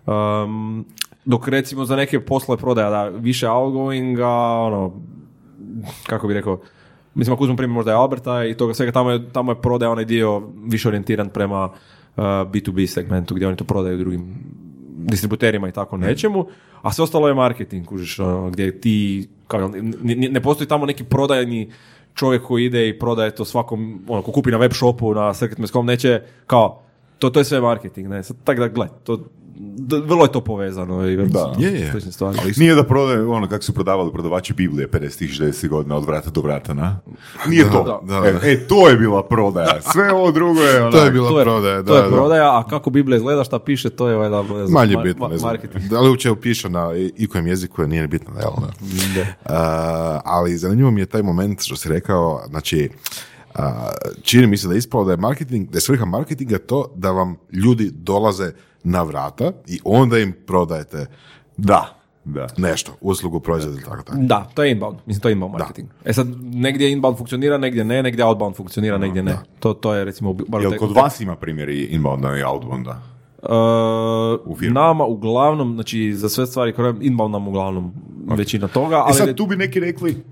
[0.06, 0.84] Um,
[1.24, 4.92] dok recimo za neke poslove prodaja da više outgoinga, ono,
[6.06, 6.60] kako bi rekao,
[7.14, 9.90] mislim ako uzmem primjer možda je Alberta i toga svega, tamo je, tamo je prodaja
[9.90, 14.34] onaj dio više orijentiran prema uh, B2B segmentu gdje oni to prodaju drugim
[14.96, 16.46] distributerima i tako nečemu,
[16.82, 20.86] a sve ostalo je marketing, kužiš, ono, gdje ti, kao, n- n- ne postoji tamo
[20.86, 21.70] neki prodajni
[22.14, 25.86] čovjek koji ide i prodaje to svakom, ono, ko kupi na web shopu, na circuit.com,
[25.86, 26.82] neće, kao,
[27.24, 29.16] to, to je sve marketing, ne, sad, tak da, gle, to,
[29.56, 31.52] d- vrlo je to povezano i Da.
[31.58, 31.90] Je, je.
[31.90, 32.38] slične stvari.
[32.42, 36.30] Ali Nije da prodaje ono kako su prodavali prodavači Biblije 50 60 godina od vrata
[36.30, 37.00] do vrata, na?
[37.46, 38.00] Nije to.
[38.02, 38.26] da, da.
[38.28, 39.80] E, e, to je bila prodaja.
[39.92, 40.90] Sve ovo drugo je ono...
[40.90, 42.08] To je bila to je, prodaja, da, to je da.
[42.08, 45.28] prodaja, a kako Biblija izgleda, šta piše, to je valjda ne znam, Manje ma- bitno,
[45.28, 45.50] ne znam.
[45.50, 45.84] marketing.
[45.84, 48.50] Da li uopće piše na i kojem jeziku, nije bitno, jel?
[49.14, 49.26] Da.
[49.46, 52.88] A, ali zanimljivo mi je taj moment što si rekao, znači,
[53.54, 53.90] a,
[54.22, 57.10] čini mi se da je ispalo da je marketing, da je svrha marketinga to da
[57.10, 58.52] vam ljudi dolaze
[58.84, 61.06] na vrata i onda im prodajete
[61.56, 62.46] Da, da.
[62.56, 64.18] nešto, uslugu, proizvod ili tako tako.
[64.20, 64.98] Da, to je inbound.
[65.06, 65.88] Mislim, to je inbound marketing.
[66.04, 69.36] E sad, negdje inbound funkcionira, negdje ne, negdje outbound funkcionira, negdje ne.
[69.60, 70.32] To, to je recimo...
[70.32, 73.02] bar Jel kod vas ima primjeri inbounda i outbounda?
[73.42, 73.50] Uh,
[74.44, 77.92] U nama uglavnom, znači za sve stvari koje inbound nam uglavnom
[78.26, 80.24] većina toga, E ali sad, tu bi neki rekli,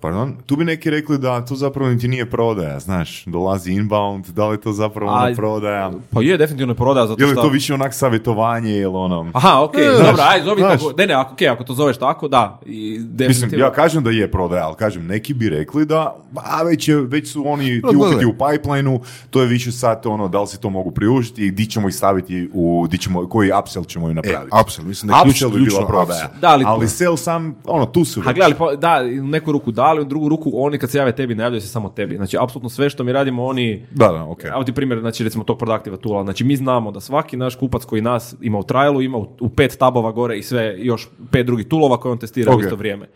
[0.00, 4.48] pardon, tu bi neki rekli da to zapravo niti nije prodaja, znaš, dolazi inbound, da
[4.48, 7.42] li to zapravo ona prodaja, pa je definitivno je prodaja zato ili je što...
[7.42, 9.30] to više onak savjetovanje ili ono...
[9.34, 10.72] Aha, ok, E, dobro, ajde, zovi znaš.
[10.72, 13.28] tako, ne, ne, ako, ok, ako to zoveš tako, da, i definitivno.
[13.46, 16.96] Mislim, ja kažem da je prodaja, ali kažem, neki bi rekli da, a već, je,
[16.96, 18.08] već su oni ti Da, gledaj.
[18.08, 19.00] upiti u pipelineu,
[19.30, 21.94] to je više sad ono, da li si to mogu priužiti i di ćemo ih
[21.94, 24.56] staviti u, di ćemo, koji upsell ćemo im E, napraviti.
[24.62, 26.30] upsell, mislim da je bi bila ključno prodaja.
[26.40, 29.72] Da, ali- ali sell sam, ono, tu su Ha, gledali, pa, da, u neku ruku
[29.90, 32.16] dali, u drugu ruku oni kad se jave tebi, ne javljaju se samo tebi.
[32.16, 33.86] Znači, apsolutno sve što mi radimo, oni...
[33.90, 34.44] Da, da, ok.
[34.44, 36.24] Evo ti primjer, znači recimo tog Productiva toola.
[36.24, 39.48] Znači mi znamo da svaki naš kupac koji nas ima u trialu, ima u, u
[39.48, 42.58] pet tabova gore i sve, još pet drugih toolova koje on testira Ok.
[42.58, 43.06] u isto vrijeme.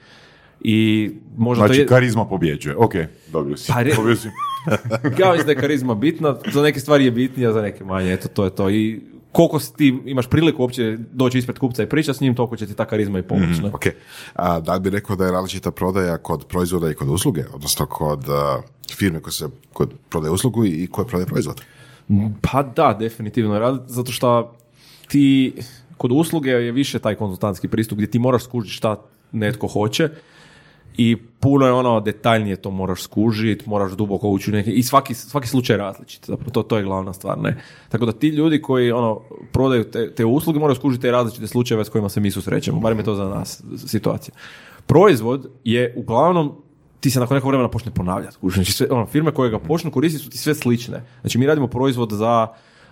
[0.61, 1.87] I možda Znači, to je...
[1.87, 2.77] karizma pobjeđuje.
[2.77, 2.95] Ok,
[3.33, 3.73] dobio si.
[3.73, 4.29] Pa re- Dobio si.
[5.05, 8.45] Mislim da je karizma bitna, za neke stvari je bitnija, za neke manje, eto to
[8.45, 8.71] je to.
[8.71, 9.01] I
[9.35, 12.67] koliko si ti imaš priliku uopće doći ispred kupca i pričati s njim, toliko će
[12.67, 13.63] ti ta karizma i pomoći.
[13.63, 13.69] ne?
[13.69, 13.83] Ok,
[14.35, 18.29] a da bi rekao da je različita prodaja kod proizvoda i kod usluge, odnosno kod
[18.29, 18.61] a,
[18.97, 21.61] firme koja se kod prodaje uslugu i koja prodaje proizvod?
[22.41, 23.59] Pa da, definitivno.
[23.59, 24.55] Rad- Zato što
[25.09, 25.55] ti
[25.97, 28.97] kod usluge je više taj konzultantski pristup gdje ti moraš skužiti šta
[29.33, 30.09] netko hoće
[30.97, 35.49] i puno je ono detaljnije to moraš skužiti, moraš duboko ući neke i svaki, svaki
[35.49, 36.27] slučaj je različit.
[36.27, 37.39] Zapravo to, to je glavna stvar.
[37.39, 37.57] Ne?
[37.89, 39.21] Tako da ti ljudi koji ono,
[39.53, 42.81] prodaju te, te usluge moraju skužiti te različite slučajeve s kojima se mi susrećemo.
[42.81, 44.35] Barem je to za nas situacija.
[44.87, 46.53] Proizvod je uglavnom
[47.01, 48.37] ti se nakon nekog vremena počne ponavljati.
[48.43, 51.03] Znači, sve, ono, firme koje ga počnu koristiti su ti sve slične.
[51.21, 52.47] Znači, mi radimo proizvod za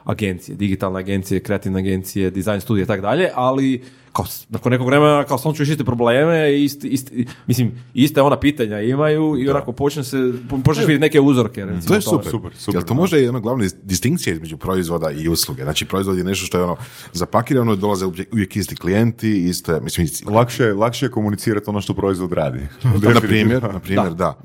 [0.04, 4.86] agencije, digitalne agencije, kreativne agencije, dizajn studije i tako dalje, ali kao, s- nakon nekog
[4.86, 6.22] vremena kao samo čuješ iste probleme,
[6.52, 10.16] i isti, isti, mislim, iste ona pitanja imaju i onako počne se,
[10.50, 11.64] po- počneš vidjeti neke uzorke.
[11.64, 12.30] Recimo, To je super.
[12.30, 13.16] super, super, Jel to da.
[13.16, 15.62] je jedna glavna dis- distinkcija između proizvoda i usluge?
[15.62, 16.76] Znači, proizvod je nešto što je ono
[17.12, 22.32] zapakirano, dolaze uvijek, isti klijenti, iste, mislim, isti- Lakše, lakše je komunicirati ono što proizvod
[22.32, 22.60] radi.
[23.14, 24.38] na primjer, na primjer, da.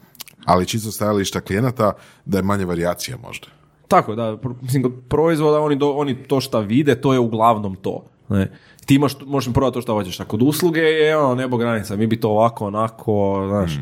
[0.46, 1.92] Ali čisto stajališta klijenata
[2.26, 3.48] da je manje varijacija možda.
[3.88, 8.06] Tako, da, mislim, kod proizvoda oni, do, oni to šta vide, to je uglavnom to.
[8.30, 8.52] Ne?
[8.88, 12.08] Ti imaš, možeš prodati to što hoćeš, a kod usluge je ono nebo granica, mi
[12.08, 13.80] bi to ovako, onako, znaš,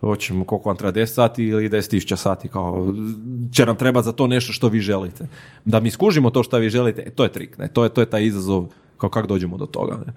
[0.00, 2.94] hoćemo koliko vam treba 10 sati ili 10.000 sati, kao,
[3.52, 5.26] će nam treba za to nešto što vi želite.
[5.64, 7.68] Da mi skužimo to što vi želite, e, to je trik, ne?
[7.68, 8.66] To, je, to je taj izazov,
[8.98, 9.98] kao kako dođemo do toga.
[10.06, 10.12] Ne?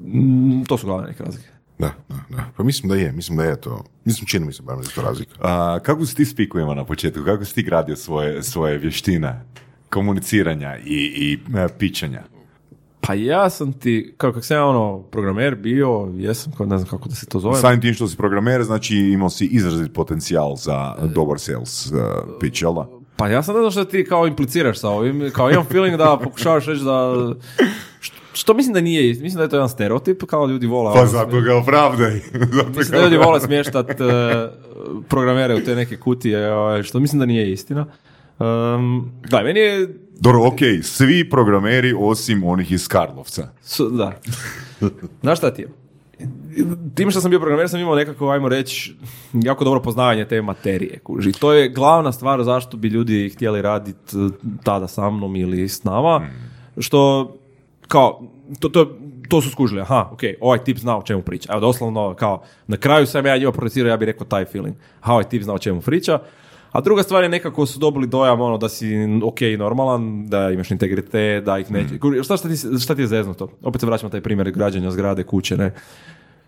[0.00, 1.48] Mm, To su glavne neke razlike.
[1.78, 2.44] Da, da, da.
[2.56, 3.84] Pa mislim da je, mislim da je to.
[4.04, 5.34] Mislim, čini mi se barem da je to razlika.
[5.40, 7.24] A, kako si ti s pikovima na početku?
[7.24, 9.40] Kako si ti gradio svoje, svoje vještine
[9.90, 12.22] komuniciranja i, i e, pičanja?
[13.06, 16.90] Pa ja sam ti, kao kako sam ja ono programer bio, jesam, kao ne znam
[16.90, 17.56] kako da se to zove.
[17.56, 21.98] Samim tim što si programer, znači imao si izrazit potencijal za dobar sales uh,
[22.40, 22.86] pitch, jel da?
[23.16, 26.18] Pa ja sam ne znam što ti kao impliciraš sa ovim, kao imam feeling da
[26.24, 27.12] pokušavaš reći da,
[28.00, 31.00] što, što mislim da nije, mislim da je to jedan stereotip, kao ljudi vole, Pa
[31.00, 32.20] ono, zato ga opravdaj.
[32.56, 33.94] zato mislim da ljudi vole smještat e,
[35.08, 37.86] programere u te neke kutije, ovaj, što mislim da nije istina.
[38.42, 39.88] Um, gledaj, meni je,
[40.20, 43.48] Dobro, ok, svi programeri osim onih iz Karlovca.
[43.62, 44.12] su, da,
[45.22, 45.68] znaš šta ti je?
[46.94, 48.94] Tim što sam bio programer sam imao nekako, ajmo reći,
[49.32, 50.98] jako dobro poznavanje te materije.
[50.98, 51.32] kuži.
[51.32, 54.16] To je glavna stvar zašto bi ljudi htjeli raditi
[54.64, 56.26] tada sa mnom ili s nama.
[56.78, 57.32] Što,
[57.88, 58.22] kao,
[58.60, 58.98] to, to,
[59.28, 61.52] to su skužili, aha, ok, ovaj tip zna o čemu priča.
[61.52, 64.76] Evo, doslovno, kao, na kraju sam ja njima projecirao, ja bih rekao taj feeling.
[65.00, 66.18] Aha, ovaj tip zna o čemu priča.
[66.72, 68.94] A druga stvar je nekako su dobili dojam ono da si
[69.24, 71.98] ok normalan, da imaš integritet, da ih neće.
[71.98, 73.48] Kuži, Šta, šta, ti, šta ti je zeznuto?
[73.62, 75.74] Opet se vraćamo taj primjer građanja zgrade, kuće, ne?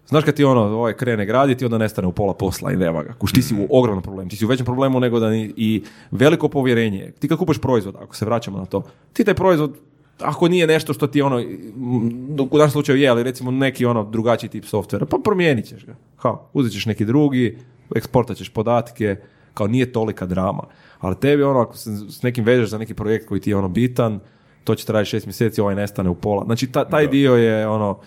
[0.07, 3.13] Znaš kad ti ono ovaj krene graditi, onda nestane u pola posla i nema ga.
[3.13, 4.31] Kuš, ti si u ogromnom problemu.
[4.31, 7.13] Ti si u većem problemu nego da ni, i veliko povjerenje.
[7.19, 8.83] Ti kad kupaš proizvod, ako se vraćamo na to,
[9.13, 9.77] ti taj proizvod
[10.21, 14.05] ako nije nešto što ti ono, mm, u našem slučaju je, ali recimo neki ono
[14.05, 15.97] drugačiji tip softvera, pa promijenit ćeš ga.
[16.17, 17.59] Kao, uzet ćeš neki drugi,
[17.95, 19.17] eksportat ćeš podatke,
[19.55, 20.62] kao nije tolika drama.
[21.01, 23.68] Ali tebi ono, ako se s nekim vežeš za neki projekt koji ti je ono
[23.68, 24.20] bitan,
[24.64, 26.44] to će trajati šest mjeseci, ovaj nestane u pola.
[26.44, 27.98] Znači, ta- taj dio je ono,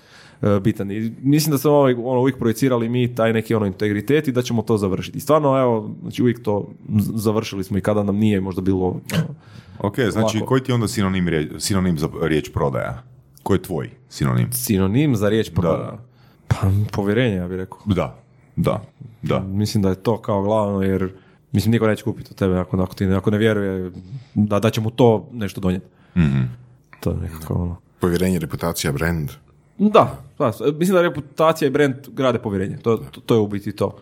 [0.41, 0.91] e, bitan.
[0.91, 4.41] I mislim da smo ovaj, ono, uvijek projecirali mi taj neki ono integritet i da
[4.41, 5.17] ćemo to završiti.
[5.17, 6.67] I stvarno, evo, znači uvijek to
[7.15, 8.99] završili smo i kada nam nije možda bilo ono,
[9.79, 10.45] Ok, znači Ovako.
[10.45, 13.03] koji ti je onda sinonim, sinonim za riječ prodaja?
[13.43, 14.51] Koji je tvoj sinonim?
[14.51, 15.97] sinonim za riječ prodaja.
[16.47, 16.57] Pa,
[16.91, 17.79] povjerenje, ja bih rekao.
[17.85, 18.15] Da,
[18.55, 18.81] da,
[19.21, 19.39] da.
[19.39, 21.09] Mislim da je to kao glavno, jer
[21.51, 23.91] mislim niko neće kupiti od tebe ako, ako, ti, ako ne vjeruje
[24.33, 25.85] da, da će mu to nešto donijeti.
[26.17, 26.41] Mhm.
[26.99, 27.75] To je nekako ono.
[27.99, 29.29] Povjerenje, reputacija, brand.
[29.77, 32.77] Da, da, mislim da reputacija i brand grade povjerenje.
[32.77, 33.97] To, to, to je u biti to.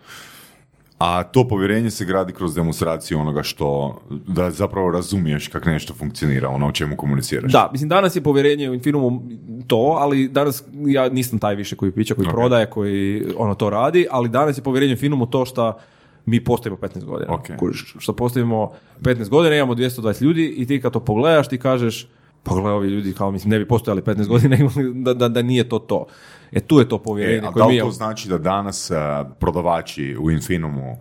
[0.99, 6.49] A to povjerenje se gradi kroz demonstraciju onoga što, da zapravo razumiješ kako nešto funkcionira,
[6.49, 7.51] ono o čemu komuniciraš.
[7.51, 9.21] Da, mislim danas je povjerenje u Infinumu
[9.67, 12.33] to, ali danas ja nisam taj više koji priča, koji Ok.
[12.33, 15.77] prodaje, koji ono to radi, ali danas je povjerenje u Infinumu to što
[16.25, 17.33] mi postojimo 15 godina.
[17.33, 17.47] Ok.
[17.59, 18.71] Kužiš, Što postojimo
[19.01, 22.07] 15 godina, imamo 220 ljudi i ti kad to pogledaš ti kažeš
[22.43, 24.57] pa gle, ovi ljudi kao mislim ne bi postojali 15 godina
[25.05, 26.05] da, da, da nije to to.
[26.51, 28.91] E tu je to E, povjerenje a koje da mi li to znači da danas
[28.91, 30.97] a, prodavači u Infinumu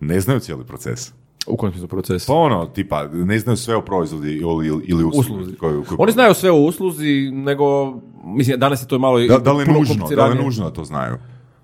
[0.00, 1.12] ne znaju cijeli proces?
[1.46, 2.26] U kojem smislu proces?
[2.26, 5.32] Pa ono, tipa, ne znaju sve o proizvodi ili, ili, usluzi.
[5.32, 5.56] usluzi.
[5.56, 7.94] koju- koju- Oni znaju sve o usluzi, nego,
[8.24, 10.84] mislim, danas je to malo Da, da li je nužno, da li nužno da to
[10.84, 11.16] znaju?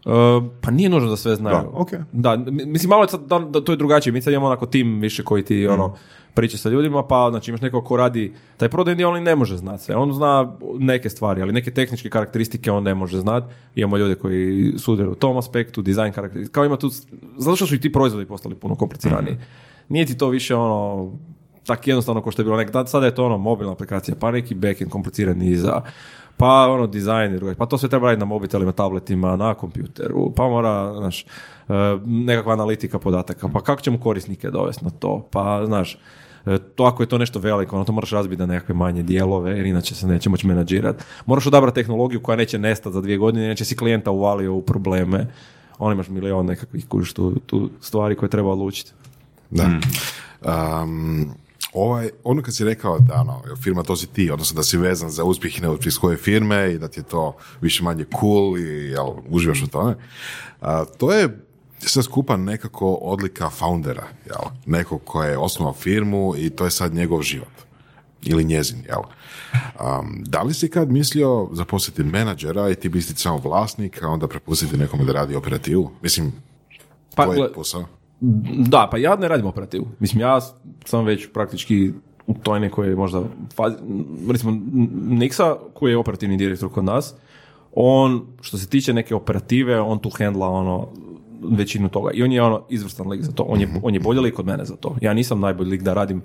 [0.06, 0.12] Uh,
[0.60, 1.56] pa nije nužno da sve znaju.
[1.56, 1.88] Da, ok.
[2.12, 4.12] Da, mi- mislim malo je sad, da, da, to je drugačije.
[4.12, 5.46] Mi sad imamo onako tim više koji Mm.
[5.46, 5.94] ti ono,
[6.34, 9.36] priča sa ljudima, pa znači imaš nekog ko radi taj prodajni dio, on i ne
[9.36, 9.96] može znati sve.
[9.96, 13.46] On zna neke stvari, ali neke tehničke karakteristike on ne može znati.
[13.74, 16.52] Imamo ljude koji sudjeluju u tom aspektu, dizajn karakteristike.
[16.52, 16.88] Kao ima tu,
[17.36, 19.34] zato što su i ti proizvodi postali puno kompliciraniji.
[19.34, 19.40] Mm.
[19.88, 21.12] Nije ti to više ono,
[21.66, 22.90] tak jednostavno kao što je bilo nekad.
[22.90, 25.80] Sada je to ono mobilna aplikacija, pa neki backend kompliciran iza,
[26.36, 27.54] pa ono dizajn, i drugo.
[27.54, 31.26] pa to sve treba raditi na mobitelima, tabletima, na kompjuteru, pa mora, znaš, e,
[32.04, 35.98] nekakva analitika podataka, pa kako ćemo korisnike dovesti na to, pa znaš,
[36.46, 39.56] e, to ako je to nešto veliko, ono to moraš razbiti na nekakve manje dijelove,
[39.56, 41.04] jer inače se neće moći menadžirati.
[41.26, 45.26] Moraš odabrati tehnologiju koja neće nestati za dvije godine, inače si klijenta uvalio u probleme.
[45.78, 48.92] On imaš milion nekakvih kužiš tu, tu stvari koje treba odlučiti.
[49.50, 49.68] Da.
[50.82, 51.34] Um,
[51.74, 55.10] ovaj, ono kad si rekao da ono, firma to si ti, odnosno da si vezan
[55.10, 58.90] za uspjeh i neuspjeh svoje firme i da ti je to više manje cool i
[58.90, 59.96] jel, uživaš u tome,
[60.60, 61.44] a, to je
[61.78, 64.50] sve skupa nekako odlika foundera, jel?
[64.66, 67.52] nekog ko je osnovao firmu i to je sad njegov život
[68.22, 69.02] ili njezin, jel?
[69.80, 74.28] Um, da li si kad mislio zaposliti menadžera i ti biti samo vlasnik, a onda
[74.28, 75.90] prepustiti nekome da radi operativu?
[76.02, 76.32] Mislim,
[77.14, 77.84] Pa, to je posao.
[78.68, 79.86] Da, pa ja ne radim operativu.
[80.00, 80.40] Mislim, ja
[80.84, 81.92] sam već praktički
[82.26, 83.22] u toj nekoj možda
[83.54, 83.76] fazi,
[84.30, 84.52] recimo
[85.08, 87.14] Nixa, koji je operativni direktor kod nas,
[87.72, 90.88] on, što se tiče neke operative, on tu hendla ono,
[91.42, 92.10] većinu toga.
[92.14, 93.42] I on je ono izvrstan lik za to.
[93.42, 94.96] On je, on je bolji lik od mene za to.
[95.00, 96.22] Ja nisam najbolji lik da radim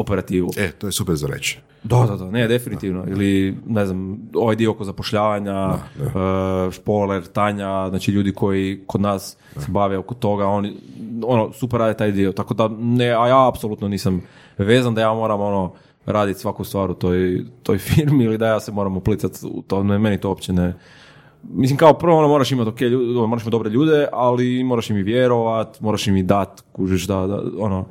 [0.00, 0.50] operativu.
[0.56, 1.58] E, to je super za reći.
[1.82, 3.04] Da, da, da, ne, definitivno.
[3.08, 9.36] Ili, ne znam, ovaj dio oko zapošljavanja, e, špoler, Tanja, znači ljudi koji kod nas
[9.56, 10.76] se bave oko toga, oni,
[11.24, 12.32] ono, super rade taj dio.
[12.32, 14.22] Tako da, ne, a ja apsolutno nisam
[14.58, 15.72] vezan da ja moram, ono,
[16.06, 19.82] raditi svaku stvar u toj, toj firmi ili da ja se moram uplicati u to,
[19.82, 20.74] ne, meni to uopće ne...
[21.42, 24.96] Mislim, kao prvo, ono, moraš imati ok, ljude, moraš imati dobre ljude, ali moraš im
[24.96, 27.86] i vjerovat, moraš im i dat, kužiš da, da ono,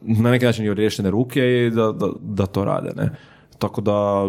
[0.00, 3.10] na neki način i riješene ruke i da, da, da to rade, ne.
[3.58, 4.28] Tako da,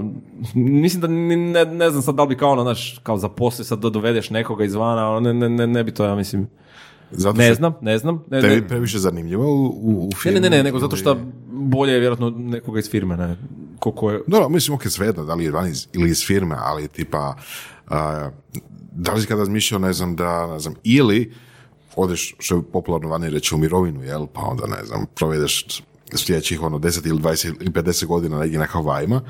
[0.56, 3.80] mislim da ne, ne znam sad da li bi kao ono, znaš, kao zaposli sad
[3.80, 6.48] da dovedeš nekoga izvana, ono, ne, ne, ne, ne bi to, ja mislim,
[7.12, 8.24] Zato ne znam, ne znam.
[8.30, 10.40] Ne, tebi ne, previše zanimljivo u, u, u ne, firmi?
[10.40, 11.18] ne, ne, ne, nego zato što
[11.52, 13.38] bolje je vjerojatno nekoga iz firme, ne,
[13.80, 16.56] ko, ko je, Dobro, mislim, ok, svejedno, da li je van iz, ili iz firme,
[16.60, 17.36] ali tipa,
[17.88, 18.30] a,
[18.92, 21.34] da li si kada razmišljao, ne znam, da, ne znam, ili
[21.96, 25.66] odeš, što je popularno vani reći, u mirovinu, jel, pa onda, ne znam, provedeš
[26.16, 29.22] sljedećih, ono, 10 ili 20 ili 50 godina negdje na Havajima,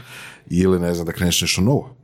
[0.49, 1.95] ili, ne znam, da kreneš nešto novo.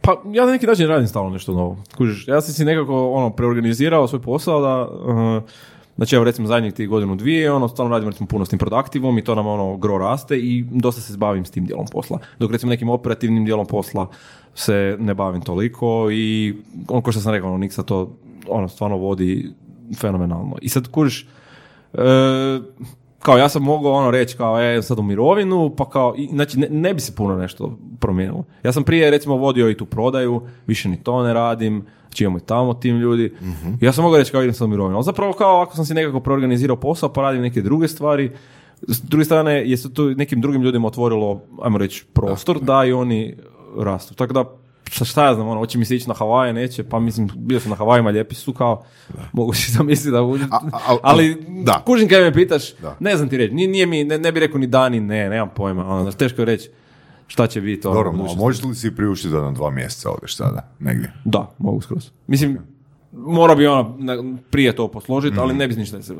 [0.00, 1.82] Pa ja na neki način radim stalno nešto novo.
[1.96, 5.42] Kužiš, ja sam si nekako ono preorganizirao svoj posao da uh,
[5.96, 9.18] znači evo recimo zadnjih tih godinu dvije, ono stalno radim recimo puno s tim produktivom
[9.18, 12.18] i to nam ono gro raste i dosta se bavim s tim dijelom posla.
[12.38, 14.06] Dok recimo nekim operativnim dijelom posla
[14.54, 16.54] se ne bavim toliko i
[16.88, 18.16] ono ko što sam rekao, ono, Niksa to
[18.48, 19.50] ono stvarno vodi
[19.94, 20.56] fenomenalno.
[20.62, 21.26] I sad kužiš,
[21.96, 22.60] E,
[23.18, 26.58] kao ja sam mogao ono reći kao e sad u mirovinu pa kao i, znači
[26.58, 28.44] ne, ne bi se puno nešto promijenilo.
[28.62, 32.38] Ja sam prije recimo vodio i tu prodaju, više ni to ne radim, znači imamo
[32.38, 33.34] i tamo tim ljudi.
[33.80, 35.94] Ja sam mogao reći kao idem sad u mirovinu, ali zapravo kao ako sam si
[35.94, 38.30] nekako preorganizirao posao pa radim neke druge stvari,
[38.88, 42.92] s druge strane je se tu nekim drugim ljudima otvorilo, ajmo reći, prostor da i
[42.92, 43.36] oni
[43.78, 44.14] rastu.
[44.14, 44.44] Tako da
[44.90, 47.70] šta ja znam, ono, hoće mi se ići na Havaje, neće, pa mislim, bio sam
[47.70, 48.82] na Havajima, lijepi su kao,
[49.32, 50.44] mogu si zamisliti da uđu,
[51.02, 51.82] ali da.
[51.86, 52.96] kužim kad me pitaš, Da.
[53.00, 55.28] ne znam ti reći, nije, nije mi, ne, ne bi rekao ni da ni ne,
[55.28, 56.70] nemam pojma, ono, znaš, teško je reći
[57.26, 57.86] šta će biti.
[57.86, 58.40] ono, Dobro, u mo- budućnosti.
[58.40, 61.12] možeš li si priuštiti da na dva mjeseca odeš sada, negdje?
[61.24, 62.10] Da, mogu skroz.
[62.26, 62.58] Mislim,
[63.12, 64.16] mora bi ono na-
[64.50, 66.14] prije to posložiti, ali ne bi ništa se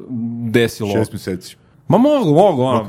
[0.44, 0.92] desilo.
[0.92, 1.56] Šest mjeseci.
[1.88, 2.88] Ma mogu, mogu, ono, Ok.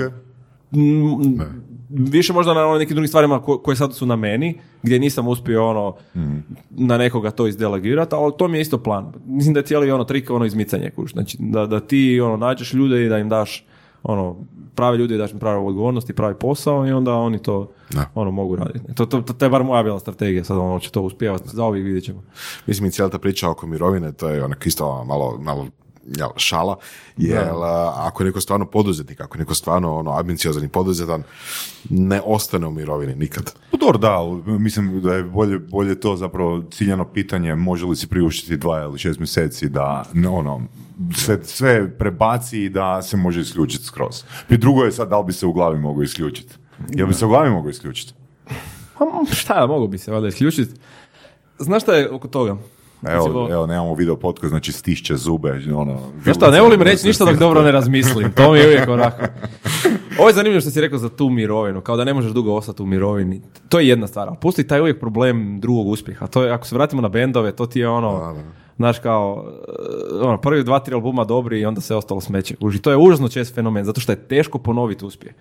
[0.71, 1.41] Mm,
[1.89, 4.53] više možda na ono nekim drugim stvarima ko- koje sad su na meni,
[4.83, 5.95] gdje nisam uspio ono
[6.69, 9.13] na nekoga to izdelegirati, ali to mi je isto plan.
[9.25, 11.11] Mislim da je cijeli ono trik ono izmicanje, kuš.
[11.11, 13.65] Znači da, da ti ono nađeš ljude i da im daš
[14.03, 14.35] ono
[14.75, 18.05] prave ljude i daš im prave odgovornosti, pravi posao i onda oni to Da.
[18.15, 18.93] ono mogu raditi.
[18.95, 21.63] To, to, to, to je bar moja bila strategija, sad ono će to uspjevati, za
[21.63, 22.23] ovih vidjet ćemo.
[22.67, 25.67] Mislim, i cijela ta priča oko mirovine, to je onak isto malo, malo
[26.07, 26.77] jel, šala,
[27.17, 31.23] jer a, ako je neko stvarno poduzetnik, ako je neko stvarno ono, ambiciozan i poduzetan,
[31.89, 33.53] ne ostane u mirovini nikad.
[33.71, 34.19] Pa dobro, da,
[34.57, 38.99] mislim da je bolje, bolje to zapravo ciljano pitanje može li si priuštiti dva ili
[38.99, 40.61] šest mjeseci da ne, ono,
[41.15, 44.23] sve, sve prebaci i da se može isključiti skroz.
[44.49, 46.55] I drugo je sad da li bi se u glavi mogao isključiti.
[46.89, 48.13] Jel bi se u glavi mogao isključiti?
[48.97, 50.73] Pa, šta, mogu bi se valjda isključiti.
[51.59, 52.57] Znaš šta je oko toga?
[53.03, 55.99] Evo, evo, nemamo video podcast, znači stišće zube, ono...
[56.23, 58.31] Znaš šta, ne volim reći ništa dok dobro ne razmislim.
[58.31, 59.21] To mi je uvijek onako.
[60.19, 62.83] Ovo je zanimljivo što si rekao za tu mirovinu, kao da ne možeš dugo ostati
[62.83, 63.41] u mirovini.
[63.69, 66.27] To je jedna stvar, ali pusti taj uvijek problem drugog uspjeha.
[66.27, 68.35] To je, ako se vratimo na bendove, to ti je ono,
[68.77, 72.55] znaš kao, eh, ono, prvi dva, tri albuma dobri i onda se ostalo smeće.
[72.59, 75.33] Uži, to je užasno čest fenomen, zato što je teško ponoviti uspjeh.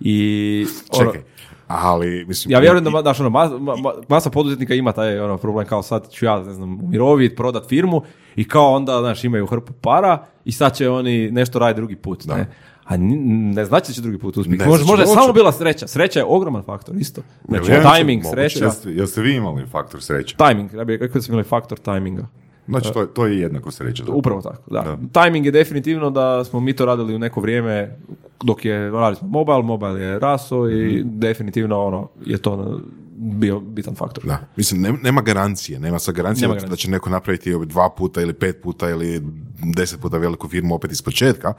[0.00, 1.22] I, ono, Čekaj,
[1.66, 2.52] ali, mislim...
[2.52, 5.82] ja vjerujem da znaš, ono, ma- ma- ma- masa poduzetnika ima taj ono, problem kao
[5.82, 8.02] sad ću ja ne znam, umirovit, prodat firmu
[8.36, 12.24] i kao onda znaš, imaju hrpu para i sad će oni nešto raditi drugi put.
[12.26, 12.46] Ne?
[12.84, 14.64] A ne znači da će drugi put uspjeti.
[14.64, 15.86] Ne Može, znači da samo bila sreća.
[15.86, 17.22] Sreća je ogroman faktor isto.
[17.48, 18.48] Znači, Jel, timing, moguće.
[18.48, 18.64] sreća.
[18.64, 20.36] Jeste, jeste vi imali faktor sreće?
[20.36, 22.26] Timing, ja bih rekao da smo imali faktor timinga.
[22.68, 24.04] Znači, to, je- to je jednako sreća.
[24.08, 24.98] Upravo tako, da.
[25.14, 27.96] Timing je definitivno da smo mi to radili u neko vrijeme
[28.42, 32.80] dok je, radili smo mobile, mobile je raso i definitivno ono, je to
[33.16, 34.24] bio bitan faktor.
[34.24, 36.70] Da, mislim, nem- nema garancije, nema sa garancije Nema da, garancije.
[36.70, 39.22] da će neko napraviti ovaj dva puta ili pet puta ili
[39.66, 41.52] deset puta veliku firmu opet iz početka,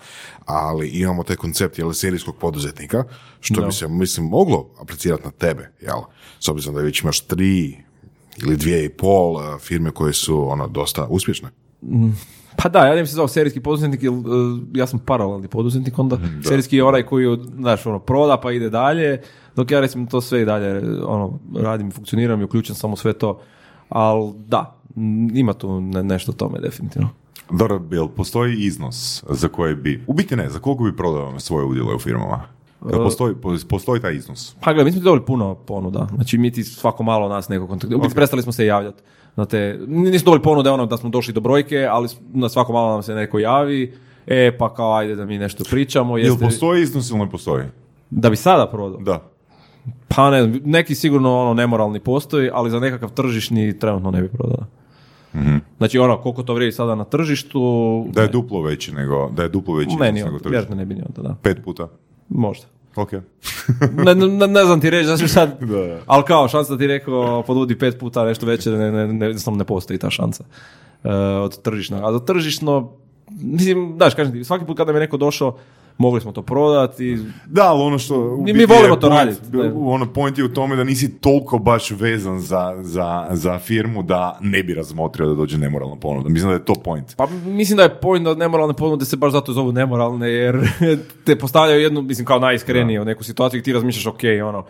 [0.45, 3.03] ali imamo taj koncept jel, serijskog poduzetnika,
[3.40, 3.68] što Da.
[3.68, 5.99] bi se, mislim, moglo aplicirati na tebe, jel?
[6.40, 7.77] S obzirom da već imaš tri
[8.44, 11.49] ili dvije i pol eh, firme koje su ono dosta uspješne.
[12.56, 14.24] Pa da, ja ne bi se zvao serijski poduzetnik, jer uh,
[14.74, 19.22] ja sam paralelni poduzetnik, onda serijski je onaj koji, znaš, ono, proda pa ide dalje,
[19.56, 23.14] dok ja recimo to sve i dalje, ono, radim, funkcioniram i uključen sam u sve
[23.14, 23.41] to,
[23.90, 24.80] ali da,
[25.34, 27.10] ima tu ne- nešto tome definitivno.
[27.52, 31.66] Dobro, Bill, postoji iznos za koji bi, u biti ne, za koliko bi prodao svoje
[31.66, 32.55] udjele u firmama?
[32.91, 34.56] Jel postoji, po- postoji taj iznos?
[34.62, 37.98] Pa gledaj, mi smo dobili puno ponuda, znači mi ti svako malo nas neko kontaktira,
[37.98, 39.02] u biti prestali smo se javljati
[39.36, 42.94] na te, nismo dobili ponude ono da smo došli do brojke, ali na svako malo
[42.94, 43.94] nam se neko javi,
[44.28, 47.66] e pa kao ajde da mi nešto pričamo, Jel jeste, postoji iznos ili ne postoji?
[48.10, 48.99] da bi sada prodao.
[48.99, 49.24] Da.
[50.07, 54.28] Pa ne, znam, neki sigurno ono nemoralni postoji, ali za nekakav tržišni trenutno ne bi
[54.30, 54.66] prodao.
[55.78, 59.49] Znači ono, koliko to vrijedi sada na tržištu, Da je duplo veći nego, da je
[59.49, 61.36] duplo veći meni iznos nego vjerojatno ne bi ni onda, da.
[61.41, 61.88] Pet puta.
[62.30, 62.66] Možda.
[62.96, 63.12] Ok.
[64.06, 66.00] Ne, ne, ne znam ti reći, znači sad, Da.
[66.06, 69.64] ali kao šansa da ti rekao ponudi pet puta nešto veće, ne, ne, ne, ne
[69.64, 70.44] postoji ta šansa
[71.04, 72.04] e, od tržišnog.
[72.04, 72.92] A za tržišno,
[73.32, 75.58] mislim, znaš, kažem ti, svaki put kada mi je neko došao,
[75.98, 78.38] mogli smo to prodati, Da, ali ono što...
[78.38, 79.42] Mi- mi volimo je to raditi.
[79.76, 84.38] Ono, point je u tome da nisi toliko baš vezan za, za, za firmu da
[84.42, 86.30] ne bi razmotrio da dođe nemoralna ponuda.
[86.30, 87.16] Mislim da je to point.
[87.18, 90.70] Pa mislim da je point da nemoralne ponude se baš zato zovu nemoralne, jer
[91.26, 94.66] te postavljaju jednu, mislim kao najiskrenije u neku situaciju i ti razmišljaš, ok, ono,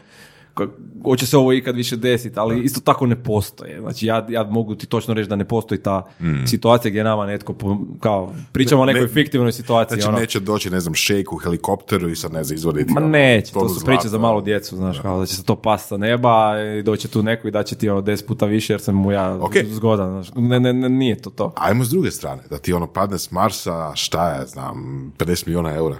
[1.03, 3.81] hoće se ovo ikad više desiti, ali isto tako ne postoje.
[3.81, 6.07] Znači ja, ja mogu ti točno reći da ne postoji ta
[6.47, 9.95] situacija gdje nama netko, po- kao, pričamo o Ne- nekoj ne- fiktivnoj situaciji.
[9.95, 10.19] Znači ono.
[10.19, 12.93] neće doći, ne znam, šejk u helikopteru i sad ne znam, izvoditi.
[12.93, 14.45] Ma ono, neće, to su priče za malu ono.
[14.45, 17.51] djecu, znaš, kao da će se to past sa neba i doće tu neko i
[17.51, 19.53] da će ti ono 10 puta više jer sam mu ja Ok.
[19.65, 20.27] zgodan, znaš.
[20.35, 21.53] Ne, ne, ne, nije to to.
[21.55, 24.75] Ajmo s druge strane, da ti ono padne s Marsa, šta je, znam,
[25.17, 25.97] 50 milijuna eura.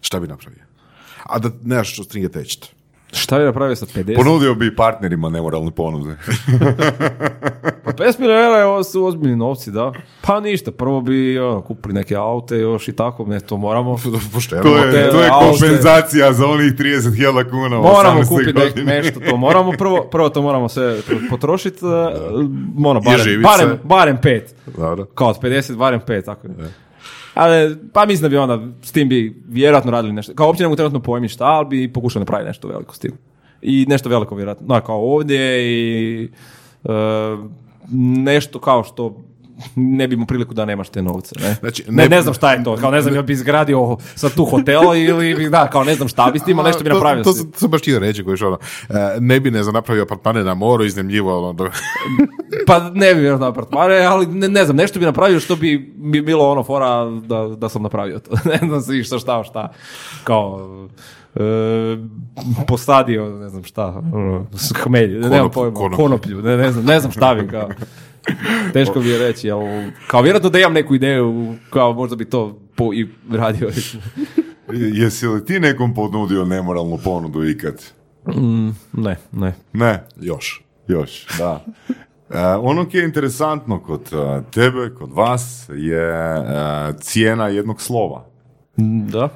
[0.00, 0.62] Šta bi napravio?
[1.22, 2.66] A da nemaš što stringe tečit.
[3.12, 4.16] Šta bi napravio sa 50?
[4.16, 6.16] Ponudio bi partnerima nemoralne ponude.
[7.84, 9.92] Pa 50 milijuna su ozbiljni novci, da.
[10.20, 13.96] Pa ništa, prvo bi ono, kupili neke aute još i tako, ne, to moramo.
[14.34, 14.62] Pošteno.
[14.62, 15.46] To je, to je aute.
[15.50, 18.28] kompenzacija za onih 30.000 kuna Moramo 18.
[18.28, 20.96] kupiti nek- nešto, to moramo prvo, prvo to moramo sve
[21.30, 21.84] potrošiti,
[22.84, 24.54] ono, I barem, barem, barem pet.
[24.76, 25.04] Dobro.
[25.04, 26.52] Kao od 50, barem pet, tako je.
[27.34, 30.34] Ali, pa mislim da bi onda s tim bi vjerojatno radili nešto.
[30.34, 33.12] Kao uopće ne mogu trenutno pojmi šta, ali bi pokušali napraviti nešto veliko s tim.
[33.62, 34.66] I nešto veliko vjerojatno.
[34.68, 36.28] No, kao ovdje i
[36.84, 36.88] e,
[38.24, 39.16] nešto kao što
[39.76, 41.34] ne bi imao priliku da nemaš te novce.
[41.40, 41.54] Ne?
[41.54, 42.76] Znači, ne, ne- ne znam šta je to.
[42.76, 46.08] Kao ne znam, jel bi izgradio sad tu hotel ili bi, da, kao ne znam
[46.08, 47.24] šta bi s tim, ali nešto bi To- napravio.
[47.24, 47.52] To, to, tim.
[47.54, 48.58] sam baš htio reći, koji ono,
[49.20, 51.70] ne bi, ne znam, napravio apartmane na moru, iznemljivo, ono, do-
[52.66, 56.22] Pa ne bi vjerojatno apartmane, ali ne, ne znam, nešto bi napravio što bi, bi
[56.22, 58.30] bilo ono fora da, da sam napravio to.
[58.50, 59.72] ne znam si šta, šta, šta.
[60.24, 60.60] Kao,
[61.34, 61.40] e,
[62.66, 64.46] posadio, ne znam šta, ono,
[64.76, 65.96] hmelj, ne, nemam pojma, konoplju.
[65.96, 67.68] konoplju, ne, ne znam, ne znam šta bi, kao.
[68.72, 72.58] Teško bi je reći, ali kao vjerojatno da imam neku ideju, kao možda bi to
[72.76, 73.70] po, i radio.
[75.00, 77.82] Jesi li ti nekom ponudio nemoralnu ponudu ikad?
[78.92, 79.54] Ne, ne.
[79.72, 80.64] Ne, još.
[80.88, 81.64] još, da.
[82.70, 86.46] ono koje je interesantno kod uh, tebe, kod vas, je uh,
[87.00, 88.26] cijena jednog slova.
[88.76, 89.28] Da.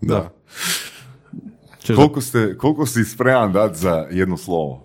[0.00, 0.30] Da.
[1.82, 4.84] Češ Koliko, ste, koliko si spreman dati za jedno slovo?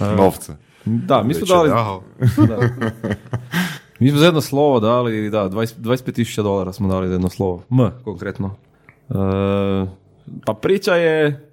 [0.00, 0.56] Novca.
[0.84, 1.68] Da, mi smo dali,
[2.48, 2.68] da.
[3.98, 7.62] Mi smo za jedno slovo dali, da, 20 25.000 dolara smo dali za jedno slovo.
[7.70, 8.54] M, konkretno.
[9.10, 9.14] E,
[10.46, 11.46] pa priča je,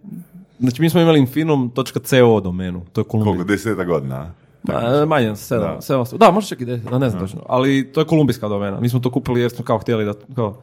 [0.59, 3.23] znači mi smo imali infinum.co domenu, to je Koliko?
[3.23, 3.45] Kolumbija.
[3.45, 4.31] Deseta godina?
[4.63, 5.81] Da, manje, sedam, Da.
[5.81, 8.79] sedam, da, možda čak i deset, da, ne znam točno, ali to je kolumbijska domena.
[8.79, 10.61] Mi smo to kupili jer smo kao htjeli da, kao,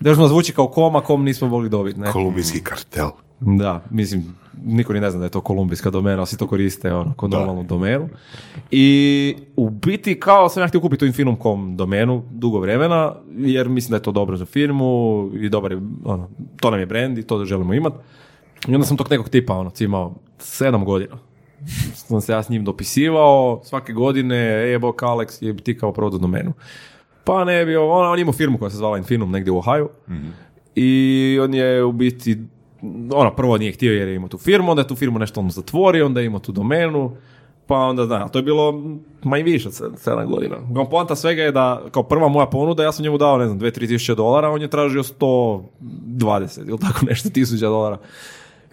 [0.00, 2.12] da još zvuči kao kom, a kom nismo mogli dobiti, ne?
[2.12, 3.08] Kolumbijski kartel.
[3.40, 4.24] Da, mislim,
[4.64, 7.28] niko ni ne zna da je to kolumbijska domena, ali svi to koriste ono, kao
[7.28, 8.08] normalnu domenu.
[8.70, 13.90] I u biti kao sam ja htio kupiti tu Infinum.com domenu dugo vremena, jer mislim
[13.90, 16.28] da je to dobro za firmu i dobar je, ono,
[16.60, 17.96] to nam je brand i to želimo imati.
[18.68, 21.18] I onda sam tog nekog tipa ono, cimao sedam godina.
[21.94, 26.18] Sam se ja s njim dopisivao, svake godine, e, bok Alex je ti kao prodao
[26.18, 26.52] domenu.
[27.24, 29.88] Pa ne bi, on, on je imao firmu koja se zvala Infinum negdje u Ohio
[30.74, 32.38] i on je u biti
[33.12, 35.50] ono, prvo nije htio jer je imao tu firmu, onda je tu firmu nešto ono
[35.50, 37.16] zatvorio, onda je imao tu domenu,
[37.66, 38.82] pa onda, da, to je bilo
[39.22, 40.56] manje više od sed- sedam godina.
[40.74, 43.60] Kao poanta svega je da, kao prva moja ponuda, ja sam njemu dao, ne znam,
[43.60, 47.98] 2-3 tisuće dolara, on je tražio 120 ili tako nešto tisuća dolara.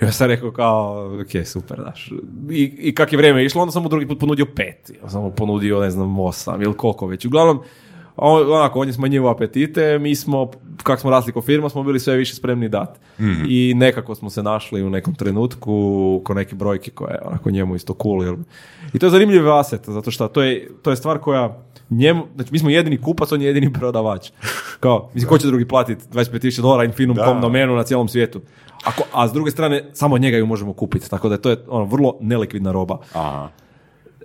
[0.01, 2.11] I ja sam rekao kao, ok, super, daš.
[2.51, 4.91] I, I kak je vrijeme išlo, onda sam mu drugi put ponudio pet.
[5.03, 7.25] Ja sam mu ponudio, ne znam, osam ili koliko već.
[7.25, 7.59] Uglavnom,
[8.17, 10.51] on, onako, on je smanjivao apetite, mi smo,
[10.83, 12.99] kak smo rasli ko firma, smo bili sve više spremni dati.
[13.49, 17.75] I nekako smo se našli u nekom trenutku ko neke brojke koje je onako njemu
[17.75, 18.23] isto cool.
[18.23, 18.35] Jer...
[18.93, 21.57] I to je zanimljiv aset, zato što to je, to je stvar koja
[21.89, 24.31] njemu, znači mi smo jedini kupac, on je jedini prodavač.
[24.79, 28.41] Kao, mislim, ko će drugi platiti 25.000 dolara Infinum.com domenu na cijelom svijetu?
[28.85, 31.85] Ako, a s druge strane, samo njega ju možemo kupiti, tako da to je ono,
[31.85, 32.97] vrlo nelikvidna roba.
[33.13, 33.49] Aha.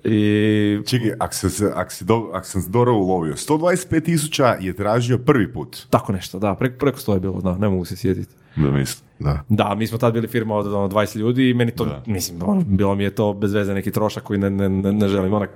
[0.05, 4.77] I Čekaj, ako sam, se, ak si do, ak sam dobro ulovio, 125 tisuća je
[4.77, 5.87] tražio prvi put.
[5.91, 8.35] tako nešto, da, preko, preko sto je bilo, da, ne mogu se sjetiti.
[8.57, 9.11] Da mislim.
[9.19, 9.45] Da.
[9.49, 12.61] Da, mi smo tad bili firma od ono, 20 ljudi i meni to, mislim, ono,
[12.61, 15.51] bilo mi je to bez veze neki trošak koji ne, ne, ne, ne želim onak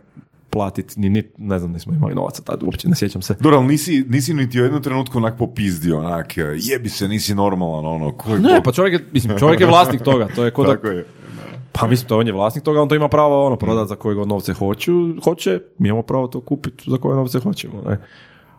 [0.50, 3.36] platiti, ni, ni, ne znam, nismo imali novaca tad, uopće ne sjećam se.
[3.40, 7.86] Dobro, ali nisi, nisi niti u jednom trenutku onak popizdio, onak, jebi se, nisi normalan,
[7.86, 10.86] ono, koji Ne, pa čovjek je, mislim, čovjek je vlasnik toga, to je kod Tako
[10.86, 11.06] je.
[11.80, 14.14] Pa mislim, to on je vlasnik toga, on to ima pravo ono, prodati za koje
[14.14, 14.92] god novce hoću,
[15.24, 17.82] hoće, mi imamo pravo to kupiti za koje novce hoćemo.
[17.86, 17.98] Ne?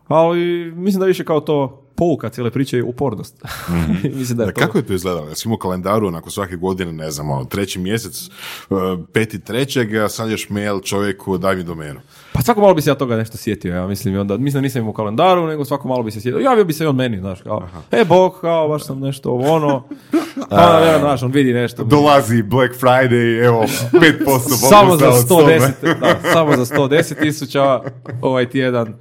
[0.08, 3.44] Ali mislim da više kao to pouka cijele priče je upornost.
[4.20, 4.62] mislim da je Da, to...
[4.62, 5.36] kako je to izgledalo?
[5.36, 8.30] Sam imao kalendaru nakon svake godine, ne znam, ono, treći mjesec,
[8.70, 8.78] uh,
[9.14, 9.90] peti trećeg,
[10.30, 12.00] još mail čovjeku, daj mi domenu.
[12.36, 14.62] Pa svako malo bi se ja toga nešto sjetio, ja mislim, i onda, mislim da
[14.62, 16.40] nisam imao u kalendaru, nego svako malo bi se sjetio.
[16.40, 19.54] Javio bi se i on meni, znaš, kao, e, bog, kao, baš sam nešto, ovo,
[19.54, 19.84] ono,
[20.50, 21.84] a, ja, znaš, on vidi nešto.
[21.84, 23.66] Dolazi Black Friday, evo,
[24.26, 24.40] 5%
[24.70, 25.94] samo za popusta od 110, toga.
[26.00, 27.82] da, samo za 110 tisuća
[28.22, 28.94] ovaj tjedan.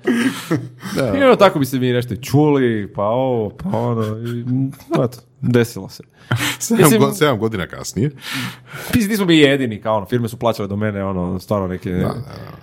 [1.21, 4.45] I ono, tako bi se mi nešto čuli, pa ovo, pa ono, i,
[5.05, 6.03] eto, desilo se.
[6.59, 8.11] Sedam, Mislim- go- sedam godina kasnije.
[8.95, 12.05] Mislim, nismo mi jedini, kao ono, firme su plaćale do mene, ono, stvarno neke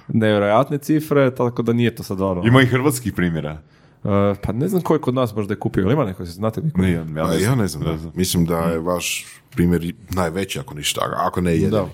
[0.07, 2.41] nevjerojatne cifre, tako da nije to sad ono.
[2.45, 3.57] Ima i hrvatskih primjera.
[4.03, 4.11] Uh,
[4.43, 6.81] pa ne znam ko je kod nas možda je kupio, ili ima neko, znate niko?
[6.81, 11.01] Ne, ja, Ja, Pa ja ne znam, mislim da je vaš primjer najveći, ako ništa,
[11.17, 11.85] ako ne jedan.
[11.85, 11.89] Da.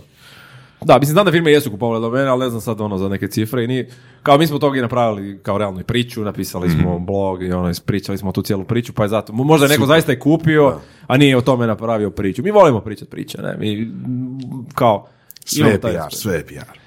[0.82, 3.10] Da, mislim, znam da firme jesu kupovale do mene, ali ne znam sad ono za
[3.10, 3.90] neke cifre i nije,
[4.24, 8.18] kao mi smo toga i napravili kao realnu priču, napisali smo blog i ono, ispričali
[8.18, 11.18] smo tu cijelu priču, pa je zato, mo- možda je neko zaista i kupio, a
[11.18, 12.44] nije o tome napravio priču.
[12.44, 15.08] Mi volimo pričati priče, ne, mi mm, kao,
[15.45, 16.78] Sve je PR, sve je PR.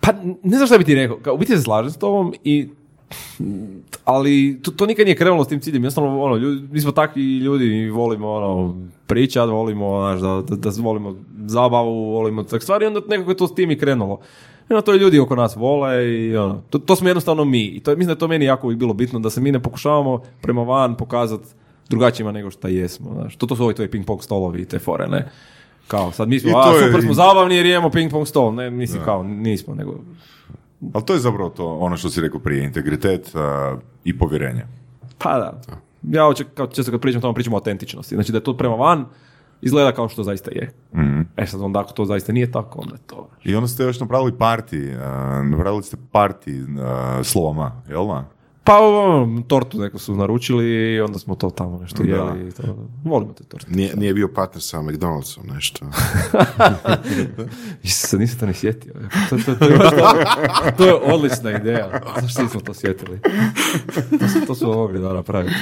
[0.00, 2.68] Pa ne znam šta bi ti rekao, kao, u biti se slažem s tobom i
[4.04, 5.82] ali to, to nikad nije krenulo s tim ciljem.
[5.82, 8.76] Jednostavno, ono, ljudi, mi smo takvi ljudi i volimo ono,
[9.06, 11.16] pričat, volimo, znaš, da, da, da volimo
[11.46, 14.20] zabavu, volimo tak stvari, onda nekako je to s tim i krenulo.
[14.70, 17.64] I onda to i ljudi oko nas vole i ono, to, to smo jednostavno mi.
[17.64, 20.22] I to, mislim da je to meni jako bilo bitno, da se mi ne pokušavamo
[20.40, 21.46] prema van pokazati
[21.88, 23.10] drugačijima nego što jesmo.
[23.14, 23.36] Znaš.
[23.36, 25.28] To, to su ovi tvoji ping-pong stolovi i te fore, ne?
[25.88, 28.54] Kao, sad mi smo, a, je- super smo zabavni jer imamo ping-pong stol.
[28.54, 29.94] Ne, mislim, kao, nismo, nego
[30.92, 34.66] Ali to je zapravo to, ono što si rekao prije, integritet uh, i povjerenje.
[35.18, 35.60] Pa da.
[36.02, 38.14] Ja hoće, kao često kad pričam o tome, pričam o autentičnosti.
[38.14, 39.04] Znači da je to prema van
[39.62, 40.72] izgleda kao što zaista je.
[41.36, 43.28] E sad onda ako to zaista nije tako, onda je to...
[43.44, 45.00] I onda ste još napravili parti, uh,
[45.50, 46.68] napravili ste parti uh,
[47.22, 48.24] slovama, jel da?
[48.66, 50.64] Pa ono, tortu neku su naručili
[50.94, 52.08] i onda smo to tamo nešto Da.
[52.08, 52.52] jeli.
[52.52, 52.88] To.
[53.04, 53.66] Volimo te torte.
[53.70, 55.86] Nije, nije bio partner sa McDonald'som, nešto.
[57.82, 58.92] Isuse, nisam to ni sjetio.
[59.30, 59.66] To, to, to,
[60.76, 62.02] to je odlična ideja.
[62.20, 63.20] Zašto nismo to sjetili?
[64.18, 65.54] To, su, to smo mogli da napraviti.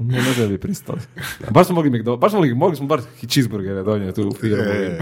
[0.00, 1.00] Ne, ne da bi pristali.
[1.50, 4.62] Baš smo mogli, McDo- baš smo mogli, mogli smo bar cheeseburgere donijeti u firmu.
[4.62, 4.98] E.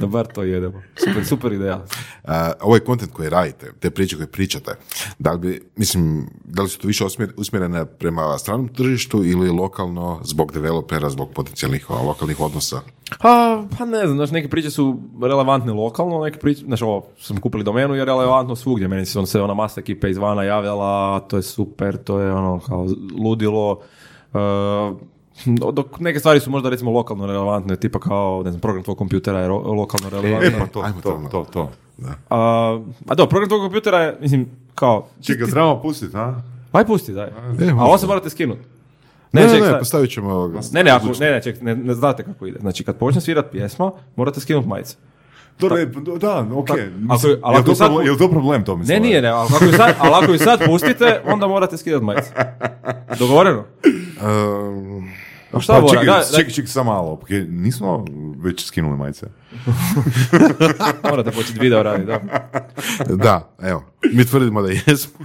[0.00, 0.82] Da bar to jedemo.
[0.98, 1.84] Super, super ideja.
[2.24, 4.70] A, ovaj kontent koji radite, te priče koje pričate,
[5.18, 7.04] da li bi, mislim, da li su to više
[7.36, 12.80] usmjerene prema stranom tržištu ili lokalno zbog developera, zbog potencijalnih a, lokalnih odnosa?
[13.22, 17.40] Pa, pa ne znam, znaš, neke priče su relevantne lokalno, neke priče, znaš, ovo, smo
[17.40, 21.20] kupili domenu jer je relevantno svugdje, meni se on se ona masa ekipe izvana javljala,
[21.20, 22.86] to je super, to je ono, kao
[23.24, 23.80] ludilo,
[24.32, 24.96] Uh,
[25.72, 29.40] dok neke stvari su možda recimo lokalno relevantne, tipa kao, ne znam, program tvog kompjutera
[29.40, 30.48] je ro- lokalno relevantno.
[30.48, 31.28] E, pa to, Ajmo to, tamo.
[31.28, 31.70] to, to.
[32.30, 36.34] A, a da, program tvog kompjutera je, mislim, kao, Čekaj, trebamo pustiti, a?
[36.72, 37.26] Aj pusti, daj.
[37.26, 38.60] E, A ovo se morate skinuti.
[39.32, 40.60] Ne, ne, ček, ne, postavit ćemo ovoga.
[40.72, 42.58] ne, ne, ako, ne, ne, ček, ne, ne znate kako ide.
[42.58, 44.96] Znači, kad počne svirat pjesma, morate skinuti majice.
[45.56, 45.86] To ne,
[46.18, 46.70] da, ok.
[46.70, 49.22] ako- Mislim, ali jel ako to je sad- problem- jel to problem, to Ne, nije,
[49.22, 52.30] ne, ali ako ju sad, ali ako ju sad pustite, onda morate skidati majice.
[53.18, 53.64] Dogovoreno?
[53.84, 55.04] Ehm,
[55.52, 55.90] A šta Pa, mora?
[55.90, 57.20] čekaj, Da, da, čekaj, čekaj, samo malo.
[57.48, 58.04] Nismo
[58.36, 59.26] već skinuli majice.
[61.10, 62.20] morate početi video raditi, da.
[63.24, 65.18] da, evo, mi tvrdimo da jesmo.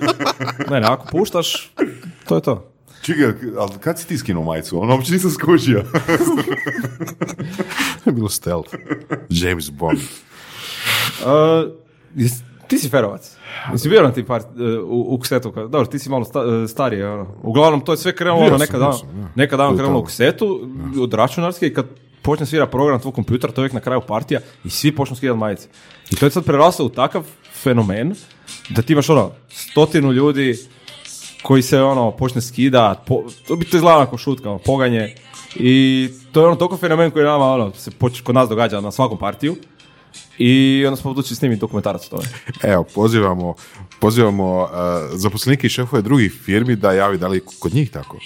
[0.70, 1.72] Ne, ne, ako puštaš,
[2.24, 2.72] to je to.
[3.02, 3.24] Čekaj,
[3.58, 4.80] ali kad si ti skinuo majicu?
[4.80, 5.84] Ono, uopće nisam skužio.
[8.06, 8.74] Bilo stealth.
[9.28, 9.98] James Bond.
[9.98, 11.26] Uh,
[12.16, 13.36] jes- ti si ferovac.
[13.88, 15.50] Bio na tim par, uh, u, u ksetu?
[15.50, 17.02] Dobro, ti si malo sta, uh, stariji.
[17.02, 17.26] Ono.
[17.42, 19.28] Uglavnom, to je sve krenulo ono, nekad bio davno, sam, da.
[19.34, 20.68] nekad davno krenulo u ksetu,
[21.00, 21.86] od računarske i kad
[22.22, 25.38] počne svira program tvoj kompjuter, to je uvijek na kraju partija i svi počnu skidati
[25.38, 25.68] majice.
[26.10, 27.24] I to je sad preraslo u takav
[27.62, 28.14] fenomen
[28.68, 30.56] da ti imaš ono stotinu ljudi
[31.42, 35.14] koji se ono počne skidat, po, to bi to izgleda ako šutka, ono, poganje.
[35.54, 38.90] I to je ono toliko fenomen koji nama ono, se poč- kod nas događa na
[38.90, 39.56] svakom partiju.
[40.38, 42.28] I onda smo odlučili snimiti dokumentarac o tome.
[42.62, 43.54] Evo, pozivamo,
[44.00, 44.68] pozivamo uh,
[45.12, 48.18] zaposlenike i šefove drugih firmi da javi da li kod njih tako.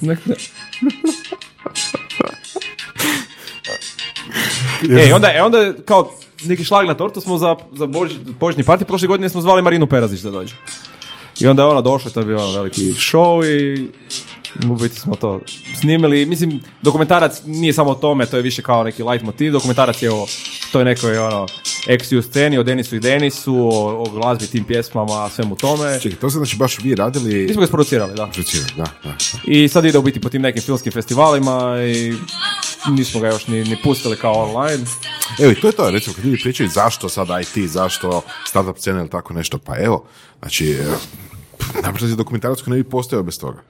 [0.00, 0.36] Nek-
[4.88, 5.08] ne.
[5.08, 6.10] e, onda, e, onda kao
[6.44, 9.86] neki šlag na tortu smo za, za Bož, božićni parti prošle godine smo zvali Marinu
[9.86, 10.54] Perazić da dođe.
[11.40, 13.88] I onda je ona došla, to je bio ono veliki show i
[14.70, 15.40] u biti smo to
[15.80, 16.26] snimili.
[16.26, 19.52] Mislim, dokumentarac nije samo o tome, to je više kao neki light motiv.
[19.52, 20.26] Dokumentarac je o
[20.72, 21.46] toj nekoj ono,
[21.86, 26.00] ex sceni, o Denisu i Denisu, o, o glazbi, tim pjesmama, svemu tome.
[26.00, 27.46] Čekaj, to se znači baš vi radili...
[27.46, 28.30] Mi smo ga isproducirali, da.
[28.76, 29.16] Da, da.
[29.44, 32.14] I sad ide u biti po tim nekim filmskim festivalima i
[32.90, 34.84] nismo ga još ni, ni pustili kao online.
[35.38, 39.00] Evo i to je to, recimo kad ljudi pričaju zašto sad IT, zašto startup scena
[39.00, 40.04] ili tako nešto, pa evo,
[40.38, 40.78] znači,
[41.82, 43.62] naprosto je dokumentarac koji ne bi postojao bez toga.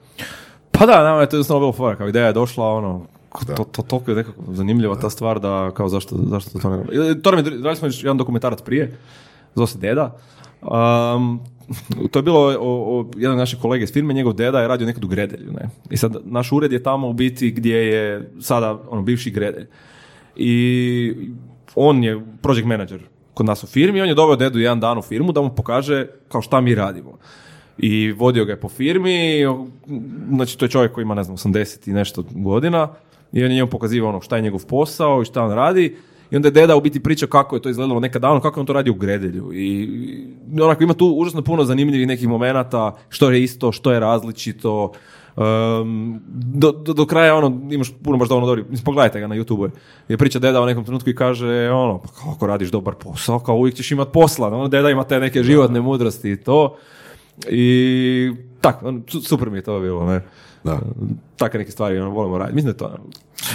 [0.77, 3.05] Pa da, nama je to jednostavno bilo fora, kao ideja je došla, ono,
[3.47, 3.55] Da.
[3.55, 6.83] to, to, toliko je nekako zanimljiva ta stvar da kao zašto, zašto to ne...
[7.11, 8.97] I To nam je, radili smo jedan dokumentarac prije,
[9.55, 10.15] zove se Deda.
[10.61, 11.39] Um,
[12.11, 15.03] to je bilo o, o, jedan naših kolega iz firme, njegov deda je radio nekad
[15.03, 15.69] u Gredelju, ne.
[15.89, 19.67] I sad naš ured je tamo u biti gdje je sada ono bivši Gredelj.
[20.35, 21.13] I
[21.75, 22.99] on je project manager
[23.33, 26.07] kod nas u firmi, on je doveo dedu jedan dan u firmu da mu pokaže
[26.27, 27.17] kao šta mi radimo.
[27.77, 29.43] I vodio ga je po firmi,
[30.35, 32.87] znači to je čovjek koji ima, ne znam, 80 i nešto godina
[33.31, 35.95] i on je njemu pokazivao ono šta je njegov posao i šta on radi
[36.31, 38.61] i onda je deda u biti priča kako je to izgledalo nekad davno, kako je
[38.61, 39.53] on to radio u Gredelju.
[39.53, 39.83] I
[40.53, 44.91] i onako ima tu užasno puno zanimljivih nekih momenata, što je isto, što je različito,
[45.35, 49.35] Um, do, do, do kraja ono, imaš puno baš dovoljno dobri, mislim, pogledajte ga na
[49.35, 49.69] YouTube,
[50.07, 53.55] je priča deda u nekom trenutku i kaže, ono, pa kako radiš dobar posao, kao
[53.55, 56.77] uvijek ćeš imat posla, ono, deda ima te neke životne mudrosti i to,
[57.49, 58.31] i
[58.61, 60.21] tako, ono, su- super mi je to bilo, ne.
[60.63, 60.79] Da.
[61.37, 62.97] Takve neke stvari ono, volimo raditi, mislim da je to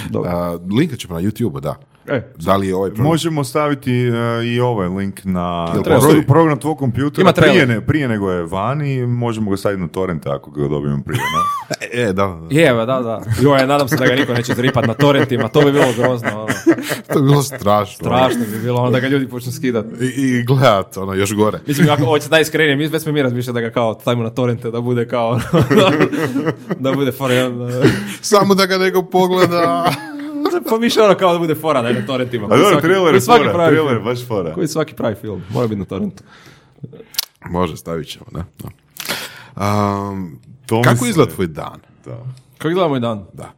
[0.09, 0.29] dobro.
[0.31, 1.75] A, linkat ćemo na YouTube, da.
[2.07, 4.11] E, Da li je ovaj program- Možemo staviti e,
[4.45, 9.05] i ovaj link na pro- program tvog kompjutera Ima prije, ne, prije nego je vani,
[9.07, 11.17] možemo ga staviti na torrente ako ga dobijemo prije.
[11.19, 11.25] Ne?
[11.91, 12.59] E, da, da.
[12.59, 13.21] je, da, da.
[13.41, 16.47] Joj, nadam se da ga niko neće zripat na torrentima, to bi bilo grozno, ono.
[17.13, 18.05] To je bilo strašno.
[18.05, 20.05] strašno bi bilo, ono, da ga ljudi počnu skidati.
[20.05, 21.59] I, i gledat, ono, još gore.
[21.67, 24.71] Mislim, ako hoće najiskrenije, mi već smo mi razmišljali da ga kao stavimo na torrente,
[24.71, 25.39] da bude kao,
[26.79, 27.85] da bude uh,
[28.21, 29.91] Samo da ga neko pogleda.
[30.69, 32.45] pa više ono kao da bude fora na torrentima.
[32.45, 34.05] A dobro, Svaki- trailer koji je svaki fora, pravi trailer je film.
[34.05, 34.53] baš fora.
[34.53, 36.23] Koji svaki pravi film, mora biti na torrentu.
[37.45, 38.43] Može, stavit ćemo, da.
[38.59, 38.69] da.
[40.09, 41.79] Um, To kako se- izgleda tvoj dan?
[42.05, 42.17] Da.
[42.57, 43.25] Kako izgleda moj dan?
[43.33, 43.51] Da.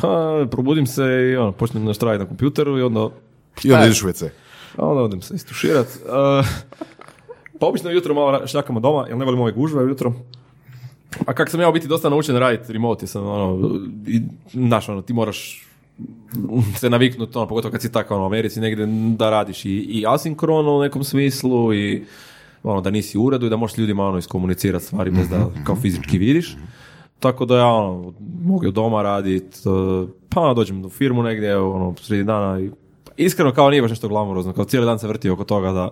[0.00, 1.02] Pa, probudim se
[1.32, 3.08] i ono, počnem raditi na kompjuteru i onda,
[3.64, 4.28] I onda ideš u WC.
[4.76, 5.86] a onda odem se istuširat.
[5.86, 6.46] Uh,
[7.60, 10.12] Pa obično jutro malo šljakamo doma, jer ne volim ove gužve ujutro.
[11.26, 14.20] A kak sam ja u biti dosta naučen raditi remote, sam ono, i,
[14.52, 15.66] znaš, ono, ti moraš
[16.76, 18.86] se naviknuti, ono, pogotovo kad si tako ono, u Americi negdje,
[19.16, 22.04] da radiš i, i asinkrono u nekom smislu i
[22.62, 25.76] ono, da nisi u uredu i da možeš ljudima ono, iskomunicirati stvari bez da kao
[25.76, 26.56] fizički vidiš.
[27.18, 28.12] Tako da ja ono,
[28.42, 32.70] mogu doma radit, eh, pa dođem u firmu negdje, ono, sredi dana i
[33.16, 35.90] iskreno kao nije baš nešto glamurozno, kao cijeli dan se vrti oko toga da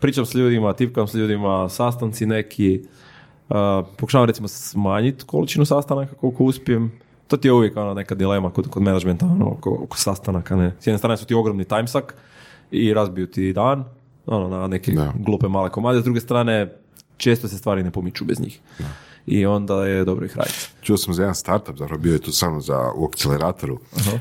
[0.00, 2.80] pričam s ljudima, tipkam s ljudima, sastanci neki,
[3.48, 3.56] uh,
[3.96, 7.00] pokušavam recimo smanjiti količinu sastanaka koliko uspijem.
[7.28, 10.56] To ti je uvijek ono, neka dilema kod, kod menadžmenta ono, oko, oko sastanaka.
[10.56, 10.72] Ne.
[10.80, 12.12] S jedne strane su ti ogromni timesuck
[12.70, 13.84] i razbiju ti dan
[14.26, 15.12] ono, na neke Da.
[15.18, 16.72] glupe male komade, s druge strane
[17.16, 18.60] često se stvari ne pomiču bez njih.
[19.28, 20.68] I onda je dobro ih raditi.
[20.82, 23.74] Čuo sam za jedan startup, zapravo bio je tu samo za, u akceleratoru.
[23.74, 24.12] Uh,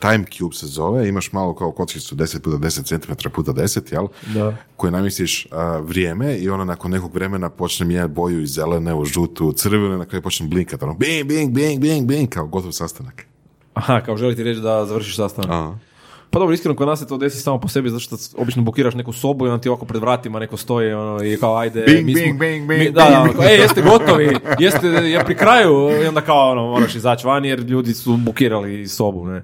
[0.00, 4.06] Time Cube se zove, imaš malo kao kockicu 10 puta 10 cm puta 10, jel?
[4.34, 4.56] Da.
[4.76, 9.04] Koje namjestiš uh, vrijeme i ono nakon nekog vremena počne mijenjati boju iz zelene u
[9.04, 10.84] žutu, u crvenu i na kraju počne blinkati.
[10.84, 13.26] Ono, bing, bing, bing, bing, bing, kao gotov sastanak.
[13.74, 15.50] Aha, kao želiti reći da završiš sastanak.
[15.50, 15.87] Aha.
[16.30, 18.94] Pa dobro, iskreno, kod nas se to desi samo po sebi, zato što obično bukiraš
[18.94, 21.82] neku sobu i on ti ovako pred vratima neko stoji ono, i kao ajde...
[21.82, 24.86] Bing, mi smo- bing, bing, mi- bing, Da, da, bing, kao, ej, jeste gotovi, jeste
[24.86, 29.26] je pri kraju i onda kao ono, moraš izaći van jer ljudi su bukirali sobu,
[29.26, 29.42] ne.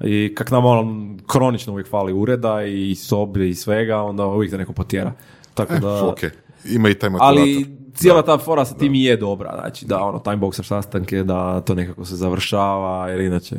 [0.00, 4.58] I kak nam ono, kronično uvijek fali ureda i soblje i svega, onda uvijek te
[4.58, 5.12] neko potjera.
[5.54, 6.06] Tako da...
[6.06, 6.18] Ok,
[6.64, 7.72] ima i taj Ali motivator.
[7.94, 11.74] cijela ta fora sa tim i je dobra, znači da ono timeboxer sastanke, da to
[11.74, 13.56] nekako se završava, jer inače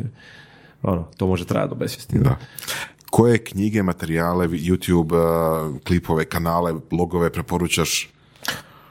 [0.84, 2.20] ono, to može trajati do besvijesti.
[2.20, 2.38] Da.
[3.10, 8.10] Koje knjige, materijale, YouTube, uh, klipove, kanale, blogove preporučaš?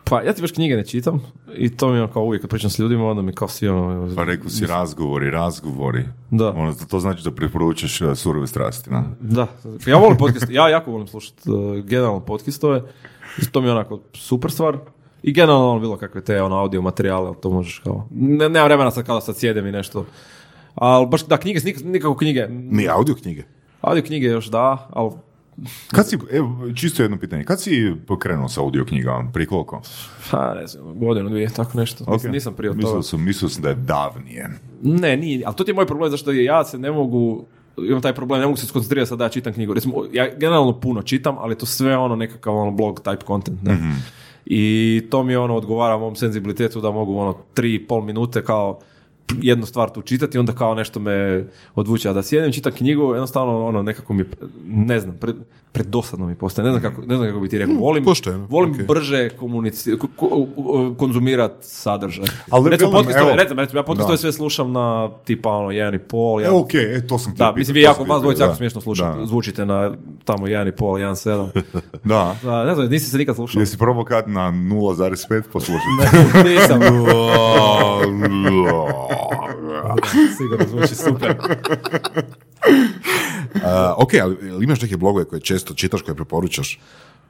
[0.05, 1.21] Pa ja ti baš knjige ne čitam
[1.55, 3.69] i to mi je ono kao uvijek kad pričam s ljudima, onda mi kao svi
[3.69, 4.15] ono...
[4.17, 6.05] Pa rekao si razgovori, razgovori.
[6.31, 6.51] Da.
[6.51, 9.05] Ono, to, to znači da preporučaš uh, surove strasti, na?
[9.21, 9.47] Da,
[9.87, 12.83] ja volim podcast, ja jako volim slušati uh, generalno podcastove,
[13.53, 14.79] to mi je onako super stvar.
[15.23, 18.07] I generalno ono bilo kakve te ono, audio materijale, to možeš kao...
[18.11, 20.07] Ne, nema vremena sad kao da sad sjedem i nešto.
[20.79, 22.47] Ali baš, da, knjige, nik- nikako knjige.
[22.49, 23.43] Ni audio knjige.
[23.81, 25.11] Audio knjige još da, ali
[25.91, 29.83] Kad si, evo, čisto jedno pitanje, kad si pokrenuo sa audio knjigama, prije koliko?
[30.31, 32.05] Pa, ne znam, godinu, dvije, tako nešto.
[32.05, 32.33] Nisam, Ok.
[32.33, 33.03] nisam prije mislio toga.
[33.03, 34.49] sam, mislio sam da je davnije.
[34.83, 37.45] Ne, nije, ali to ti je moj problem, zašto ja se ne mogu,
[37.79, 39.75] imam taj problem, ne mogu se skoncentrirati sad da ja čitam knjigu.
[39.75, 43.79] Recimo, ja generalno puno čitam, ali to sve ono nekakav ono blog type content, ne?
[44.47, 44.63] I
[45.11, 48.79] to mi ono odgovara mom senzibilitetu da mogu ono tri i pol minute kao
[49.43, 52.09] jednu stvar tu čitati, onda kao nešto me odvuče.
[52.09, 54.25] A da sjedim, čitam knjigu, jednostavno ono nekako mi,
[54.67, 55.37] ne znam, pred,
[55.73, 56.65] predosadno mi postaje.
[56.65, 57.75] Ne znam kako, ne znam kako bi ti rekao.
[57.75, 58.87] Volim, pošteno, volim ok.
[58.89, 59.93] brže komunici,
[60.99, 62.27] konzumirati sadržaj.
[62.51, 64.19] Ali recimo, podcastove, evo, recimo, recimo, ja podcastove da.
[64.19, 67.47] sve slušam na tipa ono, jedan i pol, E, jedan, ok, e, to sam htio
[67.47, 69.93] da, mislim, vi jako, vas htio dvojica jako smiješno slušate, zvučite na
[70.25, 71.51] tamo jedan i pol, jedan sedam.
[72.05, 72.37] Da.
[72.43, 73.61] Da, ne znam, nisi se nikad slušao.
[73.61, 76.49] Jesi probao kad na 0,5 poslušati?
[76.49, 76.81] Nisam.
[80.37, 81.37] Sigurno zvuči super.
[83.55, 83.61] Uh,
[83.97, 86.81] ok, ali imaš neke blogove koje često čitaš, koje preporučaš?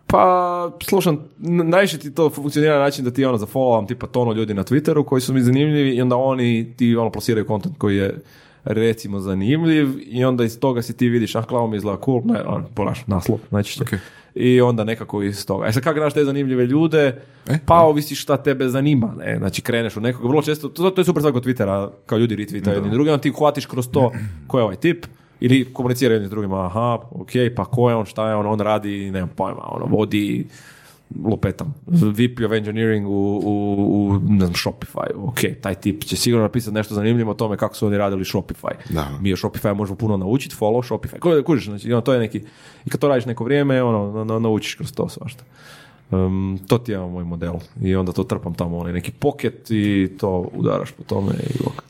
[0.07, 4.55] Pa, slušam, najviše ti to funkcionira na način da ti ono zafollowam tipa tono ljudi
[4.55, 8.19] na Twitteru koji su mi zanimljivi i onda oni ti ono plasiraju kontent koji je
[8.65, 12.43] recimo zanimljiv i onda iz toga si ti vidiš, ah, klavo mi izgleda cool, ne,
[12.47, 13.83] on, polaš, naslov, najčešće.
[13.83, 13.89] Ok.
[14.35, 15.67] I onda nekako iz toga.
[15.67, 19.39] E sad kako znaš te zanimljive ljude, E, pa ovisi šta tebe zanima, ne?
[19.39, 22.37] Znači kreneš u nekog, vrlo često, to, to je super stvar kod Twittera, kao ljudi
[22.37, 24.13] retweetaju jedni drugi, onda ti hvatiš kroz to
[24.47, 25.07] ko je ovaj tip,
[25.41, 28.61] ili komuniciraju jedni s drugima, aha, ok, pa ko je on, šta je on, on
[28.61, 30.47] radi, nemam pojma, ono, vodi,
[31.25, 33.13] lupetam, VP of Engineering u,
[33.45, 33.53] u,
[34.09, 37.77] u ne znam, Shopify, ok, taj tip će sigurno napisati nešto zanimljivo o tome kako
[37.77, 38.71] su oni radili Shopify.
[38.91, 39.09] Da.
[39.21, 42.39] Mi o Shopify možemo puno naučiti, follow Shopify, Ko- kužiš, znači, ono, to je neki,
[42.87, 45.45] i kad to radiš neko vrijeme, ono, na- na- naučiš kroz to svašta.
[46.11, 50.11] Um, to ti je moj model i onda to trpam tamo onaj neki pocket i
[50.19, 51.83] to udaraš po tome i ok.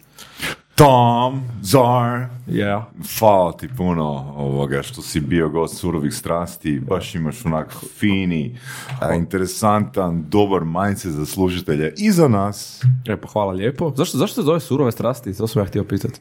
[0.79, 2.83] Tom, Zar, Yeah.
[3.19, 4.05] hvala ti puno
[4.37, 8.59] ovoga što si bio gost surovih strasti, baš imaš onak fini,
[9.01, 12.83] a, interesantan, dobar mindset za služitelje i za nas.
[13.09, 13.93] E pa hvala lijepo.
[13.97, 15.37] Zašto, zašto se zove surove strasti?
[15.37, 16.21] To sam ja htio pitati.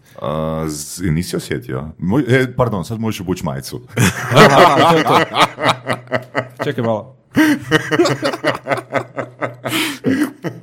[1.01, 1.89] Nisi osjetio?
[1.97, 3.81] Moj, e, pardon, sad možeš obući majicu.
[6.63, 7.15] Čekaj malo.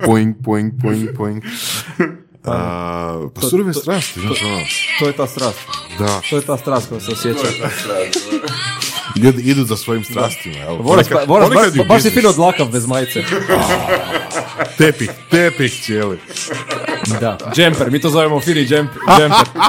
[0.06, 1.42] Poing, poing, poing, poing.
[2.44, 2.52] Uh,
[3.34, 4.60] pa surove strasti, znaš ono.
[4.98, 5.58] To je ta strast.
[5.98, 7.46] Da, To je ta strast koja se osjeća.
[9.16, 10.76] ljudi idu za svojim strastima, jel?
[10.76, 13.24] Voraš, Ponekad- voraš, ponekad baš, si fino odlakav bez majice.
[14.78, 16.18] Tepih, tepih cijeli.
[17.20, 17.38] Da.
[17.54, 19.46] Džemper, mi to zovemo fini džemp, džemper.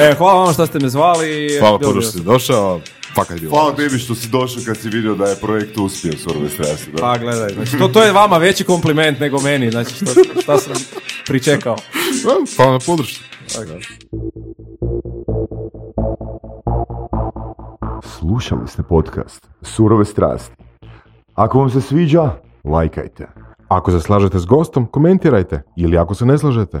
[0.00, 1.56] E, hvala vam što ste me zvali.
[1.60, 2.80] Hvala puno što si došao.
[3.16, 6.12] Fakat je bilo Hvala tebi što si došao kad si vidio da je projekt uspio
[6.12, 6.90] surove strasti.
[6.92, 6.98] Da.
[6.98, 10.06] Pa gledaj, znači, to, to je vama veći kompliment nego meni, znači šta,
[10.42, 10.72] šta sam
[11.26, 11.76] pričekao.
[12.56, 13.20] Hvala na podršci.
[18.18, 20.54] Slušali ste podcast Surove strasti.
[21.34, 22.30] Ako vam se sviđa,
[22.64, 23.28] lajkajte.
[23.68, 25.62] Ako se slažete s gostom, komentirajte.
[25.76, 26.80] Ili ako se ne slažete,